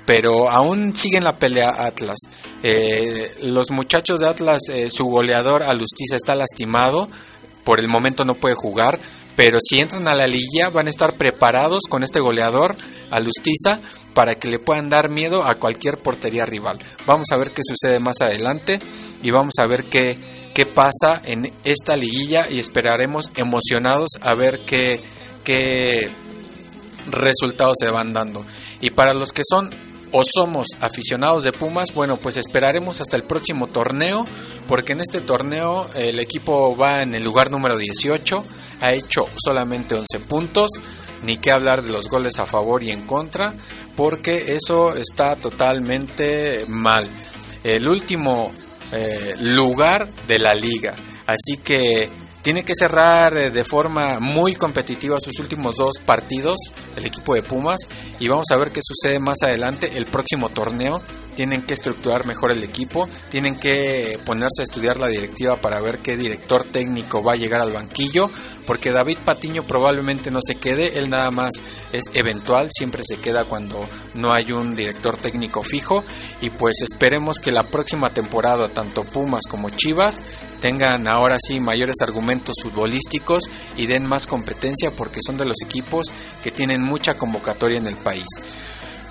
pero 0.07 0.49
aún 0.49 0.95
sigue 0.97 1.19
en 1.19 1.25
la 1.25 1.39
pelea 1.39 1.75
Atlas. 1.77 2.19
Eh, 2.63 3.35
los 3.43 3.71
muchachos 3.71 4.21
de 4.21 4.29
Atlas, 4.29 4.61
eh, 4.71 4.89
su 4.91 5.05
goleador 5.07 5.65
Alustiza 5.65 6.17
está 6.17 6.35
lastimado, 6.35 7.09
por 7.65 7.81
el 7.81 7.89
momento 7.89 8.25
no 8.25 8.37
puede 8.37 8.55
jugar, 8.55 8.99
pero 9.35 9.59
si 9.63 9.81
entran 9.81 10.09
a 10.09 10.15
la 10.15 10.29
liguilla 10.29 10.71
van 10.71 10.87
a 10.87 10.91
estar 10.91 11.17
preparados 11.17 11.83
con 11.89 12.05
este 12.05 12.21
goleador 12.21 12.75
Alustiza 13.11 13.81
para 14.15 14.37
que 14.37 14.49
le 14.49 14.59
puedan 14.59 14.89
dar 14.89 15.11
miedo 15.11 15.45
a 15.45 15.57
cualquier 15.57 15.99
portería 15.99 16.47
rival. 16.47 16.79
Vamos 17.07 17.27
a 17.33 17.37
ver 17.37 17.51
qué 17.51 17.63
sucede 17.63 18.01
más 18.01 18.21
adelante 18.21 18.79
y 19.23 19.31
vamos 19.31 19.55
a 19.59 19.67
ver 19.67 19.85
qué, 19.85 20.17
qué 20.55 20.65
pasa 20.65 21.21
en 21.25 21.53
esta 21.65 21.97
liguilla 21.97 22.49
y 22.49 22.61
esperaremos 22.61 23.33
emocionados 23.37 24.11
a 24.23 24.35
ver 24.35 24.61
qué, 24.61 25.03
qué 25.45 26.09
resultados 27.11 27.77
se 27.79 27.91
van 27.91 28.13
dando. 28.13 28.47
Y 28.81 28.91
para 28.91 29.13
los 29.13 29.33
que 29.33 29.43
son 29.49 29.71
o 30.13 30.23
somos 30.25 30.69
aficionados 30.81 31.45
de 31.45 31.53
Pumas, 31.53 31.93
bueno, 31.95 32.17
pues 32.17 32.37
esperaremos 32.37 33.01
hasta 33.01 33.17
el 33.17 33.25
próximo 33.25 33.67
torneo, 33.67 34.27
porque 34.69 34.93
en 34.93 35.01
este 35.01 35.21
torneo 35.21 35.87
el 35.95 36.19
equipo 36.21 36.77
va 36.77 37.03
en 37.03 37.15
el 37.15 37.25
lugar 37.25 37.51
número 37.51 37.77
18, 37.77 38.45
ha 38.81 38.93
hecho 38.93 39.27
solamente 39.37 39.95
11 39.95 40.21
puntos, 40.21 40.71
ni 41.23 41.37
que 41.37 41.51
hablar 41.51 41.83
de 41.83 41.93
los 41.93 42.09
goles 42.09 42.39
a 42.39 42.47
favor 42.47 42.83
y 42.83 42.91
en 42.91 43.03
contra, 43.03 43.55
porque 43.97 44.55
eso 44.55 44.95
está 44.95 45.37
totalmente 45.37 46.65
mal. 46.69 47.11
El 47.65 47.89
último 47.89 48.53
eh, 48.93 49.35
lugar 49.41 50.09
de 50.29 50.39
la 50.39 50.55
liga. 50.55 50.95
Así 51.27 51.57
que 51.57 52.11
tiene 52.47 52.63
que 52.63 52.75
cerrar 52.79 53.37
eh, 53.37 53.51
de 53.51 53.65
forma 53.65 54.21
muy 54.21 54.55
competitiva 54.55 55.19
sus 55.19 55.41
últimos 55.41 55.75
dos 55.75 55.95
partidos, 56.05 56.55
el 56.95 57.05
equipo 57.05 57.35
de 57.35 57.43
Pumas, 57.43 57.89
y 58.21 58.29
vamos 58.29 58.47
a 58.53 58.57
ver 58.57 58.71
qué 58.71 58.79
sucede 58.85 59.19
más 59.19 59.39
adelante 59.43 59.91
el 59.97 60.07
próximo 60.07 60.49
torneo 60.51 61.03
tienen 61.37 61.63
que 61.63 61.75
estructurar 61.75 62.27
mejor 62.27 62.51
el 62.51 62.65
equipo, 62.65 63.09
tienen 63.31 63.57
que 63.57 64.19
ponerse 64.25 64.63
a 64.63 64.65
estudiar 64.65 64.97
la 64.97 65.07
directiva 65.07 65.61
para 65.61 65.81
ver 65.81 65.99
qué 65.99 66.17
director 66.17 66.65
técnico 66.65 67.23
va 67.23 67.35
a 67.35 67.37
llegar 67.37 67.61
al 67.61 67.73
banquillo, 67.73 68.29
porque 68.67 68.91
David 68.91 69.19
Patiño 69.25 69.65
probablemente 69.65 70.33
no 70.33 70.41
se 70.45 70.57
quede, 70.57 70.99
él 70.99 71.11
nada 71.11 71.31
más 71.31 71.51
es 71.93 72.05
eventual, 72.15 72.69
siempre 72.73 73.03
se 73.07 73.19
queda 73.19 73.45
cuando 73.45 73.87
no 74.15 74.33
hay 74.33 74.51
un 74.51 74.75
director 74.75 75.17
técnico 75.19 75.63
fijo 75.63 76.03
y 76.41 76.51
pues 76.51 76.83
esperemos 76.83 77.39
que 77.39 77.53
la 77.53 77.65
próxima 77.65 78.13
temporada 78.13 78.69
tanto 78.69 79.05
Pumas 79.05 79.43
como 79.49 79.69
Chivas 79.71 80.25
tengan 80.61 81.07
ahora 81.07 81.37
sí 81.41 81.61
mayores 81.61 81.97
argumentos 82.01 82.57
futbolísticos 82.63 83.51
y 83.77 83.87
den 83.87 84.07
más 84.07 84.27
competencia 84.27 84.91
porque 84.91 85.21
son 85.25 85.37
de 85.37 85.45
los 85.45 85.57
equipos 85.63 86.07
que 86.43 86.51
tienen 86.51 86.83
mucha 86.83 87.19
convocatoria 87.19 87.79
en 87.79 87.87
el 87.87 87.99
país. 87.99 88.25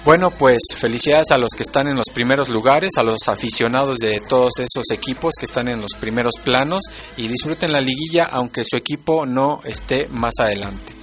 Bueno, 0.05 0.29
pues 0.29 0.59
felicidades 0.77 1.31
a 1.31 1.39
los 1.39 1.49
que 1.57 1.63
están 1.63 1.87
en 1.87 1.95
los 1.95 2.11
primeros 2.13 2.49
lugares, 2.49 2.91
a 2.97 3.03
los 3.03 3.27
aficionados 3.27 3.97
de 3.97 4.19
todos 4.19 4.51
esos 4.59 4.91
equipos 4.91 5.33
que 5.39 5.45
están 5.45 5.67
en 5.67 5.81
los 5.81 5.93
primeros 5.99 6.35
planos 6.43 6.83
y 7.17 7.27
disfruten 7.27 7.73
la 7.73 7.81
liguilla 7.81 8.25
aunque 8.25 8.63
su 8.63 8.75
equipo 8.75 9.25
no 9.25 9.61
esté 9.63 10.07
más 10.11 10.35
adelante. 10.39 10.93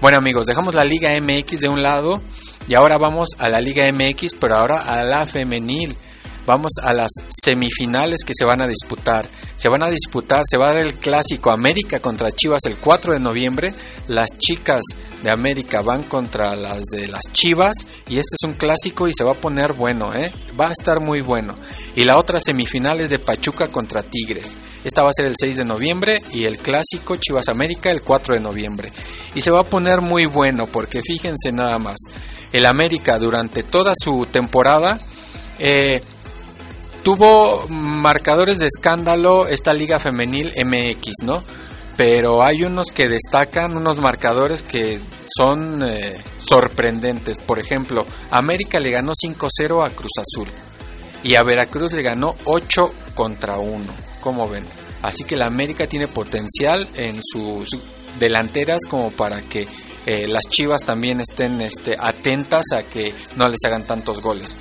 Bueno 0.00 0.16
amigos, 0.16 0.46
dejamos 0.46 0.72
la 0.72 0.86
Liga 0.86 1.10
MX 1.20 1.60
de 1.60 1.68
un 1.68 1.82
lado 1.82 2.22
y 2.66 2.72
ahora 2.72 2.96
vamos 2.96 3.28
a 3.36 3.50
la 3.50 3.60
Liga 3.60 3.84
MX, 3.92 4.36
pero 4.40 4.56
ahora 4.56 4.84
a 4.84 5.04
la 5.04 5.26
femenil. 5.26 5.94
Vamos 6.46 6.72
a 6.82 6.94
las 6.94 7.10
semifinales 7.28 8.24
que 8.24 8.32
se 8.36 8.44
van 8.44 8.60
a 8.60 8.66
disputar. 8.66 9.28
Se 9.56 9.68
van 9.68 9.82
a 9.82 9.88
disputar, 9.88 10.42
se 10.48 10.56
va 10.56 10.70
a 10.70 10.74
dar 10.74 10.82
el 10.82 10.94
clásico 10.94 11.50
América 11.50 12.00
contra 12.00 12.32
Chivas 12.32 12.60
el 12.64 12.78
4 12.78 13.12
de 13.12 13.20
noviembre. 13.20 13.74
Las 14.08 14.30
chicas 14.38 14.80
de 15.22 15.30
América 15.30 15.82
van 15.82 16.02
contra 16.02 16.56
las 16.56 16.82
de 16.86 17.08
las 17.08 17.22
Chivas 17.32 17.86
y 18.08 18.18
este 18.18 18.36
es 18.40 18.48
un 18.48 18.54
clásico 18.54 19.06
y 19.06 19.12
se 19.12 19.24
va 19.24 19.32
a 19.32 19.40
poner 19.40 19.74
bueno, 19.74 20.14
¿eh? 20.14 20.32
Va 20.58 20.68
a 20.68 20.72
estar 20.72 21.00
muy 21.00 21.20
bueno. 21.20 21.54
Y 21.94 22.04
la 22.04 22.18
otra 22.18 22.40
semifinal 22.40 23.00
es 23.00 23.10
de 23.10 23.18
Pachuca 23.18 23.68
contra 23.68 24.02
Tigres. 24.02 24.58
Esta 24.82 25.02
va 25.02 25.10
a 25.10 25.14
ser 25.14 25.26
el 25.26 25.34
6 25.38 25.58
de 25.58 25.64
noviembre 25.64 26.22
y 26.30 26.44
el 26.44 26.58
clásico 26.58 27.16
Chivas 27.16 27.48
América 27.48 27.90
el 27.90 28.02
4 28.02 28.34
de 28.34 28.40
noviembre. 28.40 28.92
Y 29.34 29.42
se 29.42 29.50
va 29.50 29.60
a 29.60 29.64
poner 29.64 30.00
muy 30.00 30.26
bueno 30.26 30.66
porque 30.66 31.02
fíjense 31.02 31.52
nada 31.52 31.78
más. 31.78 31.98
El 32.52 32.66
América 32.66 33.18
durante 33.18 33.62
toda 33.62 33.92
su 33.96 34.26
temporada 34.26 34.98
eh, 35.58 36.02
tuvo 37.02 37.66
marcadores 37.68 38.58
de 38.58 38.66
escándalo 38.66 39.46
esta 39.48 39.72
liga 39.72 40.00
femenil 40.00 40.52
MX, 40.64 41.24
¿no? 41.24 41.42
Pero 41.96 42.42
hay 42.42 42.64
unos 42.64 42.86
que 42.94 43.08
destacan, 43.08 43.76
unos 43.76 44.00
marcadores 44.00 44.62
que 44.62 45.00
son 45.26 45.82
eh, 45.82 46.16
sorprendentes. 46.38 47.40
Por 47.40 47.58
ejemplo, 47.58 48.06
América 48.30 48.80
le 48.80 48.90
ganó 48.90 49.12
5-0 49.12 49.84
a 49.84 49.90
Cruz 49.90 50.12
Azul 50.18 50.48
y 51.22 51.34
a 51.34 51.42
Veracruz 51.42 51.92
le 51.92 52.02
ganó 52.02 52.36
8 52.44 52.94
contra 53.14 53.58
1. 53.58 53.84
¿Cómo 54.22 54.48
ven? 54.48 54.64
Así 55.02 55.24
que 55.24 55.36
la 55.36 55.46
América 55.46 55.86
tiene 55.86 56.08
potencial 56.08 56.88
en 56.94 57.20
sus 57.22 57.68
delanteras 58.18 58.80
como 58.88 59.10
para 59.10 59.42
que 59.42 59.68
eh, 60.06 60.26
las 60.26 60.44
Chivas 60.48 60.82
también 60.82 61.20
estén 61.20 61.60
este, 61.60 61.96
atentas 61.98 62.72
a 62.72 62.82
que 62.82 63.14
no 63.36 63.48
les 63.48 63.62
hagan 63.64 63.86
tantos 63.86 64.20
goles 64.22 64.56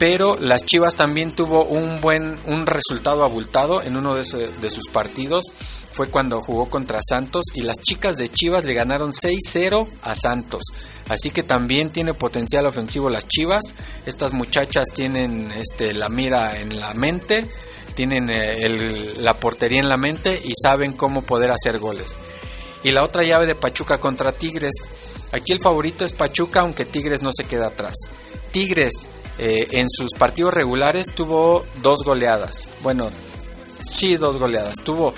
pero 0.00 0.38
las 0.40 0.64
Chivas 0.64 0.94
también 0.94 1.34
tuvo 1.36 1.66
un 1.66 2.00
buen 2.00 2.38
un 2.46 2.64
resultado 2.64 3.22
abultado 3.22 3.82
en 3.82 3.98
uno 3.98 4.14
de, 4.14 4.24
sus 4.24 4.88
partidos. 4.90 5.44
Fue 5.92 6.08
cuando 6.08 6.40
jugó 6.40 6.70
contra 6.70 7.00
Santos 7.06 7.44
y 7.52 7.60
las 7.60 7.76
chicas 7.82 8.16
de 8.16 8.28
Chivas 8.28 8.64
le 8.64 8.72
ganaron 8.72 9.12
6-0 9.12 9.86
a 10.00 10.14
Santos. 10.14 10.62
Así 11.10 11.30
que 11.30 11.42
también 11.42 11.90
tiene 11.90 12.14
potencial 12.14 12.64
ofensivo 12.64 13.10
las 13.10 13.28
Chivas. 13.28 13.74
Estas 14.06 14.32
muchachas 14.32 14.86
tienen 14.90 15.52
este 15.52 15.92
la 15.92 16.08
mira 16.08 16.58
en 16.58 16.80
la 16.80 16.94
mente 16.94 17.46
tienen 17.94 18.30
eh, 18.30 19.14
la 19.18 19.38
portería 19.38 19.80
en 19.80 19.90
la 19.90 19.98
mente 19.98 20.40
y 20.42 20.52
saben 20.54 20.94
cómo 20.94 21.20
poder 21.20 21.50
hacer 21.50 21.78
goles. 21.78 22.18
Y 22.82 22.92
la 22.92 23.04
otra 23.04 23.22
llave 23.22 23.46
de 23.46 23.54
Pachuca 23.54 24.00
contra 24.00 24.32
Tigres. 24.32 24.88
Aquí 25.32 25.52
el 25.52 25.60
favorito 25.60 26.06
es 26.06 26.14
Pachuca 26.14 26.60
aunque 26.60 26.86
Tigres 26.86 27.20
no 27.20 27.32
se 27.36 27.44
queda 27.44 27.66
atrás. 27.66 27.96
Tigres 28.50 29.06
eh, 29.42 29.68
en 29.70 29.88
sus 29.88 30.12
partidos 30.12 30.52
regulares 30.52 31.06
tuvo 31.14 31.64
dos 31.82 32.04
goleadas. 32.04 32.68
Bueno, 32.82 33.10
sí, 33.80 34.18
dos 34.18 34.36
goleadas. 34.36 34.76
Tuvo 34.84 35.14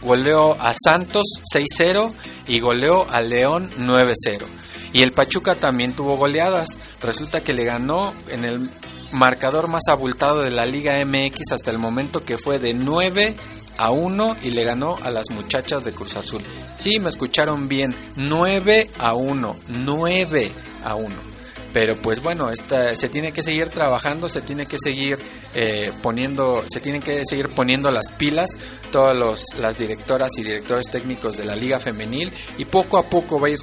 goleó 0.00 0.56
a 0.58 0.72
Santos 0.72 1.26
6-0 1.54 2.14
y 2.46 2.60
goleó 2.60 3.06
a 3.10 3.20
León 3.20 3.70
9-0. 3.78 4.46
Y 4.94 5.02
el 5.02 5.12
Pachuca 5.12 5.54
también 5.54 5.94
tuvo 5.94 6.16
goleadas. 6.16 6.80
Resulta 7.02 7.42
que 7.42 7.52
le 7.52 7.64
ganó 7.64 8.14
en 8.28 8.46
el 8.46 8.70
marcador 9.12 9.68
más 9.68 9.82
abultado 9.88 10.40
de 10.40 10.50
la 10.50 10.64
Liga 10.64 11.04
MX 11.04 11.52
hasta 11.52 11.70
el 11.70 11.78
momento 11.78 12.24
que 12.24 12.38
fue 12.38 12.58
de 12.58 12.72
9 12.72 13.36
a 13.76 13.90
1 13.90 14.36
y 14.44 14.52
le 14.52 14.64
ganó 14.64 14.96
a 15.02 15.10
las 15.10 15.28
muchachas 15.28 15.84
de 15.84 15.92
Cruz 15.92 16.16
Azul. 16.16 16.42
Sí, 16.78 16.98
me 17.00 17.10
escucharon 17.10 17.68
bien. 17.68 17.94
9 18.16 18.90
a 18.98 19.12
1. 19.12 19.56
9 19.68 20.52
a 20.84 20.94
1 20.94 21.31
pero 21.72 22.00
pues 22.00 22.22
bueno, 22.22 22.50
esta, 22.50 22.94
se 22.94 23.08
tiene 23.08 23.32
que 23.32 23.42
seguir 23.42 23.68
trabajando, 23.68 24.28
se 24.28 24.42
tiene 24.42 24.66
que 24.66 24.76
seguir 24.82 25.18
eh, 25.54 25.92
poniendo, 26.02 26.64
se 26.70 26.80
tienen 26.80 27.02
que 27.02 27.22
seguir 27.24 27.48
poniendo 27.48 27.90
las 27.90 28.12
pilas 28.18 28.50
todas 28.90 29.46
las 29.58 29.78
directoras 29.78 30.30
y 30.38 30.42
directores 30.42 30.86
técnicos 30.90 31.36
de 31.36 31.44
la 31.44 31.56
liga 31.56 31.80
femenil 31.80 32.32
y 32.58 32.66
poco 32.66 32.98
a 32.98 33.08
poco 33.08 33.40
va 33.40 33.48
a, 33.48 33.50
ir 33.50 33.58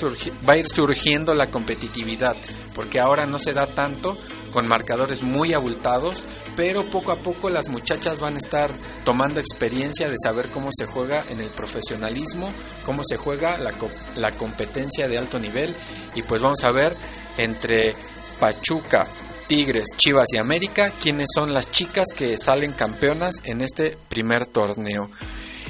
va 0.47 0.53
a 0.53 0.57
ir 0.57 0.68
surgiendo 0.68 1.34
la 1.34 1.47
competitividad, 1.47 2.36
porque 2.74 2.99
ahora 2.99 3.26
no 3.26 3.39
se 3.39 3.53
da 3.53 3.68
tanto 3.68 4.18
con 4.51 4.68
marcadores 4.68 5.22
muy 5.22 5.53
abultados, 5.53 6.24
pero 6.55 6.89
poco 6.89 7.12
a 7.12 7.18
poco 7.18 7.49
las 7.49 7.70
muchachas 7.70 8.20
van 8.20 8.36
a 8.36 8.38
estar 8.38 8.72
tomando 9.05 9.39
experiencia 9.39 10.10
de 10.10 10.16
saber 10.22 10.49
cómo 10.49 10.70
se 10.76 10.86
juega 10.86 11.24
en 11.30 11.39
el 11.39 11.49
profesionalismo, 11.49 12.51
cómo 12.84 13.03
se 13.07 13.18
juega 13.18 13.57
la, 13.60 13.76
la 14.18 14.36
competencia 14.36 15.07
de 15.07 15.18
alto 15.18 15.39
nivel 15.39 15.76
y 16.16 16.24
pues 16.24 16.41
vamos 16.41 16.64
a 16.64 16.72
ver 16.72 16.95
entre 17.39 17.95
Pachuca, 18.39 19.07
Tigres, 19.47 19.87
Chivas 19.97 20.27
y 20.33 20.37
América, 20.37 20.91
quienes 20.91 21.29
son 21.33 21.53
las 21.53 21.71
chicas 21.71 22.07
que 22.15 22.37
salen 22.37 22.73
campeonas 22.73 23.33
en 23.45 23.61
este 23.61 23.97
primer 24.09 24.45
torneo. 24.45 25.09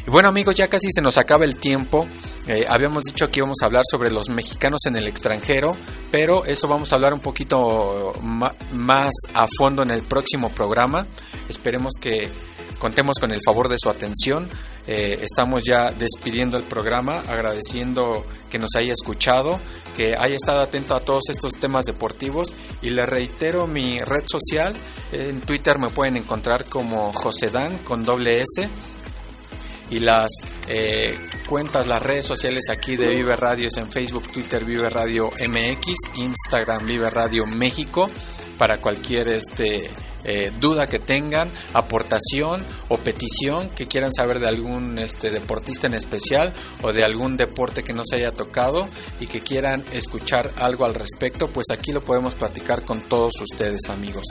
Y 0.06 0.10
bueno 0.10 0.30
amigos, 0.30 0.56
ya 0.56 0.68
casi 0.68 0.88
se 0.92 1.02
nos 1.02 1.18
acaba 1.18 1.46
el 1.46 1.56
tiempo. 1.56 2.08
Eh, 2.48 2.66
habíamos 2.68 3.04
dicho 3.04 3.30
que 3.30 3.40
íbamos 3.40 3.58
a 3.62 3.66
hablar 3.66 3.84
sobre 3.90 4.12
los 4.12 4.30
mexicanos 4.30 4.82
en 4.86 4.96
el 4.96 5.08
extranjero, 5.08 5.76
pero 6.12 6.46
eso 6.46 6.68
vamos 6.68 6.92
a 6.92 6.96
hablar 6.96 7.14
un 7.14 7.20
poquito 7.20 8.14
más 8.22 9.14
a 9.34 9.48
fondo 9.58 9.84
en 9.84 9.92
el 9.92 10.04
próximo 10.04 10.50
programa. 10.50 11.06
Esperemos 11.48 11.94
que 12.02 12.30
contemos 12.80 13.18
con 13.20 13.32
el 13.32 13.42
favor 13.46 13.68
de 13.68 13.76
su 13.78 13.90
atención. 13.90 14.50
Eh, 14.88 15.20
estamos 15.22 15.64
ya 15.64 15.92
despidiendo 15.92 16.58
el 16.58 16.64
programa, 16.64 17.20
agradeciendo 17.28 18.26
que 18.50 18.58
nos 18.58 18.72
haya 18.76 18.94
escuchado, 18.94 19.60
que 19.96 20.16
haya 20.16 20.36
estado 20.36 20.62
atento 20.62 20.96
a 20.96 21.02
todos 21.02 21.24
estos 21.30 21.54
temas 21.54 21.86
deportivos 21.86 22.56
y 22.82 22.90
le 22.90 23.06
reitero 23.06 23.68
mi 23.68 24.00
red 24.00 24.24
social. 24.26 24.76
En 25.12 25.42
Twitter 25.42 25.78
me 25.78 25.90
pueden 25.90 26.18
encontrar 26.18 26.66
como 26.66 27.14
Josedan 27.14 27.78
con 27.80 28.04
doble 28.04 28.42
S 28.42 28.68
y 29.92 30.00
las 30.00 30.30
eh, 30.68 31.18
cuentas, 31.48 31.88
las 31.88 32.02
redes 32.02 32.26
sociales 32.26 32.70
aquí 32.70 32.96
de 32.96 33.10
Vive 33.10 33.36
Radio 33.36 33.68
es 33.68 33.78
en 33.78 33.92
Facebook, 33.92 34.32
Twitter 34.32 34.64
Vive 34.64 34.90
Radio 34.90 35.32
MX, 35.32 36.18
Instagram 36.18 36.86
Vive 36.86 37.10
Radio 37.10 37.46
México 37.46 38.10
para 38.58 38.80
cualquier 38.80 39.30
este 39.30 39.90
eh, 40.24 40.52
duda 40.60 40.88
que 40.88 41.00
tengan, 41.00 41.50
aportación 41.74 42.64
o 42.88 42.98
petición 42.98 43.70
que 43.70 43.88
quieran 43.88 44.14
saber 44.14 44.40
de 44.40 44.48
algún 44.48 45.00
este, 45.00 45.32
deportista 45.32 45.88
en 45.88 45.94
especial 45.94 46.54
o 46.82 46.94
de 46.94 47.04
algún 47.04 47.38
deporte 47.38 47.84
que 47.84 47.94
no 47.94 48.04
se 48.06 48.18
haya 48.18 48.32
tocado 48.32 48.90
y 49.20 49.28
que 49.28 49.42
quieran 49.42 49.84
escuchar 49.92 50.52
algo 50.58 50.86
al 50.86 50.96
respecto, 50.96 51.50
pues 51.50 51.68
aquí 51.72 51.92
lo 51.92 52.02
podemos 52.02 52.36
platicar 52.36 52.86
con 52.86 53.02
todos 53.02 53.34
ustedes 53.42 53.90
amigos. 53.90 54.26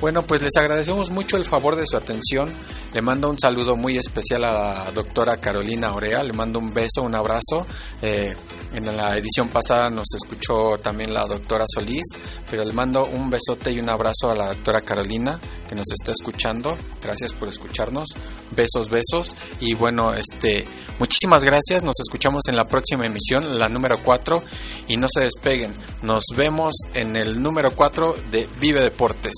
Bueno, 0.00 0.22
pues 0.22 0.42
les 0.42 0.56
agradecemos 0.56 1.10
mucho 1.10 1.36
el 1.36 1.44
favor 1.44 1.74
de 1.74 1.84
su 1.84 1.96
atención. 1.96 2.54
Le 2.94 3.02
mando 3.02 3.28
un 3.28 3.38
saludo 3.38 3.74
muy 3.74 3.98
especial 3.98 4.44
a 4.44 4.52
la 4.52 4.92
doctora 4.92 5.38
Carolina 5.38 5.92
Orea. 5.92 6.22
Le 6.22 6.32
mando 6.32 6.60
un 6.60 6.72
beso, 6.72 7.02
un 7.02 7.16
abrazo. 7.16 7.66
Eh, 8.00 8.32
en 8.74 8.84
la 8.96 9.16
edición 9.16 9.48
pasada 9.48 9.90
nos 9.90 10.06
escuchó 10.14 10.78
también 10.78 11.12
la 11.12 11.26
doctora 11.26 11.64
Solís, 11.66 12.06
pero 12.50 12.64
le 12.64 12.72
mando 12.72 13.06
un 13.06 13.30
besote 13.30 13.72
y 13.72 13.80
un 13.80 13.88
abrazo 13.88 14.30
a 14.30 14.34
la 14.34 14.48
doctora 14.48 14.82
Carolina 14.82 15.40
que 15.68 15.74
nos 15.74 15.86
está 15.90 16.12
escuchando. 16.12 16.76
Gracias 17.02 17.32
por 17.32 17.48
escucharnos. 17.48 18.08
Besos, 18.52 18.88
besos. 18.90 19.34
Y 19.60 19.74
bueno, 19.74 20.12
este, 20.14 20.66
muchísimas 20.98 21.44
gracias. 21.44 21.82
Nos 21.82 21.98
escuchamos 22.00 22.42
en 22.48 22.56
la 22.56 22.68
próxima 22.68 23.04
emisión, 23.04 23.58
la 23.58 23.68
número 23.68 23.98
4. 24.02 24.42
Y 24.88 24.96
no 24.96 25.08
se 25.12 25.22
despeguen. 25.22 25.74
Nos 26.02 26.24
vemos 26.36 26.74
en 26.94 27.16
el 27.16 27.42
número 27.42 27.74
4 27.74 28.14
de 28.30 28.48
Vive 28.60 28.80
Deportes. 28.80 29.32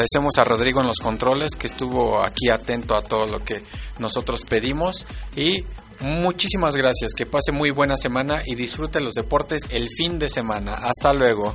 Agradecemos 0.00 0.38
a 0.38 0.44
Rodrigo 0.44 0.80
en 0.80 0.86
los 0.86 0.96
controles 0.96 1.50
que 1.58 1.66
estuvo 1.66 2.22
aquí 2.22 2.48
atento 2.48 2.94
a 2.94 3.02
todo 3.02 3.26
lo 3.26 3.44
que 3.44 3.62
nosotros 3.98 4.46
pedimos. 4.48 5.06
Y 5.36 5.62
Muchísimas 6.00 6.74
gracias, 6.74 7.12
que 7.12 7.26
pase 7.26 7.52
muy 7.52 7.70
buena 7.70 7.98
semana 7.98 8.40
y 8.46 8.54
disfrute 8.54 9.00
los 9.00 9.12
deportes 9.12 9.68
el 9.72 9.90
fin 9.90 10.18
de 10.18 10.30
semana. 10.30 10.72
Hasta 10.72 11.12
luego. 11.12 11.54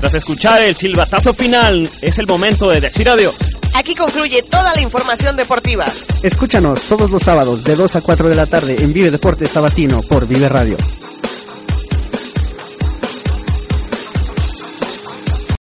Tras 0.00 0.12
escuchar 0.12 0.60
el 0.60 0.76
silbatazo 0.76 1.32
final, 1.32 1.90
es 2.02 2.18
el 2.18 2.26
momento 2.26 2.68
de 2.68 2.82
decir 2.82 3.08
adiós. 3.08 3.59
Aquí 3.74 3.94
concluye 3.94 4.42
toda 4.42 4.74
la 4.74 4.80
información 4.80 5.36
deportiva. 5.36 5.86
Escúchanos 6.22 6.82
todos 6.82 7.10
los 7.10 7.22
sábados 7.22 7.64
de 7.64 7.76
2 7.76 7.96
a 7.96 8.00
4 8.00 8.28
de 8.28 8.34
la 8.34 8.46
tarde 8.46 8.76
en 8.80 8.92
Vive 8.92 9.10
Deportes 9.10 9.50
Sabatino 9.52 10.02
por 10.02 10.26
Vive 10.26 10.48
Radio. 10.48 10.76